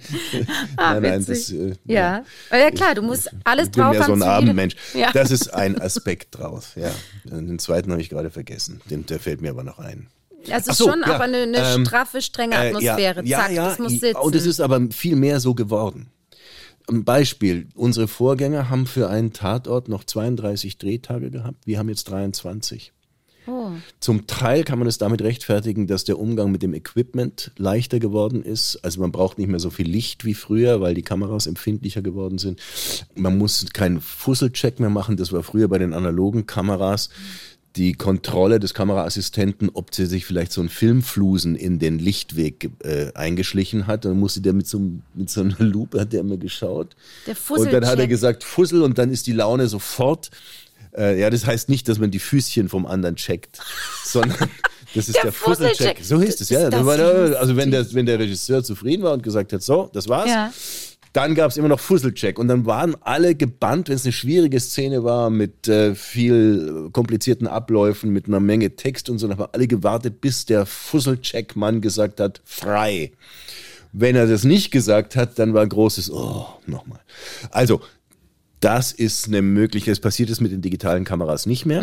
Ah, 0.77 0.95
nein, 1.01 1.03
nein, 1.03 1.25
das, 1.27 1.51
äh, 1.51 1.75
Ja, 1.85 2.23
ja. 2.51 2.57
ja 2.57 2.71
klar, 2.71 2.95
du 2.95 3.03
musst 3.03 3.31
alles 3.45 3.67
ich 3.67 3.73
bin 3.73 3.83
drauf 3.83 3.93
mehr 3.95 4.05
so 4.05 4.13
haben 4.13 4.23
ein 4.23 4.29
Abendmensch. 4.29 4.77
Ja. 4.95 5.11
Das 5.13 5.31
ist 5.31 5.53
ein 5.53 5.81
Aspekt 5.81 6.39
draus. 6.39 6.69
Ja. 6.77 6.93
Den 7.25 7.59
zweiten 7.59 7.91
habe 7.91 8.01
ich 8.01 8.09
gerade 8.09 8.31
vergessen. 8.31 8.81
Den, 8.93 9.07
der 9.07 9.19
fällt 9.19 9.41
mir 9.41 9.51
aber 9.51 9.65
noch 9.65 9.79
ein. 9.79 10.09
Also 10.51 10.73
so, 10.73 10.91
schon 10.91 11.01
ja, 11.07 11.17
auch 11.17 11.21
eine, 11.21 11.39
eine 11.39 11.75
ähm, 11.75 11.87
straffe, 11.87 12.21
strenge 12.21 12.55
Äh, 12.55 12.69
Atmosphäre. 12.69 13.25
ja, 13.25 13.39
Zack, 13.39 13.53
ja, 13.53 13.69
das 13.71 13.79
muss 13.79 13.93
sitzen. 13.93 14.17
Und 14.17 14.35
es 14.35 14.45
ist 14.45 14.61
aber 14.61 14.81
viel 14.91 15.17
mehr 15.17 15.41
so 15.41 15.55
geworden. 15.55 16.11
Ein 16.89 17.05
Beispiel. 17.05 17.69
Unsere 17.75 18.09
Vorgänger 18.09 18.69
haben 18.69 18.87
für 18.87 19.09
einen 19.09 19.33
Tatort 19.33 19.89
noch 19.89 20.05
32 20.05 20.79
Drehtage 20.79 21.31
gehabt. 21.31 21.65
Wir 21.65 21.79
haben 21.79 21.89
jetzt 21.89 22.11
23. 22.11 22.93
Oh. 23.47 23.71
Zum 23.99 24.27
Teil 24.29 24.63
kann 24.63 24.79
man 24.79 24.87
es 24.87 24.99
damit 24.99 25.21
rechtfertigen, 25.23 25.87
dass 25.89 26.05
der 26.05 26.19
Umgang 26.19 26.53
mit 26.53 26.63
dem 26.63 26.75
Equipment 26.75 27.51
leichter 27.57 27.99
geworden 27.99 28.43
ist. 28.43 28.79
Also 28.85 29.01
man 29.01 29.11
braucht 29.11 29.39
nicht 29.39 29.49
mehr 29.49 29.59
so 29.59 29.71
viel 29.71 29.89
Licht 29.89 30.25
wie 30.25 30.35
früher, 30.35 30.81
weil 30.81 30.95
die 30.95 31.03
Kameras 31.03 31.47
empfindlicher 31.47 32.03
geworden 32.03 32.39
sind. 32.39 32.61
Man 33.17 33.39
muss 33.39 33.67
keinen 33.73 34.01
Fusselcheck 34.01 34.79
mehr 34.79 34.91
machen. 34.91 35.17
Das 35.17 35.33
war 35.33 35.43
früher 35.43 35.69
bei 35.69 35.79
den 35.79 35.93
analogen 35.93 36.47
Kameras 36.47 37.11
die 37.77 37.95
Kontrolle 37.95 38.61
des 38.61 38.75
Kameraassistenten, 38.75 39.71
ob 39.73 39.95
sie 39.95 40.07
sich 40.07 40.27
vielleicht 40.27 40.53
so 40.53 40.61
ein 40.61 40.69
Filmflusen 40.69 41.57
in 41.57 41.79
den 41.79 41.99
Lichtweg 41.99 42.71
äh, 42.85 43.13
eingeschlichen 43.15 43.87
hat. 43.87 44.05
Dann 44.05 44.19
musste 44.19 44.41
der 44.41 44.53
mit 44.53 44.67
so, 44.67 44.81
mit 45.15 45.31
so 45.31 45.41
einer 45.41 45.59
Lupe, 45.59 46.01
hat 46.01 46.13
der 46.13 46.21
immer 46.21 46.37
geschaut. 46.37 46.95
Der 47.27 47.37
Und 47.49 47.73
dann 47.73 47.87
hat 47.87 47.99
er 47.99 48.07
gesagt, 48.07 48.45
Fussel 48.45 48.83
und 48.83 48.99
dann 48.99 49.11
ist 49.11 49.27
die 49.27 49.33
Laune 49.33 49.69
sofort. 49.69 50.31
Äh, 50.97 51.21
ja, 51.21 51.31
das 51.31 51.47
heißt 51.47 51.71
nicht, 51.71 51.89
dass 51.89 51.99
man 51.99 52.11
die 52.11 52.19
Füßchen 52.19 52.69
vom 52.69 52.85
anderen 52.85 53.17
checkt, 53.17 53.61
sondern 54.05 54.51
das 54.95 55.09
ist 55.09 55.17
Der 55.17 55.23
der, 55.23 55.33
Fusselcheck. 55.33 56.01
So 56.03 56.21
hieß 56.21 56.41
es, 56.43 56.51
ja. 56.51 56.69
Also 56.69 57.57
wenn 57.57 57.71
der, 57.71 57.95
wenn 57.95 58.05
der 58.05 58.19
Regisseur 58.19 58.63
zufrieden 58.63 59.03
war 59.03 59.15
und 59.15 59.23
gesagt 59.23 59.55
hat, 59.55 59.63
so, 59.63 59.91
das 59.95 60.09
war's, 60.09 60.29
Ja. 60.29 60.53
Dann 61.13 61.35
gab 61.35 61.51
es 61.51 61.57
immer 61.57 61.69
noch 61.69 61.81
Fusselcheck. 61.81 62.39
Und 62.39 62.49
dann 62.49 62.65
waren 62.65 62.97
alle 63.03 63.35
gebannt, 63.35 63.89
wenn 63.89 63.97
es 63.97 64.05
eine 64.05 64.13
schwierige 64.13 64.59
Szene 64.61 65.05
war, 65.05 65.31
mit 65.31 65.69
äh, 65.69 65.95
viel 65.95 66.89
komplizierten 66.93 67.47
Abläufen, 67.47 68.11
mit 68.11 68.29
einer 68.29 68.41
Menge 68.41 68.77
Text 68.77 69.11
und 69.11 69.19
so, 69.19 69.29
dann 69.29 69.39
haben 69.39 69.51
alle 69.53 69.67
gewartet, 69.67 70.21
bis 70.21 70.47
der 70.47 70.65
Fusselcheck-Mann 70.65 71.81
gesagt 71.81 72.21
hat, 72.21 72.41
frei. 72.45 73.13
Wenn 73.93 74.17
er 74.17 74.27
das 74.27 74.45
nicht 74.45 74.71
gesagt 74.71 75.17
hat, 75.17 75.39
dann 75.39 75.53
war 75.53 75.63
ein 75.63 75.69
großes, 75.69 76.11
oh, 76.11 76.47
nochmal. 76.67 77.01
Also, 77.51 77.83
das 78.61 78.93
ist 78.93 79.27
eine 79.27 79.43
Möglichkeit. 79.43 79.93
Es 79.93 80.01
passiert 80.01 80.31
es 80.31 80.41
mit 80.41 80.53
den 80.53 80.63
digitalen 80.63 81.05
Kameras 81.05 81.45
nicht 81.45 81.67
mehr. 81.67 81.83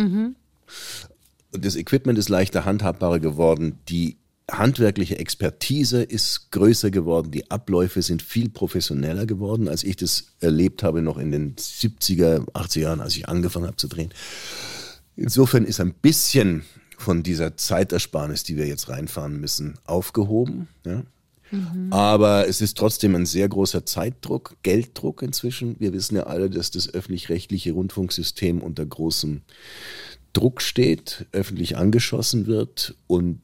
Und 1.51 1.65
das 1.65 1.75
Equipment 1.75 2.17
ist 2.17 2.29
leichter 2.29 2.65
handhabbarer 2.65 3.19
geworden. 3.19 3.79
Die 3.89 4.17
handwerkliche 4.51 5.19
Expertise 5.19 6.03
ist 6.03 6.51
größer 6.51 6.91
geworden. 6.91 7.31
Die 7.31 7.49
Abläufe 7.51 8.01
sind 8.01 8.21
viel 8.21 8.49
professioneller 8.49 9.25
geworden, 9.25 9.67
als 9.67 9.83
ich 9.83 9.95
das 9.95 10.27
erlebt 10.39 10.83
habe 10.83 11.01
noch 11.01 11.17
in 11.17 11.31
den 11.31 11.55
70er, 11.55 12.45
80er 12.51 12.79
Jahren, 12.79 13.01
als 13.01 13.15
ich 13.15 13.27
angefangen 13.27 13.67
habe 13.67 13.77
zu 13.77 13.87
drehen. 13.87 14.13
Insofern 15.15 15.65
ist 15.65 15.79
ein 15.79 15.93
bisschen 15.93 16.63
von 16.97 17.23
dieser 17.23 17.57
Zeitersparnis, 17.57 18.43
die 18.43 18.57
wir 18.57 18.67
jetzt 18.67 18.89
reinfahren 18.89 19.39
müssen, 19.39 19.77
aufgehoben. 19.85 20.67
Ja? 20.85 21.03
Aber 21.89 22.47
es 22.47 22.61
ist 22.61 22.77
trotzdem 22.77 23.15
ein 23.15 23.25
sehr 23.25 23.47
großer 23.49 23.85
Zeitdruck, 23.85 24.55
Gelddruck 24.63 25.21
inzwischen. 25.21 25.75
Wir 25.79 25.93
wissen 25.93 26.15
ja 26.15 26.23
alle, 26.23 26.49
dass 26.49 26.71
das 26.71 26.93
öffentlich-rechtliche 26.93 27.71
Rundfunksystem 27.71 28.61
unter 28.61 28.85
großem 28.85 29.41
Druck 30.33 30.61
steht, 30.61 31.25
öffentlich 31.31 31.75
angeschossen 31.75 32.45
wird 32.45 32.95
und 33.07 33.41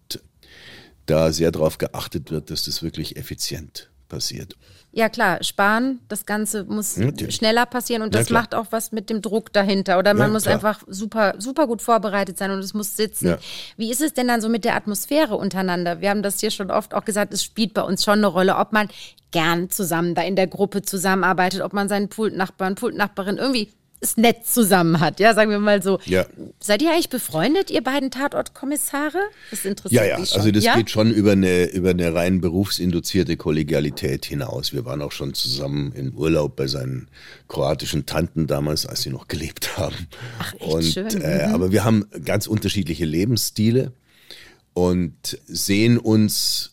da 1.05 1.31
sehr 1.31 1.51
darauf 1.51 1.77
geachtet 1.77 2.31
wird, 2.31 2.49
dass 2.51 2.65
das 2.65 2.83
wirklich 2.83 3.17
effizient 3.17 3.89
passiert. 4.07 4.55
Ja 4.91 5.09
klar, 5.09 5.43
sparen, 5.43 5.99
das 6.07 6.25
Ganze 6.25 6.63
muss 6.63 6.95
Natürlich. 6.95 7.35
schneller 7.35 7.65
passieren 7.65 8.01
und 8.01 8.13
Ja, 8.13 8.19
das 8.21 8.27
klar. 8.27 8.41
macht 8.43 8.55
auch 8.55 8.67
was 8.69 8.93
mit 8.93 9.09
dem 9.09 9.21
Druck 9.21 9.51
dahinter. 9.51 9.99
Oder 9.99 10.13
man 10.13 10.27
Ja, 10.27 10.33
muss 10.33 10.43
klar. 10.43 10.55
einfach 10.55 10.83
super, 10.87 11.35
super 11.37 11.67
gut 11.67 11.81
vorbereitet 11.81 12.37
sein 12.37 12.51
und 12.51 12.59
es 12.59 12.73
muss 12.73 12.95
sitzen. 12.95 13.27
Ja. 13.27 13.37
Wie 13.75 13.91
ist 13.91 14.01
es 14.01 14.13
denn 14.13 14.27
dann 14.29 14.39
so 14.39 14.47
mit 14.47 14.63
der 14.63 14.75
Atmosphäre 14.75 15.35
untereinander? 15.35 15.99
Wir 15.99 16.11
haben 16.11 16.23
das 16.23 16.39
hier 16.39 16.49
schon 16.51 16.71
oft 16.71 16.93
auch 16.93 17.03
gesagt, 17.03 17.33
es 17.33 17.43
spielt 17.43 17.73
bei 17.73 17.81
uns 17.81 18.05
schon 18.05 18.19
eine 18.19 18.27
Rolle, 18.27 18.55
ob 18.55 18.71
man 18.71 18.87
gern 19.31 19.69
zusammen 19.69 20.15
da 20.15 20.21
in 20.21 20.37
der 20.37 20.47
Gruppe 20.47 20.81
zusammenarbeitet, 20.81 21.59
ob 21.61 21.73
man 21.73 21.89
seinen 21.89 22.07
Pultnachbarn, 22.07 22.75
Pultnachbarin 22.75 23.37
irgendwie 23.37 23.73
es 24.05 24.17
nett 24.17 24.45
zusammen 24.45 24.99
hat, 24.99 25.19
ja, 25.19 25.33
sagen 25.33 25.51
wir 25.51 25.59
mal 25.59 25.81
so. 25.83 25.99
Ja. 26.05 26.25
Seid 26.59 26.81
ihr 26.81 26.91
eigentlich 26.91 27.09
befreundet, 27.09 27.69
ihr 27.69 27.83
beiden 27.83 28.11
Tatortkommissare? 28.11 29.17
Das 29.51 29.65
interessiert 29.65 30.01
Ja, 30.01 30.07
ja, 30.07 30.19
mich 30.19 30.29
schon. 30.29 30.39
also 30.39 30.51
das 30.51 30.63
ja? 30.63 30.75
geht 30.75 30.89
schon 30.89 31.11
über 31.11 31.33
eine, 31.33 31.65
über 31.65 31.89
eine 31.89 32.13
rein 32.13 32.41
berufsinduzierte 32.41 33.37
Kollegialität 33.37 34.25
hinaus. 34.25 34.71
Wir 34.73 34.85
waren 34.85 35.01
auch 35.01 35.11
schon 35.11 35.33
zusammen 35.33 35.91
in 35.93 36.13
Urlaub 36.13 36.55
bei 36.55 36.67
seinen 36.67 37.09
kroatischen 37.47 38.05
Tanten 38.05 38.47
damals, 38.47 38.85
als 38.85 39.01
sie 39.01 39.09
noch 39.09 39.27
gelebt 39.27 39.77
haben. 39.77 40.07
Ach, 40.39 40.53
echt 40.53 40.73
und, 40.73 40.83
schön. 40.83 41.21
Äh, 41.21 41.49
aber 41.51 41.71
wir 41.71 41.83
haben 41.83 42.05
ganz 42.23 42.47
unterschiedliche 42.47 43.05
Lebensstile 43.05 43.91
und 44.73 45.39
sehen 45.47 45.97
uns 45.97 46.71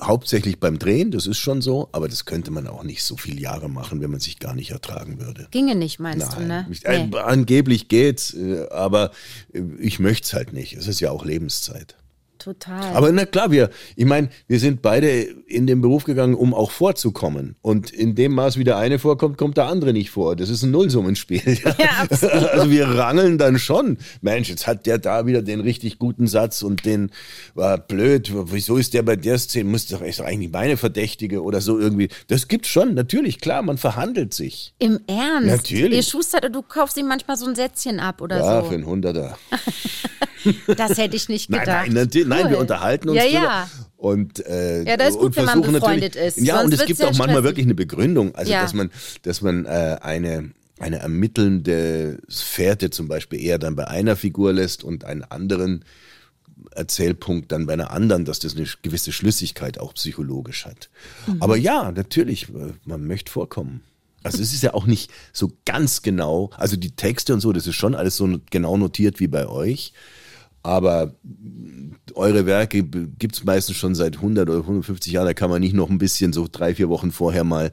hauptsächlich 0.00 0.58
beim 0.60 0.78
Drehen, 0.78 1.10
das 1.10 1.26
ist 1.26 1.38
schon 1.38 1.62
so, 1.62 1.88
aber 1.92 2.08
das 2.08 2.24
könnte 2.24 2.50
man 2.50 2.66
auch 2.66 2.82
nicht 2.84 3.02
so 3.04 3.16
viele 3.16 3.40
Jahre 3.40 3.68
machen, 3.68 4.00
wenn 4.00 4.10
man 4.10 4.20
sich 4.20 4.38
gar 4.38 4.54
nicht 4.54 4.70
ertragen 4.70 5.20
würde. 5.20 5.48
Ginge 5.50 5.74
nicht, 5.74 5.98
meinst 6.00 6.32
du, 6.36 6.40
ne? 6.40 6.66
Ich- 6.70 6.84
äh, 6.84 7.08
angeblich 7.18 7.88
geht's, 7.88 8.34
äh, 8.34 8.66
aber 8.70 9.10
äh, 9.52 9.60
ich 9.78 9.98
möchte 9.98 10.26
es 10.26 10.32
halt 10.34 10.52
nicht. 10.52 10.74
Es 10.74 10.86
ist 10.86 11.00
ja 11.00 11.10
auch 11.10 11.24
Lebenszeit. 11.24 11.96
Total. 12.42 12.96
Aber 12.96 13.12
na 13.12 13.24
klar, 13.24 13.52
wir, 13.52 13.70
ich 13.94 14.04
meine, 14.04 14.28
wir 14.48 14.58
sind 14.58 14.82
beide 14.82 15.08
in 15.46 15.68
den 15.68 15.80
Beruf 15.80 16.02
gegangen, 16.02 16.34
um 16.34 16.54
auch 16.54 16.72
vorzukommen. 16.72 17.54
Und 17.62 17.90
in 17.90 18.16
dem 18.16 18.32
Maß, 18.34 18.58
wie 18.58 18.64
der 18.64 18.78
eine 18.78 18.98
vorkommt, 18.98 19.38
kommt 19.38 19.56
der 19.56 19.66
andere 19.66 19.92
nicht 19.92 20.10
vor. 20.10 20.34
Das 20.34 20.50
ist 20.50 20.64
ein 20.64 20.72
Nullsummenspiel. 20.72 21.42
Ja, 21.78 21.88
absolut. 22.00 22.34
also 22.34 22.70
wir 22.70 22.86
rangeln 22.86 23.38
dann 23.38 23.58
schon. 23.58 23.96
Mensch, 24.20 24.48
jetzt 24.48 24.66
hat 24.66 24.86
der 24.86 24.98
da 24.98 25.26
wieder 25.26 25.42
den 25.42 25.60
richtig 25.60 25.98
guten 25.98 26.26
Satz 26.26 26.62
und 26.62 26.84
den 26.84 27.10
war 27.54 27.78
blöd. 27.78 28.32
Wieso 28.52 28.76
ist 28.76 28.94
der 28.94 29.02
bei 29.02 29.16
der 29.16 29.38
Szene? 29.38 29.70
Muss 29.70 29.86
doch, 29.86 30.02
ist 30.02 30.20
doch 30.20 30.24
eigentlich 30.24 30.52
meine 30.52 30.76
Verdächtige 30.76 31.42
oder 31.42 31.60
so 31.60 31.78
irgendwie. 31.78 32.08
Das 32.28 32.48
gibt's 32.48 32.68
schon, 32.68 32.94
natürlich, 32.94 33.40
klar, 33.40 33.62
man 33.62 33.78
verhandelt 33.78 34.34
sich. 34.34 34.74
Im 34.78 35.00
Ernst? 35.06 35.46
Natürlich. 35.46 35.96
Ihr 35.96 36.02
schustert, 36.02 36.54
du 36.54 36.62
kaufst 36.62 36.96
ihm 36.96 37.06
manchmal 37.06 37.36
so 37.36 37.46
ein 37.46 37.54
Sätzchen 37.54 38.00
ab 38.00 38.20
oder 38.20 38.38
ja, 38.38 38.42
so. 38.42 38.50
Ja, 38.50 38.62
für 38.64 38.74
einen 38.74 38.86
Hunderter. 38.86 39.38
das 40.76 40.98
hätte 40.98 41.16
ich 41.16 41.28
nicht 41.28 41.48
gedacht. 41.50 41.66
Nein, 41.88 41.92
nein, 41.92 42.10
cool. 42.14 42.24
nein 42.26 42.50
wir 42.50 42.58
unterhalten 42.58 43.08
uns 43.08 43.18
ja, 43.18 43.24
drüber. 43.24 43.42
Ja. 43.42 43.68
Und, 43.96 44.44
äh, 44.46 44.82
ja, 44.84 44.96
das 44.96 45.10
ist 45.10 45.18
gut, 45.18 45.36
wenn 45.36 45.44
man 45.44 45.62
befreundet 45.62 46.16
ist. 46.16 46.38
Ja, 46.38 46.56
Sonst 46.56 46.64
und 46.64 46.80
es 46.80 46.86
gibt 46.86 47.00
auch 47.02 47.06
manchmal 47.06 47.28
stressig. 47.28 47.44
wirklich 47.44 47.66
eine 47.66 47.74
Begründung. 47.74 48.34
Also, 48.34 48.50
Ja. 48.52 48.62
dass 48.62 48.74
man, 48.74 48.90
dass 49.22 49.42
man 49.42 49.64
äh, 49.64 49.98
eine, 50.00 50.50
eine 50.80 50.98
ermittelnde 50.98 52.18
Fährte 52.28 52.90
zum 52.90 53.06
Beispiel 53.08 53.40
eher 53.40 53.58
dann 53.58 53.76
bei 53.76 53.86
einer 53.86 54.16
Figur 54.16 54.52
lässt 54.52 54.82
und 54.82 55.04
einen 55.04 55.22
anderen 55.22 55.84
Erzählpunkt 56.72 57.52
dann 57.52 57.66
bei 57.66 57.74
einer 57.74 57.90
anderen, 57.90 58.24
dass 58.24 58.38
das 58.38 58.56
eine 58.56 58.66
gewisse 58.82 59.12
Schlüssigkeit 59.12 59.78
auch 59.78 59.94
psychologisch 59.94 60.64
hat. 60.66 60.90
Aber 61.40 61.56
ja, 61.56 61.92
natürlich, 61.92 62.48
äh, 62.48 62.72
man 62.84 63.06
möchte 63.06 63.30
vorkommen. 63.30 63.82
Also 64.24 64.40
es 64.40 64.52
ist 64.52 64.62
ja 64.62 64.74
auch 64.74 64.86
nicht 64.86 65.10
so 65.32 65.52
ganz 65.64 66.02
genau, 66.02 66.50
also 66.56 66.76
die 66.76 66.92
Texte 66.92 67.34
und 67.34 67.40
so, 67.40 67.52
das 67.52 67.66
ist 67.66 67.74
schon 67.74 67.94
alles 67.94 68.16
so 68.16 68.38
genau 68.50 68.76
notiert 68.76 69.20
wie 69.20 69.26
bei 69.26 69.46
euch. 69.48 69.92
Aber 70.62 71.14
eure 72.14 72.46
Werke 72.46 72.84
gibt's 72.84 73.44
meistens 73.44 73.76
schon 73.76 73.94
seit 73.94 74.16
100 74.16 74.48
oder 74.48 74.60
150 74.60 75.12
Jahren. 75.12 75.26
Da 75.26 75.34
kann 75.34 75.50
man 75.50 75.60
nicht 75.60 75.74
noch 75.74 75.90
ein 75.90 75.98
bisschen 75.98 76.32
so 76.32 76.46
drei, 76.50 76.74
vier 76.74 76.88
Wochen 76.88 77.10
vorher 77.10 77.44
mal 77.44 77.66
ein 77.66 77.70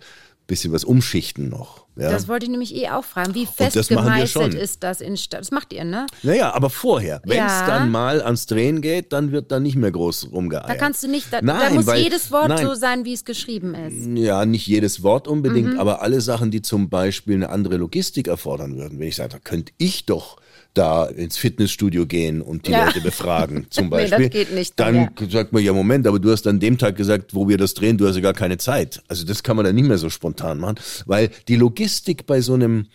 bisschen 0.48 0.72
was 0.72 0.84
umschichten 0.84 1.50
noch. 1.50 1.86
Ja? 1.96 2.10
Das 2.10 2.28
wollte 2.28 2.46
ich 2.46 2.50
nämlich 2.52 2.74
eh 2.76 2.90
auch 2.90 3.04
fragen. 3.04 3.36
Wie 3.36 3.46
fest 3.46 3.90
gemeißelt 3.90 4.54
ist 4.54 4.84
das 4.84 5.02
in 5.02 5.18
Stadt? 5.18 5.42
Das 5.42 5.52
macht 5.52 5.74
ihr, 5.74 5.84
ne? 5.84 6.08
Naja, 6.24 6.54
aber 6.54 6.70
vorher. 6.70 7.22
Wenn 7.26 7.46
es 7.46 7.52
Ja. 7.52 7.68
dann 7.68 7.92
mal 7.92 8.22
ans 8.22 8.46
Drehen 8.46 8.82
geht, 8.82 9.12
dann 9.14 9.32
wird 9.34 9.52
da 9.52 9.60
nicht 9.60 9.76
mehr 9.76 9.92
groß 9.92 10.32
rumgeeiert. 10.32 10.70
Da 10.70 10.76
kannst 10.76 11.04
du 11.04 11.10
nicht, 11.10 11.28
da, 11.32 11.42
da 11.42 11.46
Nein, 11.46 11.76
muss 11.76 11.86
weil- 11.86 12.02
jedes 12.02 12.32
Wort 12.32 12.48
nein. 12.50 12.66
so 12.66 12.74
sein, 12.74 13.04
wie 13.06 13.14
es 13.14 13.26
geschrieben 13.26 13.76
ist. 13.76 14.08
Ja, 14.18 14.46
nicht 14.46 14.66
jedes 14.66 15.04
Wort 15.04 15.28
unbedingt, 15.28 15.74
Mhm. 15.74 15.80
aber 15.80 16.02
alle 16.02 16.22
Sachen, 16.22 16.50
die 16.52 16.62
zum 16.62 16.90
Beispiel 16.90 17.36
eine 17.36 17.50
andere 17.50 17.76
Logistik 17.78 18.28
erfordern 18.30 18.78
würden. 18.78 18.98
Wenn 18.98 19.08
ich 19.10 19.18
sage, 19.18 19.30
da 19.30 19.40
könnte 19.40 19.74
ich 19.78 20.06
doch 20.06 20.38
da 20.74 21.06
ins 21.06 21.38
Fitnessstudio 21.38 22.06
gehen 22.06 22.42
und 22.42 22.68
die 22.68 22.72
Ja. 22.72 22.86
Leute 22.86 23.02
befragen, 23.02 23.68
zum 23.70 23.90
Nee, 23.90 24.02
das 24.02 24.10
Beispiel. 24.12 24.30
geht 24.30 24.54
nicht, 24.54 24.74
Dann 24.80 24.96
ja. 24.96 25.10
sagt 25.30 25.52
man, 25.54 25.64
ja 25.64 25.74
Moment, 25.74 26.06
aber 26.08 26.20
du 26.20 26.32
hast 26.32 26.46
an 26.48 26.60
dem 26.60 26.78
Tag 26.78 26.96
gesagt, 26.96 27.34
wo 27.34 27.48
wir 27.50 27.58
das 27.58 27.74
drehen, 27.74 27.98
du 27.98 28.08
hast 28.08 28.16
ja 28.16 28.22
gar 28.22 28.34
keine 28.34 28.58
Zeit. 28.58 29.02
Also 29.08 29.26
das 29.26 29.44
kann 29.44 29.56
man 29.56 29.66
dann 29.66 29.76
nicht 29.76 29.88
mehr 29.88 29.98
so 29.98 30.10
spontan 30.10 30.60
machen, 30.60 30.76
weil 31.06 31.30
die 31.48 31.56
Logistik 31.56 32.26
bei 32.26 32.42
so 32.42 32.54
einem 32.54 32.88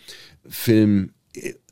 Film 0.47 1.11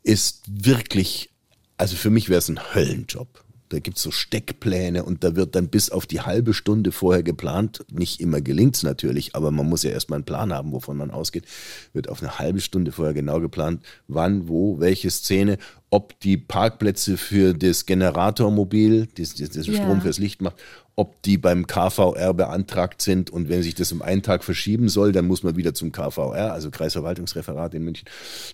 ist 0.02 0.42
wirklich, 0.48 1.30
also 1.76 1.96
für 1.96 2.10
mich 2.10 2.28
wäre 2.28 2.38
es 2.38 2.48
ein 2.48 2.60
Höllenjob. 2.74 3.43
Da 3.70 3.78
gibt's 3.78 4.02
so 4.02 4.10
Steckpläne 4.10 5.04
und 5.04 5.24
da 5.24 5.36
wird 5.36 5.54
dann 5.54 5.68
bis 5.68 5.90
auf 5.90 6.06
die 6.06 6.20
halbe 6.20 6.52
Stunde 6.52 6.92
vorher 6.92 7.22
geplant. 7.22 7.84
Nicht 7.90 8.20
immer 8.20 8.40
gelingt's 8.40 8.82
natürlich, 8.82 9.34
aber 9.34 9.50
man 9.50 9.68
muss 9.68 9.82
ja 9.82 9.90
erstmal 9.90 10.18
einen 10.18 10.24
Plan 10.26 10.52
haben, 10.52 10.72
wovon 10.72 10.96
man 10.96 11.10
ausgeht. 11.10 11.44
Wird 11.92 12.08
auf 12.08 12.22
eine 12.22 12.38
halbe 12.38 12.60
Stunde 12.60 12.92
vorher 12.92 13.14
genau 13.14 13.40
geplant, 13.40 13.82
wann, 14.06 14.48
wo, 14.48 14.80
welche 14.80 15.10
Szene, 15.10 15.58
ob 15.90 16.18
die 16.20 16.36
Parkplätze 16.36 17.16
für 17.16 17.54
das 17.54 17.86
Generatormobil, 17.86 19.08
das, 19.16 19.34
das, 19.34 19.50
das 19.50 19.66
Ja. 19.66 19.74
Strom 19.74 20.02
fürs 20.02 20.18
Licht 20.18 20.42
macht, 20.42 20.56
ob 20.96 21.22
die 21.22 21.38
beim 21.38 21.66
KVR 21.66 22.34
beantragt 22.34 23.02
sind 23.02 23.30
und 23.30 23.48
wenn 23.48 23.62
sich 23.62 23.74
das 23.74 23.90
um 23.90 24.00
einen 24.00 24.22
Tag 24.22 24.44
verschieben 24.44 24.88
soll, 24.88 25.12
dann 25.12 25.26
muss 25.26 25.42
man 25.42 25.56
wieder 25.56 25.74
zum 25.74 25.90
KVR, 25.90 26.52
also 26.52 26.70
Kreisverwaltungsreferat 26.70 27.74
in 27.74 27.82
München. 27.82 28.08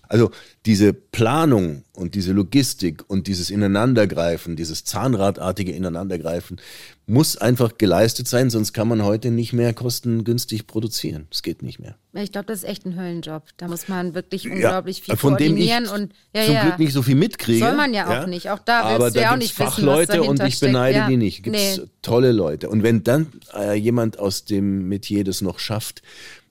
Also 0.07 0.31
diese 0.65 0.93
Planung 0.93 1.83
und 1.93 2.15
diese 2.15 2.31
Logistik 2.31 3.03
und 3.07 3.27
dieses 3.27 3.51
Ineinandergreifen, 3.51 4.55
dieses 4.55 4.83
Zahnradartige 4.85 5.71
Ineinandergreifen 5.71 6.59
muss 7.07 7.35
einfach 7.35 7.77
geleistet 7.77 8.27
sein, 8.27 8.49
sonst 8.49 8.73
kann 8.73 8.87
man 8.87 9.03
heute 9.03 9.31
nicht 9.31 9.53
mehr 9.53 9.73
kostengünstig 9.73 10.67
produzieren. 10.67 11.27
Es 11.31 11.41
geht 11.41 11.61
nicht 11.61 11.79
mehr. 11.79 11.95
Ich 12.13 12.31
glaube, 12.31 12.45
das 12.47 12.59
ist 12.59 12.69
echt 12.69 12.85
ein 12.85 12.97
Höllenjob. 12.97 13.43
Da 13.57 13.67
muss 13.67 13.87
man 13.87 14.13
wirklich 14.13 14.49
unglaublich 14.49 15.01
viel 15.01 15.17
von 15.17 15.35
dem 15.35 15.57
ich 15.57 15.69
koordinieren 15.69 16.03
und 16.03 16.13
ja, 16.33 16.45
zum 16.45 16.53
ja. 16.53 16.63
Glück 16.63 16.79
nicht 16.79 16.93
so 16.93 17.01
viel 17.01 17.15
mitkriege. 17.15 17.59
Soll 17.65 17.75
man 17.75 17.93
ja 17.93 18.21
auch 18.21 18.27
nicht. 18.27 18.49
Auch 18.49 18.59
da 18.59 18.83
willst 18.83 18.95
Aber 18.95 19.11
du 19.11 19.19
ja 19.19 19.33
auch 19.33 19.37
nicht 19.37 19.57
wissen, 19.57 19.67
was 19.67 19.75
Fachleute 19.75 20.23
und 20.23 20.41
ich 20.43 20.59
beneide. 20.59 20.97
Ja. 20.99 21.09
die 21.09 21.17
nicht. 21.17 21.43
Gibt's 21.43 21.77
Nee. 21.77 21.83
tolle 22.01 22.31
Leute. 22.31 22.69
Und 22.69 22.83
wenn 22.83 23.03
dann 23.03 23.27
äh, 23.55 23.73
jemand 23.73 24.19
aus 24.19 24.45
dem 24.45 24.87
Metier 24.87 25.23
das 25.23 25.41
noch 25.41 25.59
schafft, 25.59 26.01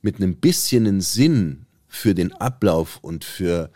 mit 0.02 0.16
einem 0.16 0.36
bisschen 0.36 1.00
Sinn 1.00 1.66
für 1.88 2.14
den 2.14 2.32
Ablauf 2.32 2.98
und 3.02 3.24
für 3.24 3.70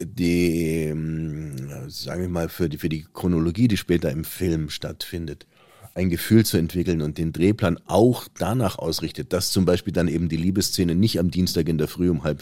die, 0.00 0.84
ähm, 0.84 1.88
sagen 1.88 2.22
wir 2.22 2.28
mal, 2.28 2.48
für 2.48 2.68
die, 2.68 2.78
für 2.78 2.88
die 2.88 3.06
Chronologie, 3.12 3.68
die 3.68 3.76
später 3.76 4.10
im 4.10 4.24
Film 4.24 4.70
stattfindet, 4.70 5.46
ein 5.98 6.08
Gefühl 6.10 6.46
zu 6.46 6.56
entwickeln 6.56 7.02
und 7.02 7.18
den 7.18 7.32
Drehplan 7.32 7.78
auch 7.86 8.26
danach 8.38 8.78
ausrichtet, 8.78 9.32
dass 9.32 9.50
zum 9.50 9.64
Beispiel 9.64 9.92
dann 9.92 10.08
eben 10.08 10.28
die 10.28 10.36
Liebesszene 10.36 10.94
nicht 10.94 11.18
am 11.18 11.30
Dienstag 11.30 11.68
in 11.68 11.76
der 11.76 11.88
Früh 11.88 12.08
um 12.08 12.24
halb 12.24 12.40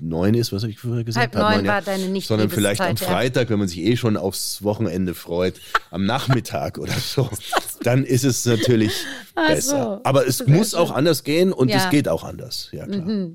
neun 0.00 0.34
ist, 0.34 0.52
was 0.52 0.62
habe 0.62 0.72
ich 0.72 0.78
vorher 0.78 1.04
gesagt? 1.04 1.36
Halb 1.36 1.56
neun 1.56 1.64
ja. 1.66 1.72
war 1.72 1.82
deine 1.82 2.08
nicht 2.08 2.26
Sondern 2.26 2.50
vielleicht 2.50 2.80
am. 2.80 2.96
Freitag, 2.96 3.50
wenn 3.50 3.58
man 3.58 3.68
sich 3.68 3.80
eh 3.80 3.96
schon 3.96 4.16
aufs 4.16 4.62
Wochenende 4.62 5.14
freut, 5.14 5.60
am 5.90 6.04
Nachmittag 6.06 6.78
oder 6.78 6.92
so, 6.92 7.28
dann 7.82 8.04
ist 8.04 8.24
es 8.24 8.44
natürlich 8.44 8.92
besser. 9.34 10.00
so. 10.00 10.00
Aber 10.04 10.26
es 10.26 10.46
muss 10.46 10.74
auch 10.74 10.90
anders 10.90 11.24
gehen 11.24 11.52
und 11.52 11.68
Ja. 11.68 11.76
es 11.76 11.90
geht 11.90 12.08
auch 12.08 12.24
anders. 12.24 12.70
Ja, 12.72 12.86
klar. 12.86 13.28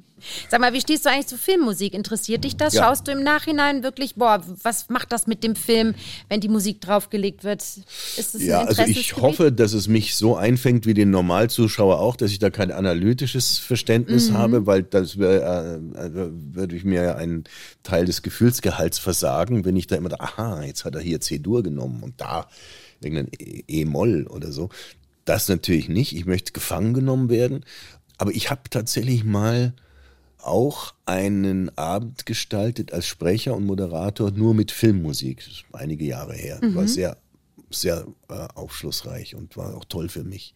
Sag 0.50 0.60
mal, 0.62 0.74
wie 0.74 0.82
stehst 0.82 1.06
du 1.06 1.10
eigentlich 1.10 1.28
zu 1.28 1.38
Filmmusik? 1.38 1.94
Interessiert 1.94 2.44
dich 2.44 2.58
das? 2.58 2.74
Ja. 2.74 2.84
Schaust 2.84 3.08
du 3.08 3.12
im 3.12 3.24
Nachhinein 3.24 3.84
wirklich, 3.84 4.16
boah, 4.16 4.42
was 4.64 4.90
macht 4.90 5.12
das 5.12 5.28
mit 5.28 5.44
dem 5.44 5.56
Film, 5.56 5.94
wenn 6.30 6.40
die 6.42 6.48
Musik 6.50 6.82
draufgelegt 6.82 7.44
wird? 7.44 7.62
Ist 7.62 8.36
es 8.36 8.42
Ja, 8.44 8.62
also 8.64 8.82
ich 8.84 9.16
hoffe, 9.18 9.52
dass 9.52 9.74
es 9.74 9.88
mich 9.88 10.16
so 10.16 10.36
einfängt 10.36 10.86
wie 10.86 10.94
den 10.94 11.12
Normalzuschauer 11.12 12.00
auch, 12.00 12.16
dass 12.16 12.32
ich 12.32 12.40
da 12.40 12.50
kein 12.50 12.72
analytisches 12.72 13.58
Verständnis 13.58 14.30
Mhm. 14.30 14.38
habe, 14.38 14.66
weil 14.66 14.84
das 14.84 15.18
wär, 15.20 15.80
äh, 15.96 16.08
äh, 16.08 16.30
würde 16.54 16.76
ich 16.76 16.84
mir 16.84 17.16
einen 17.18 17.44
Teil 17.84 18.06
des 18.06 18.22
Gefühlsgehalts 18.22 19.00
versagen, 19.00 19.66
wenn 19.66 19.76
ich 19.76 19.88
da 19.88 19.96
immer, 19.96 20.10
da, 20.10 20.18
aha, 20.20 20.64
jetzt 20.64 20.86
hat 20.86 20.96
er 20.96 21.02
hier 21.02 21.22
C-Dur 21.22 21.64
genommen 21.64 22.02
und 22.04 22.20
da 22.20 22.48
irgendein 23.02 23.30
E- 23.40 23.64
E-Moll 23.68 24.26
oder 24.28 24.52
so. 24.52 24.70
Das 25.26 25.48
natürlich 25.50 25.90
nicht. 25.90 26.16
Ich 26.16 26.26
möchte 26.26 26.54
gefangen 26.54 26.94
genommen 26.94 27.30
werden. 27.30 27.64
Aber 28.18 28.32
ich 28.32 28.50
habe 28.50 28.62
tatsächlich 28.70 29.24
mal 29.24 29.74
auch 30.48 30.94
einen 31.06 31.76
Abend 31.78 32.26
gestaltet 32.26 32.94
als 32.94 33.06
Sprecher 33.06 33.56
und 33.56 33.66
Moderator 33.66 34.32
nur 34.32 34.54
mit 34.54 34.72
Filmmusik. 34.72 35.38
Das 35.40 35.48
ist 35.48 35.66
einige 35.74 36.06
Jahre 36.06 36.34
her. 36.34 36.60
War 36.76 36.88
sehr, 36.88 37.18
sehr 37.70 38.08
äh, 38.30 38.48
aufschlussreich 38.56 39.36
und 39.36 39.58
war 39.58 39.76
auch 39.76 39.86
toll 39.86 40.10
für 40.10 40.24
mich. 40.24 40.54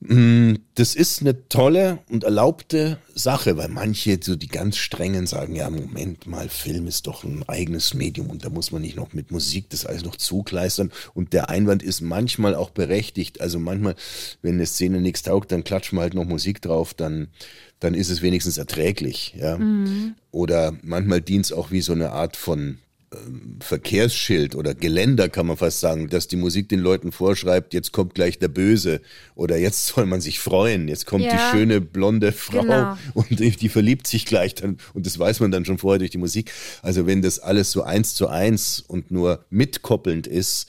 Mm, 0.00 0.54
Das 0.74 0.94
ist 0.94 1.22
eine 1.22 1.48
tolle 1.48 2.00
und 2.10 2.24
erlaubte 2.24 2.98
Sache, 3.14 3.56
weil 3.56 3.68
manche, 3.68 4.18
so 4.22 4.36
die 4.36 4.46
ganz 4.48 4.76
strengen, 4.76 5.26
sagen, 5.26 5.56
ja, 5.56 5.70
Moment 5.70 6.26
mal, 6.26 6.50
Film 6.50 6.86
ist 6.86 7.06
doch 7.06 7.24
ein 7.24 7.48
eigenes 7.48 7.94
Medium 7.94 8.28
und 8.28 8.44
da 8.44 8.50
muss 8.50 8.72
man 8.72 8.82
nicht 8.82 8.96
noch 8.96 9.14
mit 9.14 9.30
Musik 9.30 9.70
das 9.70 9.86
alles 9.86 10.04
noch 10.04 10.16
zugleistern. 10.16 10.92
Und 11.14 11.32
der 11.32 11.48
Einwand 11.48 11.82
ist 11.82 12.02
manchmal 12.02 12.54
auch 12.54 12.70
berechtigt. 12.70 13.40
Also 13.40 13.58
manchmal, 13.58 13.94
wenn 14.42 14.54
eine 14.56 14.66
Szene 14.66 15.00
nichts 15.00 15.22
taugt, 15.22 15.50
dann 15.50 15.64
klatschen 15.64 15.96
wir 15.96 16.02
halt 16.02 16.14
noch 16.14 16.26
Musik 16.26 16.60
drauf, 16.60 16.92
dann, 16.92 17.28
dann 17.80 17.94
ist 17.94 18.10
es 18.10 18.20
wenigstens 18.20 18.58
erträglich. 18.58 19.34
Ja? 19.38 19.58
Oder 20.30 20.74
manchmal 20.82 21.22
dient 21.22 21.46
es 21.46 21.52
auch 21.52 21.70
wie 21.70 21.80
so 21.80 21.92
eine 21.92 22.12
Art 22.12 22.36
von 22.36 22.78
Verkehrsschild 23.60 24.54
oder 24.54 24.74
Geländer 24.74 25.28
kann 25.28 25.46
man 25.46 25.56
fast 25.56 25.80
sagen, 25.80 26.08
dass 26.08 26.28
die 26.28 26.36
Musik 26.36 26.68
den 26.68 26.80
Leuten 26.80 27.12
vorschreibt, 27.12 27.74
jetzt 27.74 27.92
kommt 27.92 28.14
gleich 28.14 28.38
der 28.38 28.48
Böse 28.48 29.00
oder 29.34 29.56
jetzt 29.56 29.86
soll 29.94 30.06
man 30.06 30.20
sich 30.20 30.38
freuen, 30.38 30.88
jetzt 30.88 31.06
kommt 31.06 31.24
Ja. 31.24 31.32
die 31.32 31.56
schöne 31.56 31.80
blonde 31.80 32.32
Frau 32.32 32.62
Genau. 32.62 32.96
und 33.14 33.38
die, 33.38 33.50
die 33.50 33.68
verliebt 33.68 34.06
sich 34.06 34.26
gleich 34.26 34.54
dann 34.54 34.78
und 34.94 35.06
das 35.06 35.18
weiß 35.18 35.40
man 35.40 35.50
dann 35.50 35.64
schon 35.64 35.78
vorher 35.78 35.98
durch 35.98 36.10
die 36.10 36.18
Musik. 36.18 36.52
Also 36.82 37.06
wenn 37.06 37.22
das 37.22 37.38
alles 37.38 37.72
so 37.72 37.82
eins 37.82 38.14
zu 38.14 38.28
eins 38.28 38.84
und 38.86 39.10
nur 39.10 39.44
mitkoppelnd 39.50 40.26
ist, 40.26 40.68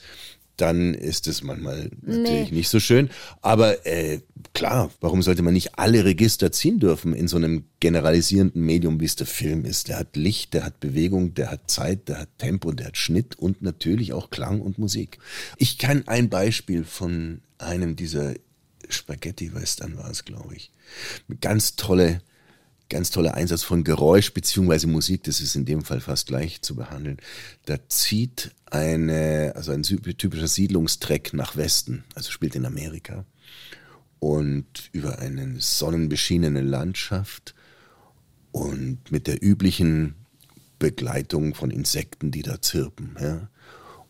dann 0.60 0.94
ist 0.94 1.26
es 1.28 1.42
manchmal 1.42 1.90
natürlich 2.02 2.52
nicht 2.52 2.68
so 2.68 2.80
schön. 2.80 3.10
Aber 3.42 3.86
äh, 3.86 4.20
klar, 4.54 4.90
warum 5.00 5.22
sollte 5.22 5.42
man 5.42 5.54
nicht 5.54 5.78
alle 5.78 6.04
Register 6.04 6.52
ziehen 6.52 6.80
dürfen 6.80 7.14
in 7.14 7.28
so 7.28 7.36
einem 7.36 7.64
generalisierenden 7.80 8.62
Medium, 8.62 9.00
wie 9.00 9.04
es 9.04 9.16
der 9.16 9.26
Film 9.26 9.64
ist? 9.64 9.88
Der 9.88 9.98
hat 9.98 10.16
Licht, 10.16 10.54
der 10.54 10.64
hat 10.64 10.80
Bewegung, 10.80 11.34
der 11.34 11.50
hat 11.50 11.70
Zeit, 11.70 12.08
der 12.08 12.20
hat 12.20 12.28
Tempo, 12.38 12.72
der 12.72 12.88
hat 12.88 12.96
Schnitt 12.96 13.38
und 13.38 13.62
natürlich 13.62 14.12
auch 14.12 14.30
Klang 14.30 14.60
und 14.60 14.78
Musik. 14.78 15.18
Ich 15.56 15.78
kann 15.78 16.06
ein 16.06 16.28
Beispiel 16.28 16.84
von 16.84 17.40
einem 17.58 17.96
dieser 17.96 18.34
Spaghetti-Western 18.88 19.96
war 19.96 20.10
es, 20.10 20.24
glaube 20.24 20.54
ich. 20.54 20.72
Ganz 21.40 21.76
tolle 21.76 22.20
ganz 22.88 23.10
toller 23.10 23.34
Einsatz 23.34 23.62
von 23.62 23.84
Geräusch 23.84 24.32
beziehungsweise 24.32 24.86
Musik, 24.86 25.24
das 25.24 25.40
ist 25.40 25.54
in 25.54 25.64
dem 25.64 25.82
Fall 25.82 26.00
fast 26.00 26.28
gleich 26.28 26.62
zu 26.62 26.74
behandeln. 26.74 27.18
Da 27.66 27.76
zieht 27.88 28.50
eine, 28.66 29.52
also 29.56 29.72
ein 29.72 29.82
typischer 29.82 30.48
Siedlungstreck 30.48 31.32
nach 31.34 31.56
Westen, 31.56 32.04
also 32.14 32.30
spielt 32.30 32.54
in 32.54 32.66
Amerika 32.66 33.24
und 34.20 34.90
über 34.92 35.18
eine 35.18 35.60
sonnenbeschienene 35.60 36.60
Landschaft 36.60 37.54
und 38.52 39.10
mit 39.10 39.26
der 39.26 39.42
üblichen 39.42 40.14
Begleitung 40.78 41.54
von 41.54 41.70
Insekten, 41.70 42.30
die 42.30 42.42
da 42.42 42.60
zirpen. 42.60 43.16
Ja. 43.20 43.48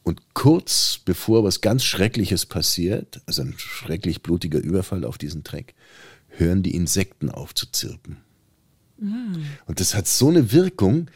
Und 0.03 0.35
kurz 0.35 1.01
bevor 1.05 1.45
was 1.45 1.61
ganz 1.61 1.85
Schreckliches 1.85 2.47
passiert, 2.47 3.21
also 3.27 3.43
ein 3.43 3.55
schrecklich 3.59 4.23
blutiger 4.23 4.59
Überfall 4.59 5.05
auf 5.05 5.19
diesen 5.19 5.45
Treck, 5.45 5.75
hören 6.29 6.63
die 6.63 6.75
Insekten 6.75 7.31
auf 7.31 7.55
zu 7.55 7.71
zirpen. 7.71 8.19
Mhm. 8.99 9.47
Und 9.67 9.81
das 9.81 9.95
hat 9.95 10.07
so 10.07 10.29
eine 10.29 10.53
Wirkung, 10.53 11.11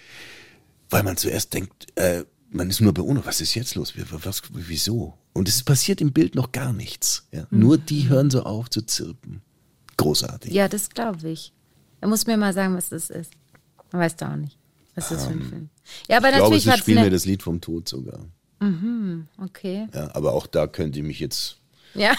weil 0.91 1.03
man 1.03 1.17
zuerst 1.17 1.53
denkt, 1.55 1.87
äh, 1.97 2.25
man 2.51 2.69
ist 2.71 2.81
nur 2.81 2.93
beunruhigt, 2.93 3.27
was 3.27 3.41
ist 3.41 3.55
jetzt 3.55 3.75
los? 3.75 3.95
Was, 3.97 4.43
wieso? 4.53 5.15
Und 5.33 5.49
es 5.49 5.63
passiert 5.63 6.01
im 6.01 6.13
Bild 6.13 6.35
noch 6.35 6.53
gar 6.53 6.73
nichts. 6.73 7.27
Ja? 7.33 7.47
Mhm. 7.51 7.59
Nur 7.59 7.79
die 7.79 8.09
hören 8.09 8.31
so 8.31 8.43
auf 8.43 8.69
zu 8.71 8.83
zirpen. 8.83 9.43
Großartig. 9.97 10.53
Ja, 10.53 10.69
das 10.69 10.91
glaube 10.91 11.31
ich. 11.31 11.53
Er 12.01 12.09
muss 12.09 12.27
mir 12.27 12.37
mal 12.37 12.53
sagen, 12.53 12.77
was 12.77 12.91
das 12.91 13.11
ist. 13.11 13.33
Man 13.93 14.03
weiß 14.03 14.17
da 14.17 14.33
auch 14.33 14.37
nicht, 14.37 14.59
was 14.95 15.09
das 15.09 15.27
um, 15.27 15.29
für 15.29 15.35
ein 15.35 15.41
ähm, 15.41 15.49
Film. 15.49 15.69
Ja, 16.09 16.17
aber 16.19 16.31
ich 16.31 16.37
natürlich 16.37 16.63
glaube, 16.65 16.79
es 16.79 16.83
spielen 16.83 17.03
wir 17.05 17.11
das 17.11 17.25
Lied 17.25 17.43
vom 17.43 17.61
Tod 17.61 17.89
sogar. 17.89 18.27
Mhm, 18.61 19.29
okay. 19.39 19.89
Ja, 19.93 20.15
aber 20.15 20.33
auch 20.33 20.47
da 20.47 20.67
könnt 20.67 20.97
ihr 20.97 21.03
mich 21.03 21.21
jetzt 21.21 21.59
ja. 21.95 22.15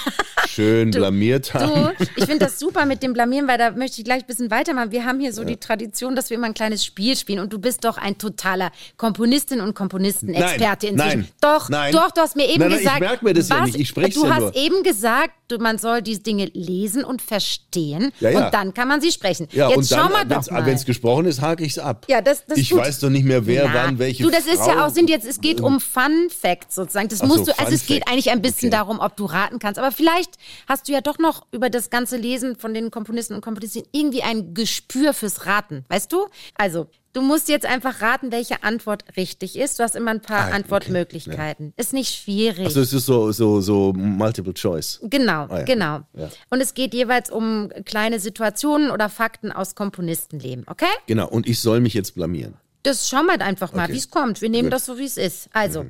schön 0.47 0.91
du, 0.91 0.99
blamiert 0.99 1.53
haben. 1.53 1.93
Du, 1.97 2.05
ich 2.15 2.25
finde 2.25 2.45
das 2.45 2.59
super 2.59 2.85
mit 2.85 3.03
dem 3.03 3.13
Blamieren, 3.13 3.47
weil 3.47 3.57
da 3.57 3.71
möchte 3.71 3.99
ich 3.99 4.05
gleich 4.05 4.23
ein 4.23 4.27
bisschen 4.27 4.51
weitermachen. 4.51 4.91
Wir 4.91 5.05
haben 5.05 5.19
hier 5.19 5.33
so 5.33 5.41
ja. 5.41 5.49
die 5.49 5.57
Tradition, 5.57 6.15
dass 6.15 6.29
wir 6.29 6.37
immer 6.37 6.47
ein 6.47 6.53
kleines 6.53 6.85
Spiel 6.85 7.15
spielen 7.15 7.39
und 7.39 7.51
du 7.51 7.59
bist 7.59 7.83
doch 7.85 7.97
ein 7.97 8.17
totaler 8.17 8.71
Komponistin 8.97 9.61
und 9.61 9.75
Komponisten-Experte 9.75 10.87
inzwischen. 10.87 11.19
Nein, 11.21 11.27
doch, 11.41 11.69
nein. 11.69 11.91
doch, 11.93 12.11
du 12.11 12.21
hast 12.21 12.35
mir 12.35 12.47
eben 12.47 12.59
nein, 12.59 12.69
nein, 12.69 12.79
gesagt. 12.79 12.95
Ich 12.97 13.01
merke 13.01 13.25
mir 13.25 13.33
das 13.33 13.49
was, 13.49 13.57
ja 13.57 13.65
nicht, 13.65 13.79
ich 13.79 13.89
spreche 13.89 14.13
Du 14.13 14.25
ja 14.25 14.35
hast 14.35 14.41
nur. 14.41 14.55
eben 14.55 14.83
gesagt, 14.83 15.33
man 15.59 15.77
soll 15.77 16.01
diese 16.01 16.21
Dinge 16.21 16.49
lesen 16.53 17.03
und 17.03 17.21
verstehen 17.21 18.11
ja, 18.19 18.29
ja. 18.29 18.45
und 18.45 18.53
dann 18.53 18.73
kann 18.73 18.87
man 18.87 19.01
sie 19.01 19.11
sprechen. 19.11 19.47
Ja, 19.51 19.69
Jetzt 19.69 19.77
und 19.77 19.87
schau 19.87 20.09
mal 20.09 20.25
doch 20.25 20.49
mal. 20.49 20.65
Wenn 20.65 20.75
es 20.75 20.85
gesprochen 20.85 21.25
ist, 21.25 21.41
hake 21.41 21.63
ich 21.63 21.73
es 21.73 21.79
ab. 21.79 22.05
Ja, 22.09 22.21
das, 22.21 22.45
das 22.45 22.57
ich 22.57 22.69
gut. 22.69 22.79
weiß 22.79 22.99
doch 22.99 23.09
nicht 23.09 23.25
mehr, 23.25 23.45
wer 23.45 23.67
Na, 23.67 23.73
wann 23.73 23.99
welche 23.99 24.23
Du, 24.23 24.29
das 24.29 24.45
ist 24.45 24.57
Frau 24.57 24.69
ja 24.69 24.85
auch, 24.85 24.89
sind 24.89 25.09
jetzt, 25.09 25.25
es 25.25 25.41
geht 25.41 25.61
um 25.61 25.79
Fun 25.79 26.29
Facts 26.29 26.75
sozusagen. 26.75 27.09
Das 27.09 27.21
Ach 27.21 27.27
musst 27.27 27.45
so, 27.45 27.51
du, 27.51 27.59
also 27.59 27.73
es 27.73 27.85
geht 27.85 28.07
eigentlich 28.07 28.31
ein 28.31 28.41
bisschen 28.41 28.63
Okay. 28.63 28.69
darum, 28.77 28.99
ob 28.99 29.17
du 29.17 29.25
raten 29.25 29.59
kannst. 29.59 29.79
Aber 29.79 29.91
vielleicht 29.91 30.37
hast 30.67 30.87
du 30.87 30.93
ja 30.93 31.01
doch 31.01 31.19
noch 31.19 31.45
über 31.51 31.69
das 31.69 31.89
ganze 31.89 32.17
Lesen 32.17 32.55
von 32.55 32.73
den 32.73 32.91
Komponisten 32.91 33.33
und 33.35 33.41
Komponistinnen 33.41 33.87
irgendwie 33.91 34.23
ein 34.23 34.53
Gespür 34.53 35.13
fürs 35.13 35.45
Raten. 35.45 35.83
Weißt 35.89 36.11
du? 36.11 36.27
Also, 36.55 36.87
du 37.13 37.21
musst 37.21 37.47
jetzt 37.49 37.65
einfach 37.65 38.01
raten, 38.01 38.31
welche 38.31 38.63
Antwort 38.63 39.05
richtig 39.17 39.55
ist. 39.57 39.79
Du 39.79 39.83
hast 39.83 39.95
immer 39.95 40.11
ein 40.11 40.21
paar 40.21 40.41
Ah, 40.41 40.47
okay. 40.47 40.55
Antwortmöglichkeiten. 40.55 41.73
Ist 41.77 41.93
nicht 41.93 42.13
schwierig. 42.15 42.65
Also 42.65 42.81
es 42.81 42.91
ist 42.93 43.05
so, 43.05 43.31
so, 43.31 43.61
so 43.61 43.93
Multiple 43.93 44.53
Choice. 44.53 44.99
Genau, 45.03 45.45
Ah, 45.49 45.59
ja. 45.59 45.63
genau. 45.63 46.01
Ja. 46.15 46.29
Und 46.49 46.61
es 46.61 46.73
geht 46.73 46.93
jeweils 46.93 47.29
um 47.31 47.69
kleine 47.85 48.19
Situationen 48.19 48.91
oder 48.91 49.09
Fakten 49.09 49.51
aus 49.51 49.75
Komponistenleben, 49.75 50.65
okay? 50.67 50.85
Genau, 51.07 51.27
und 51.29 51.47
ich 51.47 51.59
soll 51.61 51.79
mich 51.79 51.93
jetzt 51.93 52.15
blamieren. 52.15 52.55
Das 52.83 53.07
schauen 53.09 53.27
wir 53.27 53.39
einfach 53.39 53.71
mal, 53.73 53.83
Okay. 53.85 53.93
wie 53.93 53.97
es 53.97 54.09
kommt. 54.09 54.41
Wir 54.41 54.49
nehmen 54.49 54.63
Gut. 54.63 54.71
Mhm. 54.71 54.71
das 54.71 54.85
so, 54.85 54.97
wie 54.97 55.05
es 55.05 55.17
ist. 55.17 55.49
Also, 55.53 55.85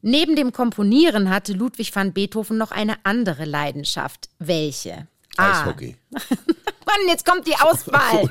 neben 0.00 0.34
dem 0.34 0.52
Komponieren 0.52 1.30
hatte 1.30 1.52
Ludwig 1.52 1.94
van 1.94 2.12
Beethoven 2.12 2.58
noch 2.58 2.72
eine 2.72 2.96
andere 3.04 3.44
Leidenschaft. 3.44 4.28
Welche? 4.40 5.06
A. 5.36 5.72
Mann, 6.86 7.08
jetzt 7.08 7.24
kommt 7.24 7.46
die 7.46 7.54
Auswahl. 7.60 8.28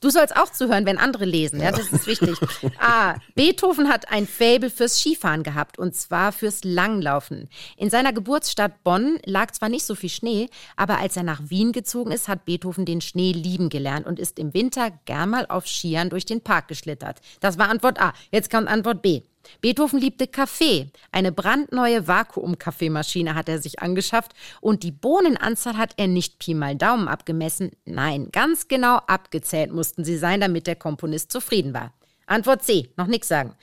Du 0.00 0.10
sollst 0.10 0.36
auch 0.36 0.50
zuhören, 0.50 0.86
wenn 0.86 0.98
andere 0.98 1.24
lesen, 1.24 1.60
ja, 1.60 1.70
das 1.70 1.88
ist 1.92 2.06
wichtig. 2.06 2.36
A. 2.78 3.14
Beethoven 3.34 3.88
hat 3.88 4.10
ein 4.10 4.26
Faible 4.26 4.70
fürs 4.70 4.98
Skifahren 4.98 5.42
gehabt 5.42 5.78
und 5.78 5.94
zwar 5.94 6.32
fürs 6.32 6.64
Langlaufen. 6.64 7.48
In 7.76 7.90
seiner 7.90 8.12
Geburtsstadt 8.12 8.82
Bonn 8.84 9.18
lag 9.24 9.52
zwar 9.52 9.68
nicht 9.68 9.84
so 9.84 9.94
viel 9.94 10.10
Schnee, 10.10 10.48
aber 10.76 10.98
als 10.98 11.16
er 11.16 11.22
nach 11.22 11.40
Wien 11.44 11.72
gezogen 11.72 12.12
ist, 12.12 12.28
hat 12.28 12.44
Beethoven 12.44 12.84
den 12.84 13.00
Schnee 13.00 13.32
lieben 13.32 13.68
gelernt 13.68 14.06
und 14.06 14.18
ist 14.18 14.38
im 14.38 14.54
Winter 14.54 14.90
gern 15.04 15.30
mal 15.30 15.46
auf 15.46 15.66
Skiern 15.66 16.10
durch 16.10 16.26
den 16.26 16.40
Park 16.40 16.68
geschlittert. 16.68 17.20
Das 17.40 17.58
war 17.58 17.68
Antwort 17.68 18.00
A. 18.00 18.12
Jetzt 18.30 18.50
kommt 18.50 18.68
Antwort 18.68 19.02
B. 19.02 19.22
Beethoven 19.60 20.00
liebte 20.00 20.26
Kaffee. 20.26 20.90
Eine 21.12 21.32
brandneue 21.32 22.06
Vakuum-Kaffeemaschine 22.06 23.34
hat 23.34 23.48
er 23.48 23.60
sich 23.60 23.80
angeschafft 23.80 24.32
und 24.60 24.82
die 24.82 24.92
Bohnenanzahl 24.92 25.76
hat 25.76 25.94
er 25.96 26.06
nicht 26.06 26.38
Pi 26.38 26.54
mal 26.54 26.76
Daumen 26.76 27.08
abgemessen. 27.08 27.72
Nein, 27.84 28.28
ganz 28.32 28.68
genau 28.68 28.96
abgezählt 29.06 29.72
mussten 29.72 30.04
sie 30.04 30.16
sein, 30.16 30.40
damit 30.40 30.66
der 30.66 30.76
Komponist 30.76 31.32
zufrieden 31.32 31.74
war. 31.74 31.92
Antwort 32.26 32.62
C, 32.64 32.90
noch 32.96 33.06
nichts 33.06 33.28
sagen. 33.28 33.54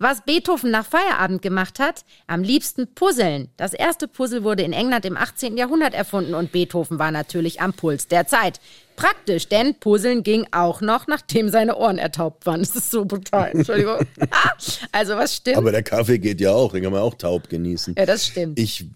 Was 0.00 0.24
Beethoven 0.24 0.70
nach 0.70 0.86
Feierabend 0.86 1.42
gemacht 1.42 1.80
hat? 1.80 2.04
Am 2.28 2.44
liebsten 2.44 2.94
Puzzeln. 2.94 3.48
Das 3.56 3.72
erste 3.72 4.06
Puzzle 4.06 4.44
wurde 4.44 4.62
in 4.62 4.72
England 4.72 5.04
im 5.04 5.16
18. 5.16 5.56
Jahrhundert 5.56 5.92
erfunden 5.92 6.34
und 6.34 6.52
Beethoven 6.52 7.00
war 7.00 7.10
natürlich 7.10 7.60
am 7.60 7.72
Puls 7.72 8.06
der 8.06 8.28
Zeit. 8.28 8.60
Praktisch, 8.98 9.48
denn 9.48 9.76
Puzzeln 9.76 10.24
ging 10.24 10.46
auch 10.50 10.80
noch, 10.80 11.06
nachdem 11.06 11.50
seine 11.50 11.76
Ohren 11.76 11.98
ertaubt 11.98 12.46
waren. 12.46 12.60
Das 12.60 12.74
ist 12.74 12.90
so 12.90 13.04
brutal. 13.04 13.52
Entschuldigung. 13.54 13.98
also, 14.92 15.16
was 15.16 15.36
stimmt? 15.36 15.56
Aber 15.56 15.70
der 15.70 15.84
Kaffee 15.84 16.18
geht 16.18 16.40
ja 16.40 16.50
auch, 16.50 16.72
den 16.72 16.82
kann 16.82 16.92
man 16.92 17.02
auch 17.02 17.14
taub 17.14 17.48
genießen. 17.48 17.94
ja, 17.96 18.06
das 18.06 18.26
stimmt. 18.26 18.58
Ich, 18.58 18.86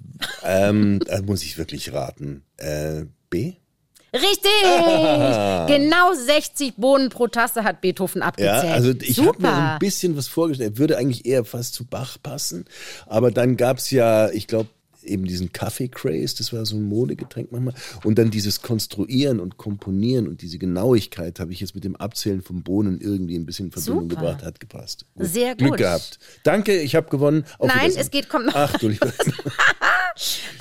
ähm, 0.42 1.00
da 1.06 1.22
muss 1.22 1.44
ich 1.44 1.56
wirklich 1.56 1.92
raten. 1.92 2.42
Äh, 2.56 3.04
B? 3.30 3.54
Richtig! 4.12 4.50
Genau 5.68 6.12
60 6.12 6.74
Bohnen 6.76 7.08
pro 7.08 7.28
Tasse 7.28 7.64
hat 7.64 7.80
Beethoven 7.80 8.20
Ja, 8.20 8.26
abgezählt. 8.28 8.72
also 8.72 8.92
ich 9.00 9.18
habe 9.20 9.40
mir 9.40 9.48
so 9.48 9.54
ein 9.54 9.78
bisschen 9.78 10.16
was 10.16 10.26
vorgestellt. 10.28 10.74
Er 10.74 10.78
würde 10.78 10.98
eigentlich 10.98 11.24
eher 11.24 11.44
fast 11.44 11.74
zu 11.74 11.86
Bach 11.86 12.18
passen. 12.22 12.66
Aber 13.06 13.30
dann 13.30 13.56
gab's 13.56 13.90
ja, 13.90 14.28
ich 14.30 14.48
glaube, 14.48 14.68
eben 15.04 15.24
diesen 15.24 15.52
Kaffee-Craze, 15.52 16.36
das 16.38 16.52
war 16.52 16.64
so 16.66 16.76
ein 16.76 16.84
Modegetränk 16.84 17.52
manchmal. 17.52 17.74
Und 18.04 18.18
dann 18.18 18.30
dieses 18.30 18.62
Konstruieren 18.62 19.40
und 19.40 19.56
Komponieren 19.56 20.28
und 20.28 20.42
diese 20.42 20.58
Genauigkeit 20.58 21.40
habe 21.40 21.52
ich 21.52 21.60
jetzt 21.60 21.74
mit 21.74 21.84
dem 21.84 21.96
Abzählen 21.96 22.42
von 22.42 22.62
Bohnen 22.62 23.00
irgendwie 23.00 23.36
ein 23.36 23.46
bisschen 23.46 23.66
in 23.66 23.72
Verbindung 23.72 24.10
Super. 24.10 24.20
gebracht, 24.22 24.44
hat 24.44 24.60
gepasst. 24.60 25.06
Sehr 25.16 25.54
Glück 25.54 25.70
gut. 25.70 25.78
gehabt. 25.78 26.18
Danke, 26.44 26.80
ich 26.80 26.94
habe 26.94 27.08
gewonnen. 27.08 27.44
Auf 27.58 27.68
Nein, 27.74 27.92
es 27.96 28.10
geht, 28.10 28.28
kommt 28.28 28.46
noch. 28.46 28.54
Ach 28.54 28.76
du 28.78 28.88
lieber. 28.88 29.12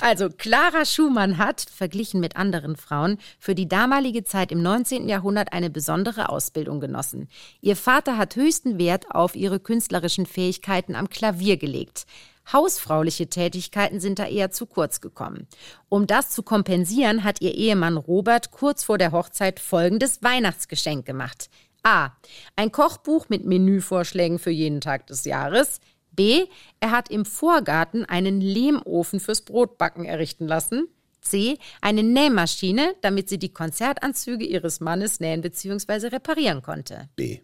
Also, 0.00 0.30
Clara 0.30 0.84
Schumann 0.84 1.38
hat, 1.38 1.60
verglichen 1.60 2.20
mit 2.20 2.36
anderen 2.36 2.76
Frauen, 2.76 3.18
für 3.38 3.54
die 3.54 3.68
damalige 3.68 4.24
Zeit 4.24 4.50
im 4.50 4.62
19. 4.62 5.08
Jahrhundert 5.08 5.52
eine 5.52 5.70
besondere 5.70 6.30
Ausbildung 6.30 6.80
genossen. 6.80 7.28
Ihr 7.60 7.76
Vater 7.76 8.18
hat 8.18 8.36
höchsten 8.36 8.78
Wert 8.78 9.06
auf 9.10 9.36
ihre 9.36 9.60
künstlerischen 9.60 10.26
Fähigkeiten 10.26 10.94
am 10.94 11.08
Klavier 11.08 11.56
gelegt. 11.56 12.06
Hausfrauliche 12.50 13.28
Tätigkeiten 13.28 14.00
sind 14.00 14.18
da 14.18 14.26
eher 14.26 14.50
zu 14.50 14.66
kurz 14.66 15.00
gekommen. 15.00 15.46
Um 15.88 16.06
das 16.06 16.30
zu 16.30 16.42
kompensieren, 16.42 17.24
hat 17.24 17.40
ihr 17.40 17.54
Ehemann 17.54 17.96
Robert 17.96 18.50
kurz 18.50 18.84
vor 18.84 18.98
der 18.98 19.12
Hochzeit 19.12 19.60
folgendes 19.60 20.22
Weihnachtsgeschenk 20.22 21.06
gemacht. 21.06 21.48
A. 21.82 22.10
Ein 22.56 22.72
Kochbuch 22.72 23.28
mit 23.28 23.44
Menüvorschlägen 23.44 24.38
für 24.38 24.50
jeden 24.50 24.80
Tag 24.80 25.06
des 25.06 25.24
Jahres. 25.24 25.80
B. 26.12 26.46
Er 26.80 26.90
hat 26.90 27.10
im 27.10 27.24
Vorgarten 27.24 28.04
einen 28.04 28.40
Lehmofen 28.40 29.20
fürs 29.20 29.42
Brotbacken 29.42 30.04
errichten 30.04 30.46
lassen. 30.46 30.88
C. 31.22 31.58
Eine 31.80 32.02
Nähmaschine, 32.02 32.94
damit 33.00 33.28
sie 33.28 33.38
die 33.38 33.52
Konzertanzüge 33.52 34.44
ihres 34.44 34.80
Mannes 34.80 35.20
nähen 35.20 35.40
bzw. 35.40 36.08
reparieren 36.08 36.62
konnte. 36.62 37.08
B. 37.16 37.40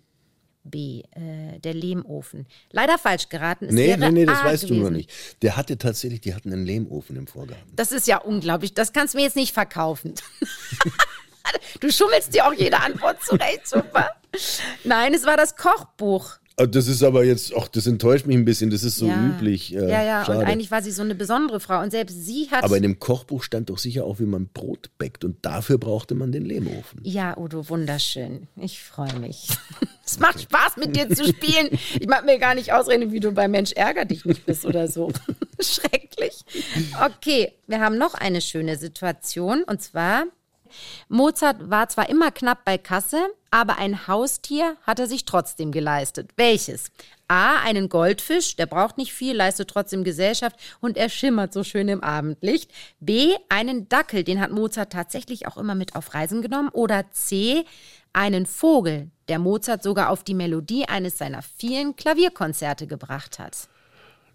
B. 0.64 1.02
Äh, 1.12 1.58
der 1.60 1.74
Lehmofen. 1.74 2.46
Leider 2.70 2.98
falsch 2.98 3.28
geraten. 3.28 3.66
Es 3.66 3.74
Nee, 3.74 3.96
nee, 3.96 4.10
nee, 4.10 4.26
das 4.26 4.40
A 4.40 4.44
weißt 4.44 4.64
du 4.64 4.68
gewesen. 4.68 4.80
nur 4.82 4.90
nicht. 4.90 5.10
Der 5.42 5.56
hatte 5.56 5.78
tatsächlich, 5.78 6.20
die 6.20 6.34
hatten 6.34 6.52
einen 6.52 6.66
Lehmofen 6.66 7.16
im 7.16 7.26
Vorgarten. 7.26 7.72
Das 7.74 7.92
ist 7.92 8.06
ja 8.06 8.18
unglaublich. 8.18 8.74
Das 8.74 8.92
kannst 8.92 9.14
du 9.14 9.18
mir 9.18 9.24
jetzt 9.24 9.36
nicht 9.36 9.52
verkaufen. 9.52 10.14
du 11.80 11.90
schummelst 11.90 12.34
dir 12.34 12.46
auch 12.46 12.52
jede 12.52 12.80
Antwort 12.80 13.22
zurecht. 13.22 13.66
Super. 13.66 14.10
Nein, 14.84 15.14
es 15.14 15.24
war 15.24 15.36
das 15.36 15.56
Kochbuch. 15.56 16.38
Ah, 16.58 16.66
Das 16.66 16.88
ist 16.88 17.02
aber 17.02 17.24
jetzt, 17.24 17.52
ach, 17.56 17.68
das 17.68 17.86
enttäuscht 17.86 18.26
mich 18.26 18.36
ein 18.36 18.44
bisschen, 18.44 18.70
das 18.70 18.82
ist 18.82 18.96
so 18.96 19.06
ja. 19.06 19.26
üblich. 19.26 19.74
Äh, 19.74 19.88
ja, 19.90 20.02
ja, 20.02 20.24
schade. 20.24 20.40
und 20.40 20.44
eigentlich 20.44 20.70
war 20.70 20.82
sie 20.82 20.90
so 20.90 21.02
eine 21.02 21.14
besondere 21.14 21.60
Frau. 21.60 21.80
Und 21.80 21.90
selbst 21.92 22.24
sie 22.26 22.48
hat. 22.50 22.64
aber 22.64 22.76
in 22.76 22.82
dem 22.82 22.98
Kochbuch 22.98 23.42
stand 23.42 23.70
doch 23.70 23.78
sicher 23.78 24.04
auch, 24.04 24.18
wie 24.18 24.26
man 24.26 24.48
Brot 24.48 24.90
bäckt 24.98 25.24
und 25.24 25.36
dafür 25.42 25.78
brauchte 25.78 26.14
man 26.14 26.32
den 26.32 26.44
Lehmofen. 26.44 27.00
ja, 27.04 27.36
Udo, 27.38 27.68
wunderschön. 27.68 28.48
Ich 28.56 28.80
freue 28.82 29.18
mich. 29.18 29.48
Es 30.10 30.18
macht 30.18 30.40
Spaß, 30.40 30.78
mit 30.78 30.96
dir 30.96 31.06
zu 31.10 31.22
spielen. 31.28 31.68
Ich 32.00 32.06
mag 32.08 32.24
mir 32.24 32.38
gar 32.38 32.54
nicht 32.54 32.72
ausreden, 32.72 33.12
wie 33.12 33.20
du 33.20 33.32
bei 33.32 33.46
Mensch 33.46 33.72
ärger 33.72 34.06
dich 34.06 34.24
nicht 34.24 34.46
bist 34.46 34.64
oder 34.64 34.88
so. 34.88 35.12
Schrecklich. 35.60 36.46
Okay, 37.04 37.52
wir 37.66 37.80
haben 37.80 37.98
noch 37.98 38.14
eine 38.14 38.40
schöne 38.40 38.76
Situation. 38.78 39.64
Und 39.64 39.82
zwar, 39.82 40.24
Mozart 41.08 41.70
war 41.70 41.88
zwar 41.88 42.08
immer 42.08 42.30
knapp 42.30 42.64
bei 42.64 42.78
Kasse, 42.78 43.18
aber 43.50 43.78
ein 43.78 44.06
Haustier 44.06 44.76
hat 44.82 44.98
er 44.98 45.06
sich 45.06 45.24
trotzdem 45.24 45.72
geleistet. 45.72 46.30
Welches? 46.36 46.90
A, 47.28 47.58
einen 47.60 47.88
Goldfisch, 47.88 48.56
der 48.56 48.66
braucht 48.66 48.98
nicht 48.98 49.12
viel, 49.12 49.36
leistet 49.36 49.68
trotzdem 49.70 50.04
Gesellschaft 50.04 50.56
und 50.80 50.96
er 50.96 51.08
schimmert 51.08 51.52
so 51.52 51.62
schön 51.62 51.88
im 51.88 52.02
Abendlicht. 52.02 52.70
B, 53.00 53.34
einen 53.48 53.88
Dackel, 53.88 54.24
den 54.24 54.40
hat 54.40 54.50
Mozart 54.50 54.92
tatsächlich 54.92 55.46
auch 55.46 55.56
immer 55.56 55.74
mit 55.74 55.94
auf 55.94 56.14
Reisen 56.14 56.42
genommen. 56.42 56.70
Oder 56.70 57.10
C, 57.10 57.64
einen 58.12 58.46
Vogel, 58.46 59.10
der 59.28 59.38
Mozart 59.38 59.82
sogar 59.82 60.10
auf 60.10 60.24
die 60.24 60.34
Melodie 60.34 60.86
eines 60.86 61.18
seiner 61.18 61.42
vielen 61.42 61.96
Klavierkonzerte 61.96 62.86
gebracht 62.86 63.38
hat. 63.38 63.68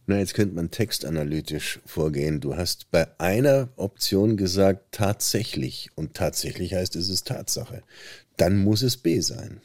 Na, 0.06 0.18
jetzt 0.18 0.34
könnte 0.34 0.56
man 0.56 0.70
textanalytisch 0.70 1.80
vorgehen. 1.86 2.42
Du 2.42 2.58
hast 2.58 2.92
bei 2.92 3.08
einer 3.20 3.70
Option 3.78 4.36
gesagt 4.36 4.92
tatsächlich 4.92 5.90
und 5.96 6.14
tatsächlich 6.14 6.74
heißt 6.74 6.98
es 6.98 7.10
ist 7.10 7.28
Tatsache. 7.28 7.84
Dann 8.36 8.58
muss 8.58 8.82
es 8.82 8.98
B 8.98 9.22
sein. 9.22 9.62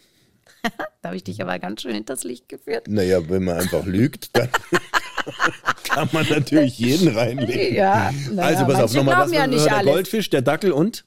da 1.02 1.08
habe 1.08 1.16
ich 1.16 1.24
dich 1.24 1.42
aber 1.42 1.58
ganz 1.58 1.82
schön 1.82 1.94
hinters 1.94 2.22
Licht 2.22 2.48
geführt. 2.48 2.86
Naja, 2.86 3.28
wenn 3.28 3.44
man 3.44 3.58
einfach 3.58 3.84
lügt, 3.84 4.36
dann 4.36 4.48
kann 5.84 6.08
man 6.12 6.28
natürlich 6.28 6.78
jeden 6.78 7.16
reinlegen. 7.16 7.74
Ja, 7.74 8.12
also 8.36 8.64
pass 8.66 8.80
auf, 8.80 8.94
nochmal 8.94 9.16
das 9.16 9.32
ja 9.32 9.46
nicht 9.46 9.66
der. 9.66 9.82
Goldfisch, 9.82 10.30
der 10.30 10.42
Dackel 10.42 10.70
und? 10.70 11.04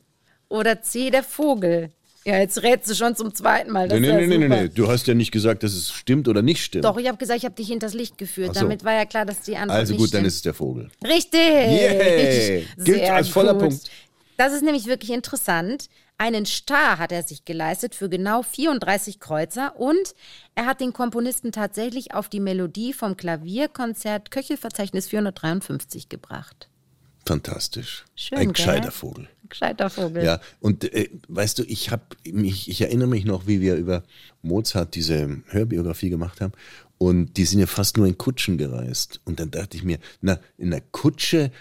Oder 0.50 0.82
C, 0.82 1.10
der 1.10 1.24
Vogel. 1.24 1.92
Ja, 2.24 2.38
jetzt 2.38 2.62
rätst 2.62 2.90
du 2.90 2.94
schon 2.96 3.16
zum 3.16 3.34
zweiten 3.34 3.72
Mal. 3.72 3.88
Das 3.88 4.00
Nee, 4.00 4.08
ist 4.08 4.14
nee, 4.14 4.22
ja 4.22 4.28
nee, 4.28 4.38
nee, 4.38 4.46
super. 4.48 4.62
nee. 4.62 4.70
Du 4.70 4.88
hast 4.88 5.08
ja 5.08 5.14
nicht 5.16 5.32
gesagt, 5.32 5.64
dass 5.64 5.74
es 5.74 5.92
stimmt 5.92 6.28
oder 6.28 6.42
nicht 6.44 6.64
stimmt. 6.64 6.86
Doch, 6.86 6.98
ich 6.98 7.08
habe 7.08 7.18
gesagt, 7.18 7.40
ich 7.40 7.46
habe 7.46 7.56
dich 7.56 7.68
hinters 7.68 7.94
Licht 7.96 8.18
geführt. 8.20 8.54
So. 8.54 8.62
Damit 8.62 8.84
war 8.84 8.94
ja 8.94 9.06
klar, 9.06 9.26
dass 9.26 9.42
die 9.42 9.58
Antwort 9.58 9.80
Also 9.80 9.94
gut, 9.96 10.02
dann 10.14 10.20
stimmt. 10.20 10.28
ist 10.28 10.36
es 10.36 10.42
der 10.44 10.54
Vogel. 10.54 10.90
Richtig. 11.04 11.40
Yay. 11.42 12.68
Gilt 12.78 13.10
als 13.10 13.28
voller 13.30 13.54
gut. 13.54 13.62
Punkt. 13.70 13.90
Das 14.38 14.54
ist 14.54 14.64
nämlich 14.64 14.86
wirklich 14.86 15.12
interessant. 15.12 15.88
Einen 16.18 16.46
Star 16.46 17.00
hat 17.00 17.12
er 17.12 17.24
sich 17.24 17.46
geleistet 17.46 17.96
für 17.96 18.08
genau 18.08 18.44
34 18.44 19.20
Kreuzer 19.20 19.76
und 19.80 20.14
er 20.54 20.68
hat 20.68 20.80
den 20.80 20.94
Komponisten 20.94 21.52
tatsächlich 21.52 22.14
auf 22.14 22.30
die 22.30 22.40
Melodie 22.40 22.94
vom 22.94 23.18
Klavierkonzert 23.18 24.30
Köchelverzeichnis 24.30 25.08
453 25.08 26.10
gebracht. 26.10 26.70
Fantastisch. 27.26 28.06
Schön, 28.16 28.38
Ein 28.38 28.54
gescheiter 28.54 28.92
Vogel. 28.92 29.28
Gescheiter 29.52 29.90
Vogel. 29.90 30.24
Ja, 30.24 30.40
und 30.62 30.92
äh, 30.94 31.10
weißt 31.28 31.60
du, 31.60 31.64
ich 31.64 31.92
habe 31.92 32.04
mich, 32.32 32.70
ich 32.70 32.82
erinnere 32.82 33.08
mich 33.10 33.26
noch, 33.26 33.46
wie 33.48 33.62
wir 33.62 33.76
über 33.76 34.02
Mozart 34.42 34.96
diese 34.96 35.38
Hörbiografie 35.50 36.10
gemacht 36.10 36.42
haben. 36.42 36.54
Und 36.98 37.36
die 37.38 37.46
sind 37.46 37.60
ja 37.60 37.68
fast 37.68 37.98
nur 37.98 38.08
in 38.08 38.18
Kutschen 38.18 38.58
gereist. 38.58 39.20
Und 39.26 39.40
dann 39.40 39.52
dachte 39.52 39.76
ich 39.78 39.84
mir, 39.84 39.98
na, 40.22 40.40
in 40.58 40.72
der 40.72 40.82
Kutsche 40.92 41.52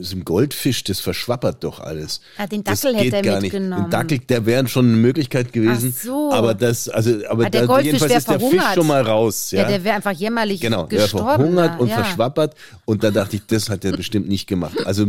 so 0.00 0.14
ein 0.16 0.24
Goldfisch, 0.24 0.84
das 0.84 1.00
verschwappert 1.00 1.64
doch 1.64 1.80
alles. 1.80 2.20
Ah, 2.36 2.46
den 2.46 2.62
das 2.62 2.82
Dackel 2.82 2.94
hätte 2.96 3.04
geht 3.06 3.12
er 3.14 3.22
gar 3.22 3.40
nicht. 3.40 3.52
mitgenommen. 3.52 3.84
Ein 3.86 3.90
Dackel, 3.90 4.18
der 4.18 4.46
wäre 4.46 4.68
schon 4.68 4.86
eine 4.86 4.96
Möglichkeit 4.96 5.52
gewesen. 5.52 5.92
Ach 5.96 6.00
so. 6.04 6.30
Aber 6.32 6.54
das, 6.54 6.88
also, 6.88 7.10
aber 7.28 7.44
Ja, 7.44 7.50
der 7.50 7.60
da, 7.62 7.66
Goldfisch 7.66 7.86
jedenfalls 7.86 8.14
ist 8.14 8.28
der 8.30 8.38
Fisch 8.38 8.62
schon 8.74 8.86
mal 8.86 9.02
raus. 9.02 9.50
Ja, 9.50 9.62
Ja, 9.62 9.68
der 9.68 9.82
wäre 9.82 9.96
einfach 9.96 10.12
jämmerlich 10.12 10.60
Genau, 10.60 10.86
gestorben. 10.86 11.26
verhungert 11.26 11.80
und 11.80 11.88
ja. 11.88 11.96
verschwappert. 12.04 12.54
Und 12.84 13.02
dann 13.02 13.14
dachte 13.14 13.34
ich, 13.34 13.46
das 13.46 13.68
hat 13.68 13.84
er 13.84 13.96
bestimmt 13.96 14.28
nicht 14.28 14.46
gemacht. 14.46 14.76
Also 14.86 15.06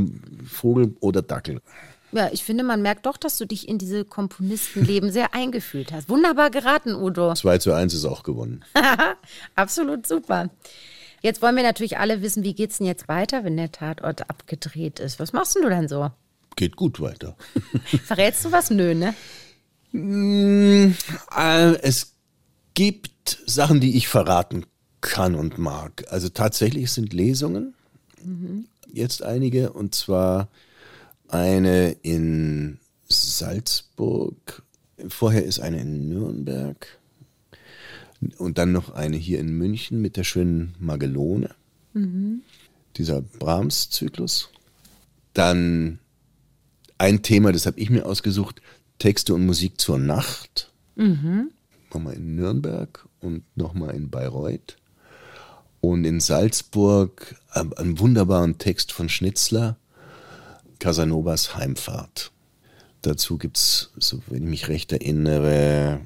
Vogel 0.47 0.95
oder 0.99 1.21
Dackel. 1.21 1.61
Ja, 2.15 2.29
ich 2.31 2.45
finde, 2.45 2.63
man 2.63 2.81
merkt 2.81 3.05
doch, 3.05 3.17
dass 3.17 3.37
du 3.37 3.45
dich 3.45 3.67
in 3.67 3.77
diese 3.77 4.05
Komponistenleben 4.05 5.11
sehr 5.11 5.33
eingefühlt 5.33 5.91
hast. 5.91 6.07
Wunderbar 6.07 6.49
geraten, 6.49 6.95
Udo. 6.95 7.33
2 7.33 7.57
zu 7.57 7.73
1 7.73 7.93
ist 7.93 8.05
auch 8.05 8.23
gewonnen. 8.23 8.63
Absolut 9.55 10.07
super. 10.07 10.49
Jetzt 11.21 11.41
wollen 11.41 11.57
wir 11.57 11.63
natürlich 11.63 11.97
alle 11.97 12.21
wissen, 12.21 12.43
wie 12.43 12.53
geht's 12.53 12.77
denn 12.77 12.87
jetzt 12.87 13.09
weiter, 13.09 13.43
wenn 13.43 13.57
der 13.57 13.73
Tatort 13.73 14.29
abgedreht 14.29 15.01
ist? 15.01 15.19
Was 15.19 15.33
machst 15.33 15.55
denn 15.55 15.63
du 15.63 15.69
denn 15.69 15.89
so? 15.89 16.09
Geht 16.55 16.77
gut 16.77 17.01
weiter. 17.01 17.35
Verrätst 18.05 18.45
du 18.45 18.51
was? 18.53 18.69
Nö, 18.69 18.95
ne? 18.95 19.13
Äh, 19.93 21.75
es 21.81 22.13
gibt 22.75 23.39
Sachen, 23.45 23.81
die 23.81 23.97
ich 23.97 24.07
verraten 24.07 24.65
kann 25.01 25.35
und 25.35 25.57
mag. 25.57 26.05
Also 26.11 26.29
tatsächlich 26.29 26.93
sind 26.93 27.11
Lesungen, 27.11 27.75
jetzt 28.87 29.21
einige, 29.21 29.73
und 29.73 29.93
zwar 29.93 30.47
eine 31.29 31.91
in 32.01 32.79
Salzburg, 33.07 34.63
vorher 35.07 35.45
ist 35.45 35.59
eine 35.59 35.81
in 35.81 36.09
Nürnberg 36.09 36.99
und 38.37 38.57
dann 38.57 38.71
noch 38.71 38.93
eine 38.93 39.17
hier 39.17 39.39
in 39.39 39.57
München 39.57 40.01
mit 40.01 40.17
der 40.17 40.23
schönen 40.23 40.75
Magelone, 40.79 41.53
dieser 42.97 43.21
Brahms-Zyklus. 43.21 44.49
Dann 45.33 45.99
ein 46.97 47.21
Thema, 47.23 47.51
das 47.51 47.65
habe 47.65 47.79
ich 47.79 47.89
mir 47.89 48.05
ausgesucht, 48.05 48.61
Texte 48.99 49.33
und 49.33 49.45
Musik 49.45 49.79
zur 49.79 49.97
Nacht. 49.99 50.71
Nochmal 51.93 52.13
in 52.15 52.35
Nürnberg 52.35 53.07
und 53.19 53.43
nochmal 53.55 53.95
in 53.95 54.09
Bayreuth. 54.09 54.77
Und 55.81 56.05
in 56.05 56.19
Salzburg 56.19 57.35
einen 57.51 57.99
wunderbaren 57.99 58.57
Text 58.57 58.91
von 58.91 59.07
Schnitzler, 59.07 59.77
Casanovas 60.79 61.55
Heimfahrt. 61.55 62.31
Dazu 63.01 63.37
gibt 63.37 63.57
es, 63.57 63.91
so 63.97 64.19
wenn 64.27 64.43
ich 64.43 64.49
mich 64.49 64.67
recht 64.67 64.91
erinnere, 64.91 66.01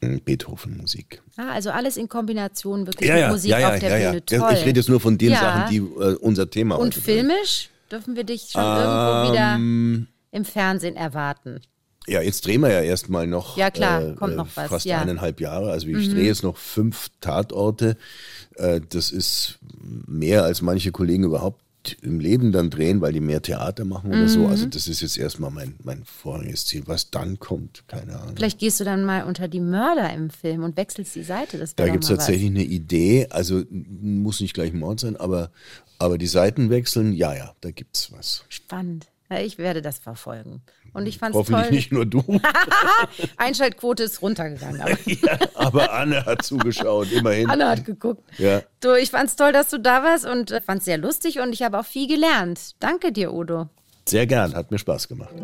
Beethoven-Musik. 0.00 1.22
Ah, 1.36 1.52
also 1.52 1.70
alles 1.70 1.96
in 1.96 2.08
Kombination 2.08 2.86
wirklich 2.86 3.10
mit 3.10 3.28
Musik 3.28 3.54
auf 3.54 3.78
der 3.80 3.88
Bühne. 3.88 4.22
Ja, 4.30 4.38
Toll. 4.38 4.52
Ich 4.54 4.64
rede 4.64 4.80
jetzt 4.80 4.88
nur 4.88 5.00
von 5.00 5.18
den 5.18 5.30
Ja. 5.32 5.40
Sachen, 5.40 5.70
die 5.70 5.78
äh, 5.78 6.14
unser 6.20 6.48
Thema 6.50 6.76
Und 6.76 6.86
heute 6.88 6.94
sind. 7.00 7.04
filmisch 7.04 7.70
dürfen 7.90 8.16
wir 8.16 8.24
dich 8.24 8.48
schon 8.52 8.62
irgendwo 8.62 9.32
wieder 9.32 9.54
Ähm, 9.56 10.06
im 10.32 10.44
Fernsehen 10.44 10.96
erwarten. 10.96 11.60
Ja, 12.08 12.20
jetzt 12.20 12.46
drehen 12.46 12.60
wir 12.60 12.70
ja 12.70 12.82
erstmal 12.82 13.26
noch, 13.26 13.56
Ja, 13.56 13.70
klar, 13.70 14.14
kommt 14.14 14.36
noch 14.36 14.46
was, 14.54 14.68
fast 14.68 14.84
ja. 14.86 14.96
Mhm. 14.98 15.02
eineinhalb 15.02 15.40
Jahre. 15.40 15.72
Also 15.72 15.88
ich 15.88 16.08
drehe 16.10 16.26
jetzt 16.26 16.44
noch 16.44 16.56
fünf 16.56 17.08
Tatorte. 17.20 17.96
Äh, 18.54 18.80
Das 18.88 19.10
ist 19.10 19.58
mehr 20.06 20.44
als 20.44 20.62
manche 20.62 20.92
Kollegen 20.92 21.24
überhaupt 21.24 21.62
im 22.02 22.20
Leben 22.20 22.52
dann 22.52 22.70
drehen, 22.70 23.00
weil 23.00 23.12
die 23.12 23.20
mehr 23.20 23.42
Theater 23.42 23.84
machen 23.84 24.10
oder 24.10 24.22
Mhm. 24.22 24.28
so. 24.28 24.46
Also 24.46 24.66
das 24.66 24.88
ist 24.88 25.00
jetzt 25.00 25.16
erstmal 25.18 25.50
mein, 25.50 25.74
mein 25.82 26.04
vorrangiges 26.04 26.66
Ziel. 26.66 26.82
Was 26.86 27.10
dann 27.10 27.38
kommt, 27.38 27.84
keine 27.88 28.18
Ahnung. 28.18 28.34
Vielleicht 28.36 28.58
gehst 28.58 28.80
du 28.80 28.84
dann 28.84 29.04
mal 29.04 29.24
unter 29.24 29.48
die 29.48 29.60
Mörder 29.60 30.12
im 30.12 30.30
Film 30.30 30.62
und 30.64 30.76
wechselst 30.76 31.14
die 31.14 31.22
Seite. 31.22 31.58
Das 31.58 31.74
Da 31.74 31.88
gibt 31.88 32.04
es 32.04 32.10
mal 32.10 32.16
was. 32.18 32.26
tatsächlich 32.26 32.50
eine 32.50 32.64
Idee, 32.64 33.28
also 33.30 33.62
muss 33.70 34.40
nicht 34.40 34.54
gleich 34.54 34.72
Mord 34.72 35.00
sein, 35.00 35.16
aber, 35.16 35.50
aber 35.98 36.18
die 36.18 36.26
Seiten 36.26 36.70
wechseln, 36.70 37.12
ja, 37.12 37.34
ja, 37.34 37.54
da 37.60 37.70
gibt's 37.70 38.12
was. 38.12 38.44
Spannend. 38.48 39.06
Ich 39.42 39.58
werde 39.58 39.82
das 39.82 39.98
verfolgen. 39.98 40.62
Und 40.96 41.06
ich 41.06 41.18
fand 41.18 41.34
es 41.34 41.38
Hoffentlich 41.38 41.66
toll. 41.66 41.76
nicht 41.76 41.92
nur 41.92 42.06
du, 42.06 42.22
Einschaltquote 43.36 44.04
ist 44.04 44.22
runtergegangen. 44.22 44.80
Aber 44.80 44.96
ja, 45.04 45.38
aber 45.54 45.92
Anne 45.92 46.24
hat 46.24 46.42
zugeschaut, 46.42 47.12
immerhin. 47.12 47.50
Anna 47.50 47.68
hat 47.68 47.84
geguckt. 47.84 48.22
Ja. 48.38 48.62
Du, 48.80 48.94
ich 48.94 49.10
fand's 49.10 49.36
toll, 49.36 49.52
dass 49.52 49.68
du 49.68 49.78
da 49.78 50.02
warst 50.02 50.24
und 50.24 50.52
äh, 50.52 50.62
fand's 50.62 50.86
sehr 50.86 50.96
lustig 50.96 51.38
und 51.40 51.52
ich 51.52 51.62
habe 51.62 51.78
auch 51.78 51.84
viel 51.84 52.08
gelernt. 52.08 52.76
Danke 52.80 53.12
dir, 53.12 53.34
Udo. 53.34 53.68
Sehr 54.08 54.26
gern, 54.26 54.54
hat 54.54 54.70
mir 54.70 54.78
Spaß 54.78 55.06
gemacht. 55.08 55.34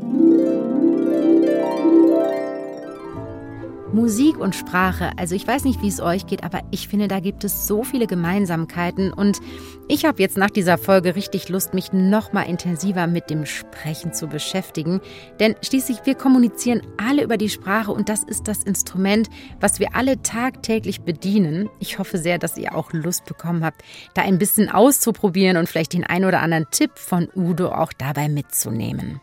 Musik 3.93 4.39
und 4.39 4.55
Sprache, 4.55 5.11
also 5.19 5.35
ich 5.35 5.47
weiß 5.47 5.65
nicht, 5.65 5.83
wie 5.83 5.89
es 5.89 6.01
euch 6.01 6.27
geht, 6.27 6.45
aber 6.45 6.63
ich 6.71 6.89
finde, 6.89 7.09
da 7.09 7.21
gibt 7.21 7.45
es 7.45 7.67
so 7.67 7.85
viele 7.85 8.07
Gemeinsamkeiten 8.07 9.13
und 9.13 9.39
ich 9.87 10.07
habe 10.07 10.23
jetzt 10.23 10.39
nach 10.39 10.51
dieser 10.51 10.79
Folge 10.79 11.15
richtig 11.15 11.51
Lust, 11.51 11.75
mich 11.75 11.93
noch 11.93 12.33
mal 12.33 12.45
intensiver 12.45 13.07
mit 13.07 13.29
dem 13.29 13.45
Sprechen 13.45 14.15
zu 14.15 14.29
beschäftigen, 14.29 15.01
denn 15.41 15.57
schließlich 15.63 15.99
wir 16.05 16.15
kommunizieren 16.15 16.81
alle 16.97 17.23
über 17.23 17.37
die 17.37 17.51
Sprache 17.51 17.93
und 17.93 18.09
das 18.09 18.25
ist 18.25 18.49
das 18.49 18.63
Instrument, 18.63 19.29
was 19.61 19.79
wir 19.79 19.95
alle 19.95 20.23
tagtäglich 20.23 21.03
bedienen. 21.03 21.69
Ich 21.79 21.99
hoffe 21.99 22.17
sehr, 22.17 22.39
dass 22.39 22.57
ihr 22.57 22.75
auch 22.75 22.93
Lust 22.93 23.27
bekommen 23.27 23.65
habt, 23.65 23.83
da 24.15 24.23
ein 24.23 24.39
bisschen 24.39 24.71
auszuprobieren 24.71 25.59
und 25.59 25.69
vielleicht 25.69 25.93
den 25.93 26.05
ein 26.05 26.25
oder 26.25 26.41
anderen 26.41 26.67
Tipp 26.71 26.93
von 26.95 27.29
Udo 27.35 27.69
auch 27.69 27.93
dabei 27.93 28.29
mitzunehmen. 28.29 29.21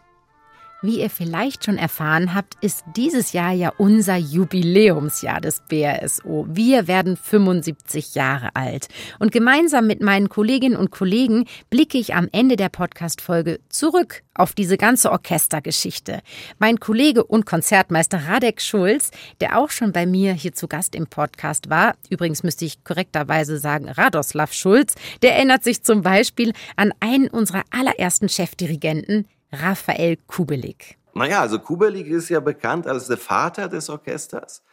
Wie 0.82 1.02
ihr 1.02 1.10
vielleicht 1.10 1.66
schon 1.66 1.78
erfahren 1.78 2.34
habt, 2.34 2.56
ist 2.62 2.86
dieses 2.96 3.34
Jahr 3.34 3.52
ja 3.52 3.74
unser 3.78 4.16
Jubiläumsjahr 4.16 5.42
des 5.42 5.62
BRSO. 5.68 6.46
Wir 6.50 6.88
werden 6.88 7.18
75 7.18 8.16
Jahre 8.16 8.56
alt. 8.56 8.88
Und 9.20 9.34
gemeinsam 9.34 9.88
mit 9.88 10.02
meinen 10.02 10.30
Kolleginnen 10.30 10.78
und 10.78 10.90
Kollegen 10.90 11.44
blicke 11.70 11.98
ich 11.98 12.16
am 12.16 12.30
Ende 12.32 12.56
der 12.56 12.70
Podcast-Folge 12.70 13.60
zurück 13.68 14.24
auf 14.34 14.54
diese 14.54 14.78
ganze 14.78 15.12
Orchestergeschichte. 15.12 16.22
Mein 16.60 16.80
Kollege 16.80 17.26
und 17.26 17.46
Konzertmeister 17.46 18.30
Radek 18.30 18.62
Schulz, 18.62 19.12
der 19.42 19.58
auch 19.58 19.72
schon 19.72 19.92
bei 19.92 20.06
mir 20.06 20.32
hier 20.32 20.54
zu 20.54 20.70
Gast 20.70 20.96
im 20.96 21.08
Podcast 21.08 21.70
war, 21.70 21.96
übrigens 22.10 22.42
müsste 22.44 22.64
ich 22.64 22.86
korrekterweise 22.86 23.58
sagen 23.58 23.90
Radoslav 23.90 24.54
Schulz, 24.54 24.96
der 25.24 25.36
erinnert 25.36 25.66
sich 25.66 25.84
zum 25.84 26.04
Beispiel 26.04 26.54
an 26.78 26.94
einen 27.02 27.28
unserer 27.28 27.64
allerersten 27.70 28.30
Chefdirigenten, 28.30 29.28
Raphael 29.52 30.18
Kubelik. 30.28 30.97
Naja, 31.14 31.41
also 31.41 31.60
Kubelik 31.60 32.08
ist 32.08 32.30
ja 32.30 32.39
bekannt 32.39 32.88
als 32.88 33.08
der 33.08 33.18
Vater 33.18 33.68
des 33.68 33.89
Orchesters. 33.89 34.64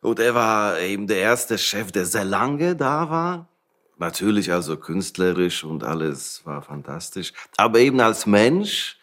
Und 0.00 0.18
er 0.18 0.34
war 0.34 0.78
eben 0.80 1.06
der 1.06 1.18
erste 1.18 1.58
Chef, 1.58 1.92
der 1.92 2.06
sehr 2.06 2.24
lange 2.24 2.74
da 2.74 3.10
war. 3.10 3.48
Natürlich 3.98 4.50
also 4.50 4.78
künstlerisch 4.78 5.62
und 5.62 5.84
alles 5.84 6.40
war 6.44 6.62
fantastisch. 6.62 7.34
Aber 7.58 7.80
eben 7.80 8.00
als 8.00 8.24
Mensch, 8.24 8.98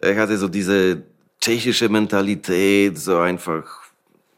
er 0.00 0.16
hatte 0.16 0.36
so 0.36 0.48
diese 0.48 1.04
tschechische 1.40 1.88
Mentalität, 1.88 2.98
so 2.98 3.18
einfach 3.18 3.66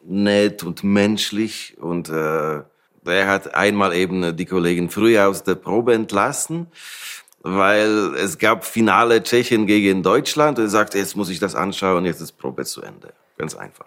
nett 0.05 0.63
und 0.63 0.85
menschlich. 0.85 1.79
Und 1.81 2.11
äh, 2.11 2.63
er 3.05 3.27
hat 3.27 3.55
einmal 3.55 3.95
eben 3.95 4.37
die 4.37 4.47
Kollegen 4.47 4.91
früher 4.91 5.27
aus 5.29 5.43
der 5.43 5.55
Probe 5.55 5.95
entlassen 5.95 6.67
weil 7.43 8.15
es 8.17 8.39
gab 8.39 8.65
Finale 8.65 9.23
Tschechien 9.23 9.67
gegen 9.67 10.03
Deutschland 10.03 10.59
und 10.59 10.67
er 10.67 10.71
sagte, 10.71 10.99
jetzt 10.99 11.17
muss 11.17 11.29
ich 11.29 11.39
das 11.39 11.55
anschauen, 11.55 12.05
jetzt 12.05 12.21
ist 12.21 12.33
Probe 12.33 12.65
zu 12.65 12.83
Ende. 12.83 13.13
Ganz 13.37 13.55
einfach. 13.55 13.87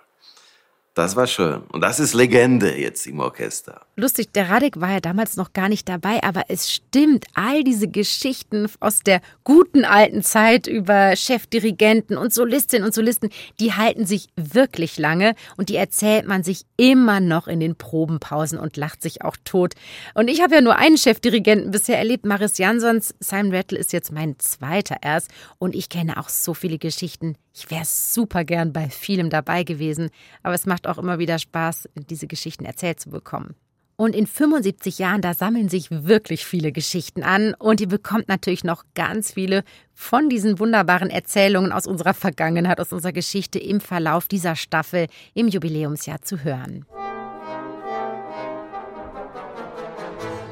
Das 0.93 1.15
war 1.15 1.27
schön. 1.27 1.63
Und 1.71 1.81
das 1.81 1.99
ist 1.99 2.13
Legende 2.13 2.77
jetzt 2.77 3.05
im 3.07 3.19
Orchester. 3.19 3.84
Lustig, 3.97 4.33
der 4.33 4.49
Radek 4.49 4.81
war 4.81 4.91
ja 4.91 4.99
damals 4.99 5.37
noch 5.37 5.53
gar 5.53 5.69
nicht 5.69 5.87
dabei, 5.87 6.21
aber 6.21 6.43
es 6.49 6.69
stimmt, 6.69 7.27
all 7.33 7.63
diese 7.63 7.87
Geschichten 7.87 8.67
aus 8.81 8.99
der 8.99 9.21
guten 9.45 9.85
alten 9.85 10.21
Zeit 10.21 10.67
über 10.67 11.15
Chefdirigenten 11.15 12.17
und 12.17 12.33
Solistinnen 12.33 12.85
und 12.85 12.93
Solisten, 12.93 13.29
die 13.61 13.71
halten 13.71 14.05
sich 14.05 14.27
wirklich 14.35 14.97
lange 14.97 15.33
und 15.55 15.69
die 15.69 15.77
erzählt 15.77 16.27
man 16.27 16.43
sich 16.43 16.65
immer 16.75 17.21
noch 17.21 17.47
in 17.47 17.61
den 17.61 17.77
Probenpausen 17.77 18.59
und 18.59 18.75
lacht 18.75 19.01
sich 19.01 19.21
auch 19.21 19.37
tot. 19.45 19.75
Und 20.13 20.27
ich 20.27 20.41
habe 20.41 20.55
ja 20.55 20.61
nur 20.61 20.75
einen 20.75 20.97
Chefdirigenten 20.97 21.71
bisher 21.71 21.97
erlebt, 21.97 22.25
Maris 22.25 22.57
Jansons. 22.57 23.15
Simon 23.21 23.55
Rattle 23.55 23.79
ist 23.79 23.93
jetzt 23.93 24.11
mein 24.11 24.37
zweiter 24.39 24.97
erst 25.03 25.31
und 25.57 25.73
ich 25.73 25.87
kenne 25.87 26.17
auch 26.17 26.27
so 26.27 26.53
viele 26.53 26.79
Geschichten. 26.79 27.37
Ich 27.53 27.71
wäre 27.71 27.85
super 27.85 28.43
gern 28.43 28.73
bei 28.73 28.89
vielem 28.89 29.29
dabei 29.29 29.63
gewesen, 29.63 30.09
aber 30.43 30.53
es 30.53 30.65
macht 30.65 30.85
auch 30.85 30.97
immer 30.97 31.17
wieder 31.17 31.39
Spaß, 31.39 31.87
diese 32.09 32.27
Geschichten 32.27 32.65
erzählt 32.65 32.99
zu 32.99 33.09
bekommen. 33.09 33.55
Und 33.97 34.13
in 34.13 34.27
75 34.27 34.99
Jahren, 34.99 35.21
da 35.21 35.33
sammeln 35.33 35.69
sich 35.69 35.89
wirklich 35.89 36.45
viele 36.45 36.73
Geschichten 36.73 37.23
an 37.23 37.53
und 37.53 37.79
ihr 37.79 37.87
bekommt 37.87 38.27
natürlich 38.27 38.65
noch 38.65 38.83
ganz 38.93 39.31
viele 39.33 39.63
von 39.93 40.27
diesen 40.27 40.59
wunderbaren 40.59 41.09
Erzählungen 41.09 41.71
aus 41.71 41.87
unserer 41.87 42.13
Vergangenheit, 42.13 42.81
aus 42.81 42.91
unserer 42.91 43.13
Geschichte 43.13 43.57
im 43.57 43.79
Verlauf 43.79 44.27
dieser 44.27 44.57
Staffel 44.57 45.07
im 45.33 45.47
Jubiläumsjahr 45.47 46.21
zu 46.21 46.43
hören. 46.43 46.85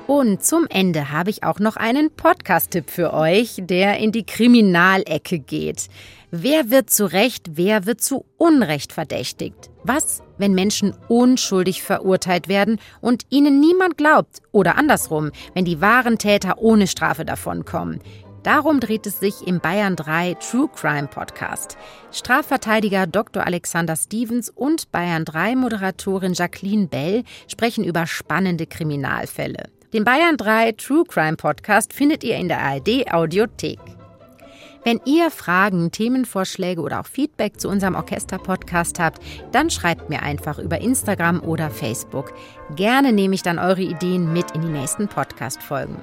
Und 0.06 0.43
zum 0.43 0.68
Ende 0.70 1.12
habe 1.12 1.30
ich 1.30 1.43
auch 1.43 1.60
noch 1.60 1.78
einen 1.78 2.12
Podcast-Tipp 2.12 2.89
für 2.89 3.14
euch, 3.14 3.56
der 3.58 3.99
in 3.99 4.12
die 4.12 4.26
Kriminalecke 4.26 5.39
geht. 5.39 5.88
Wer 6.30 6.70
wird 6.70 6.89
zu 6.89 7.06
Recht, 7.06 7.51
wer 7.54 7.86
wird 7.86 8.01
zu 8.01 8.26
Unrecht 8.38 8.91
verdächtigt? 8.91 9.70
Was, 9.84 10.22
wenn 10.38 10.54
Menschen 10.54 10.93
unschuldig 11.08 11.84
verurteilt 11.84 12.49
werden 12.49 12.80
und 12.99 13.24
ihnen 13.30 13.62
niemand 13.62 13.97
glaubt? 13.97 14.41
Oder 14.51 14.78
andersrum, 14.78 15.32
wenn 15.54 15.64
die 15.64 15.80
wahren 15.80 16.18
Täter 16.18 16.58
ohne 16.58 16.88
Strafe 16.88 17.24
davonkommen? 17.24 18.01
Darum 18.43 18.82
dreht 18.82 19.08
es 19.08 19.22
sich 19.22 19.47
im 19.47 19.62
Bayern 19.62 19.95
3 19.95 20.34
True 20.34 20.68
Crime 20.76 21.08
Podcast. 21.08 21.78
Strafverteidiger 22.12 23.08
Dr. 23.08 23.45
Alexander 23.45 23.95
Stevens 23.95 24.49
und 24.49 24.91
Bayern 24.91 25.24
3 25.24 25.56
Moderatorin 25.56 26.34
Jacqueline 26.34 26.88
Bell 26.88 27.24
sprechen 27.47 27.86
über 27.86 28.06
spannende 28.06 28.68
Kriminalfälle. 28.68 29.70
Den 29.94 30.06
Bayern 30.06 30.38
3 30.38 30.72
True 30.72 31.04
Crime 31.08 31.38
Podcast 31.38 31.94
findet 31.94 32.24
ihr 32.24 32.36
in 32.38 32.48
der 32.48 32.60
ARD 32.62 33.14
Audiothek. 33.14 33.78
Wenn 34.84 35.00
ihr 35.06 35.30
Fragen, 35.30 35.91
Themenvorschläge 35.91 36.82
oder 36.82 37.00
auch 37.00 37.06
Feedback 37.06 37.60
zu 37.60 37.70
unserem 37.70 37.94
Orchester-Podcast 37.94 39.00
habt, 39.00 39.22
dann 39.52 39.70
schreibt 39.70 40.10
mir 40.10 40.24
einfach 40.24 40.58
über 40.58 40.82
Instagram 40.82 41.41
oder 41.41 41.70
Facebook. 41.70 42.34
Gerne 42.76 43.14
nehme 43.14 43.36
ich 43.36 43.44
dann 43.44 43.60
eure 43.60 43.84
Ideen 43.84 44.34
mit 44.34 44.50
in 44.56 44.62
die 44.62 44.68
nächsten 44.68 45.08
Podcast-Folgen. 45.08 45.98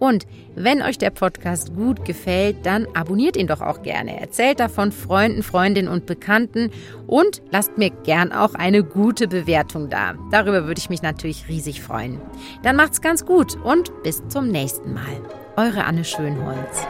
Und 0.00 0.26
wenn 0.56 0.82
euch 0.82 0.98
der 0.98 1.10
Podcast 1.10 1.76
gut 1.76 2.04
gefällt, 2.04 2.64
dann 2.64 2.88
abonniert 2.94 3.36
ihn 3.36 3.46
doch 3.46 3.60
auch 3.60 3.82
gerne. 3.82 4.20
Erzählt 4.20 4.58
davon 4.58 4.90
Freunden, 4.90 5.44
Freundinnen 5.44 5.88
und 5.88 6.06
Bekannten 6.06 6.70
und 7.06 7.42
lasst 7.52 7.78
mir 7.78 7.90
gern 7.90 8.32
auch 8.32 8.54
eine 8.54 8.82
gute 8.82 9.28
Bewertung 9.28 9.90
da. 9.90 10.14
Darüber 10.32 10.66
würde 10.66 10.80
ich 10.80 10.90
mich 10.90 11.02
natürlich 11.02 11.48
riesig 11.48 11.82
freuen. 11.82 12.20
Dann 12.64 12.76
macht's 12.76 13.00
ganz 13.00 13.24
gut 13.24 13.56
und 13.62 14.02
bis 14.02 14.26
zum 14.28 14.48
nächsten 14.48 14.94
Mal. 14.94 15.20
Eure 15.56 15.84
Anne 15.84 16.04
Schönholz. 16.04 16.86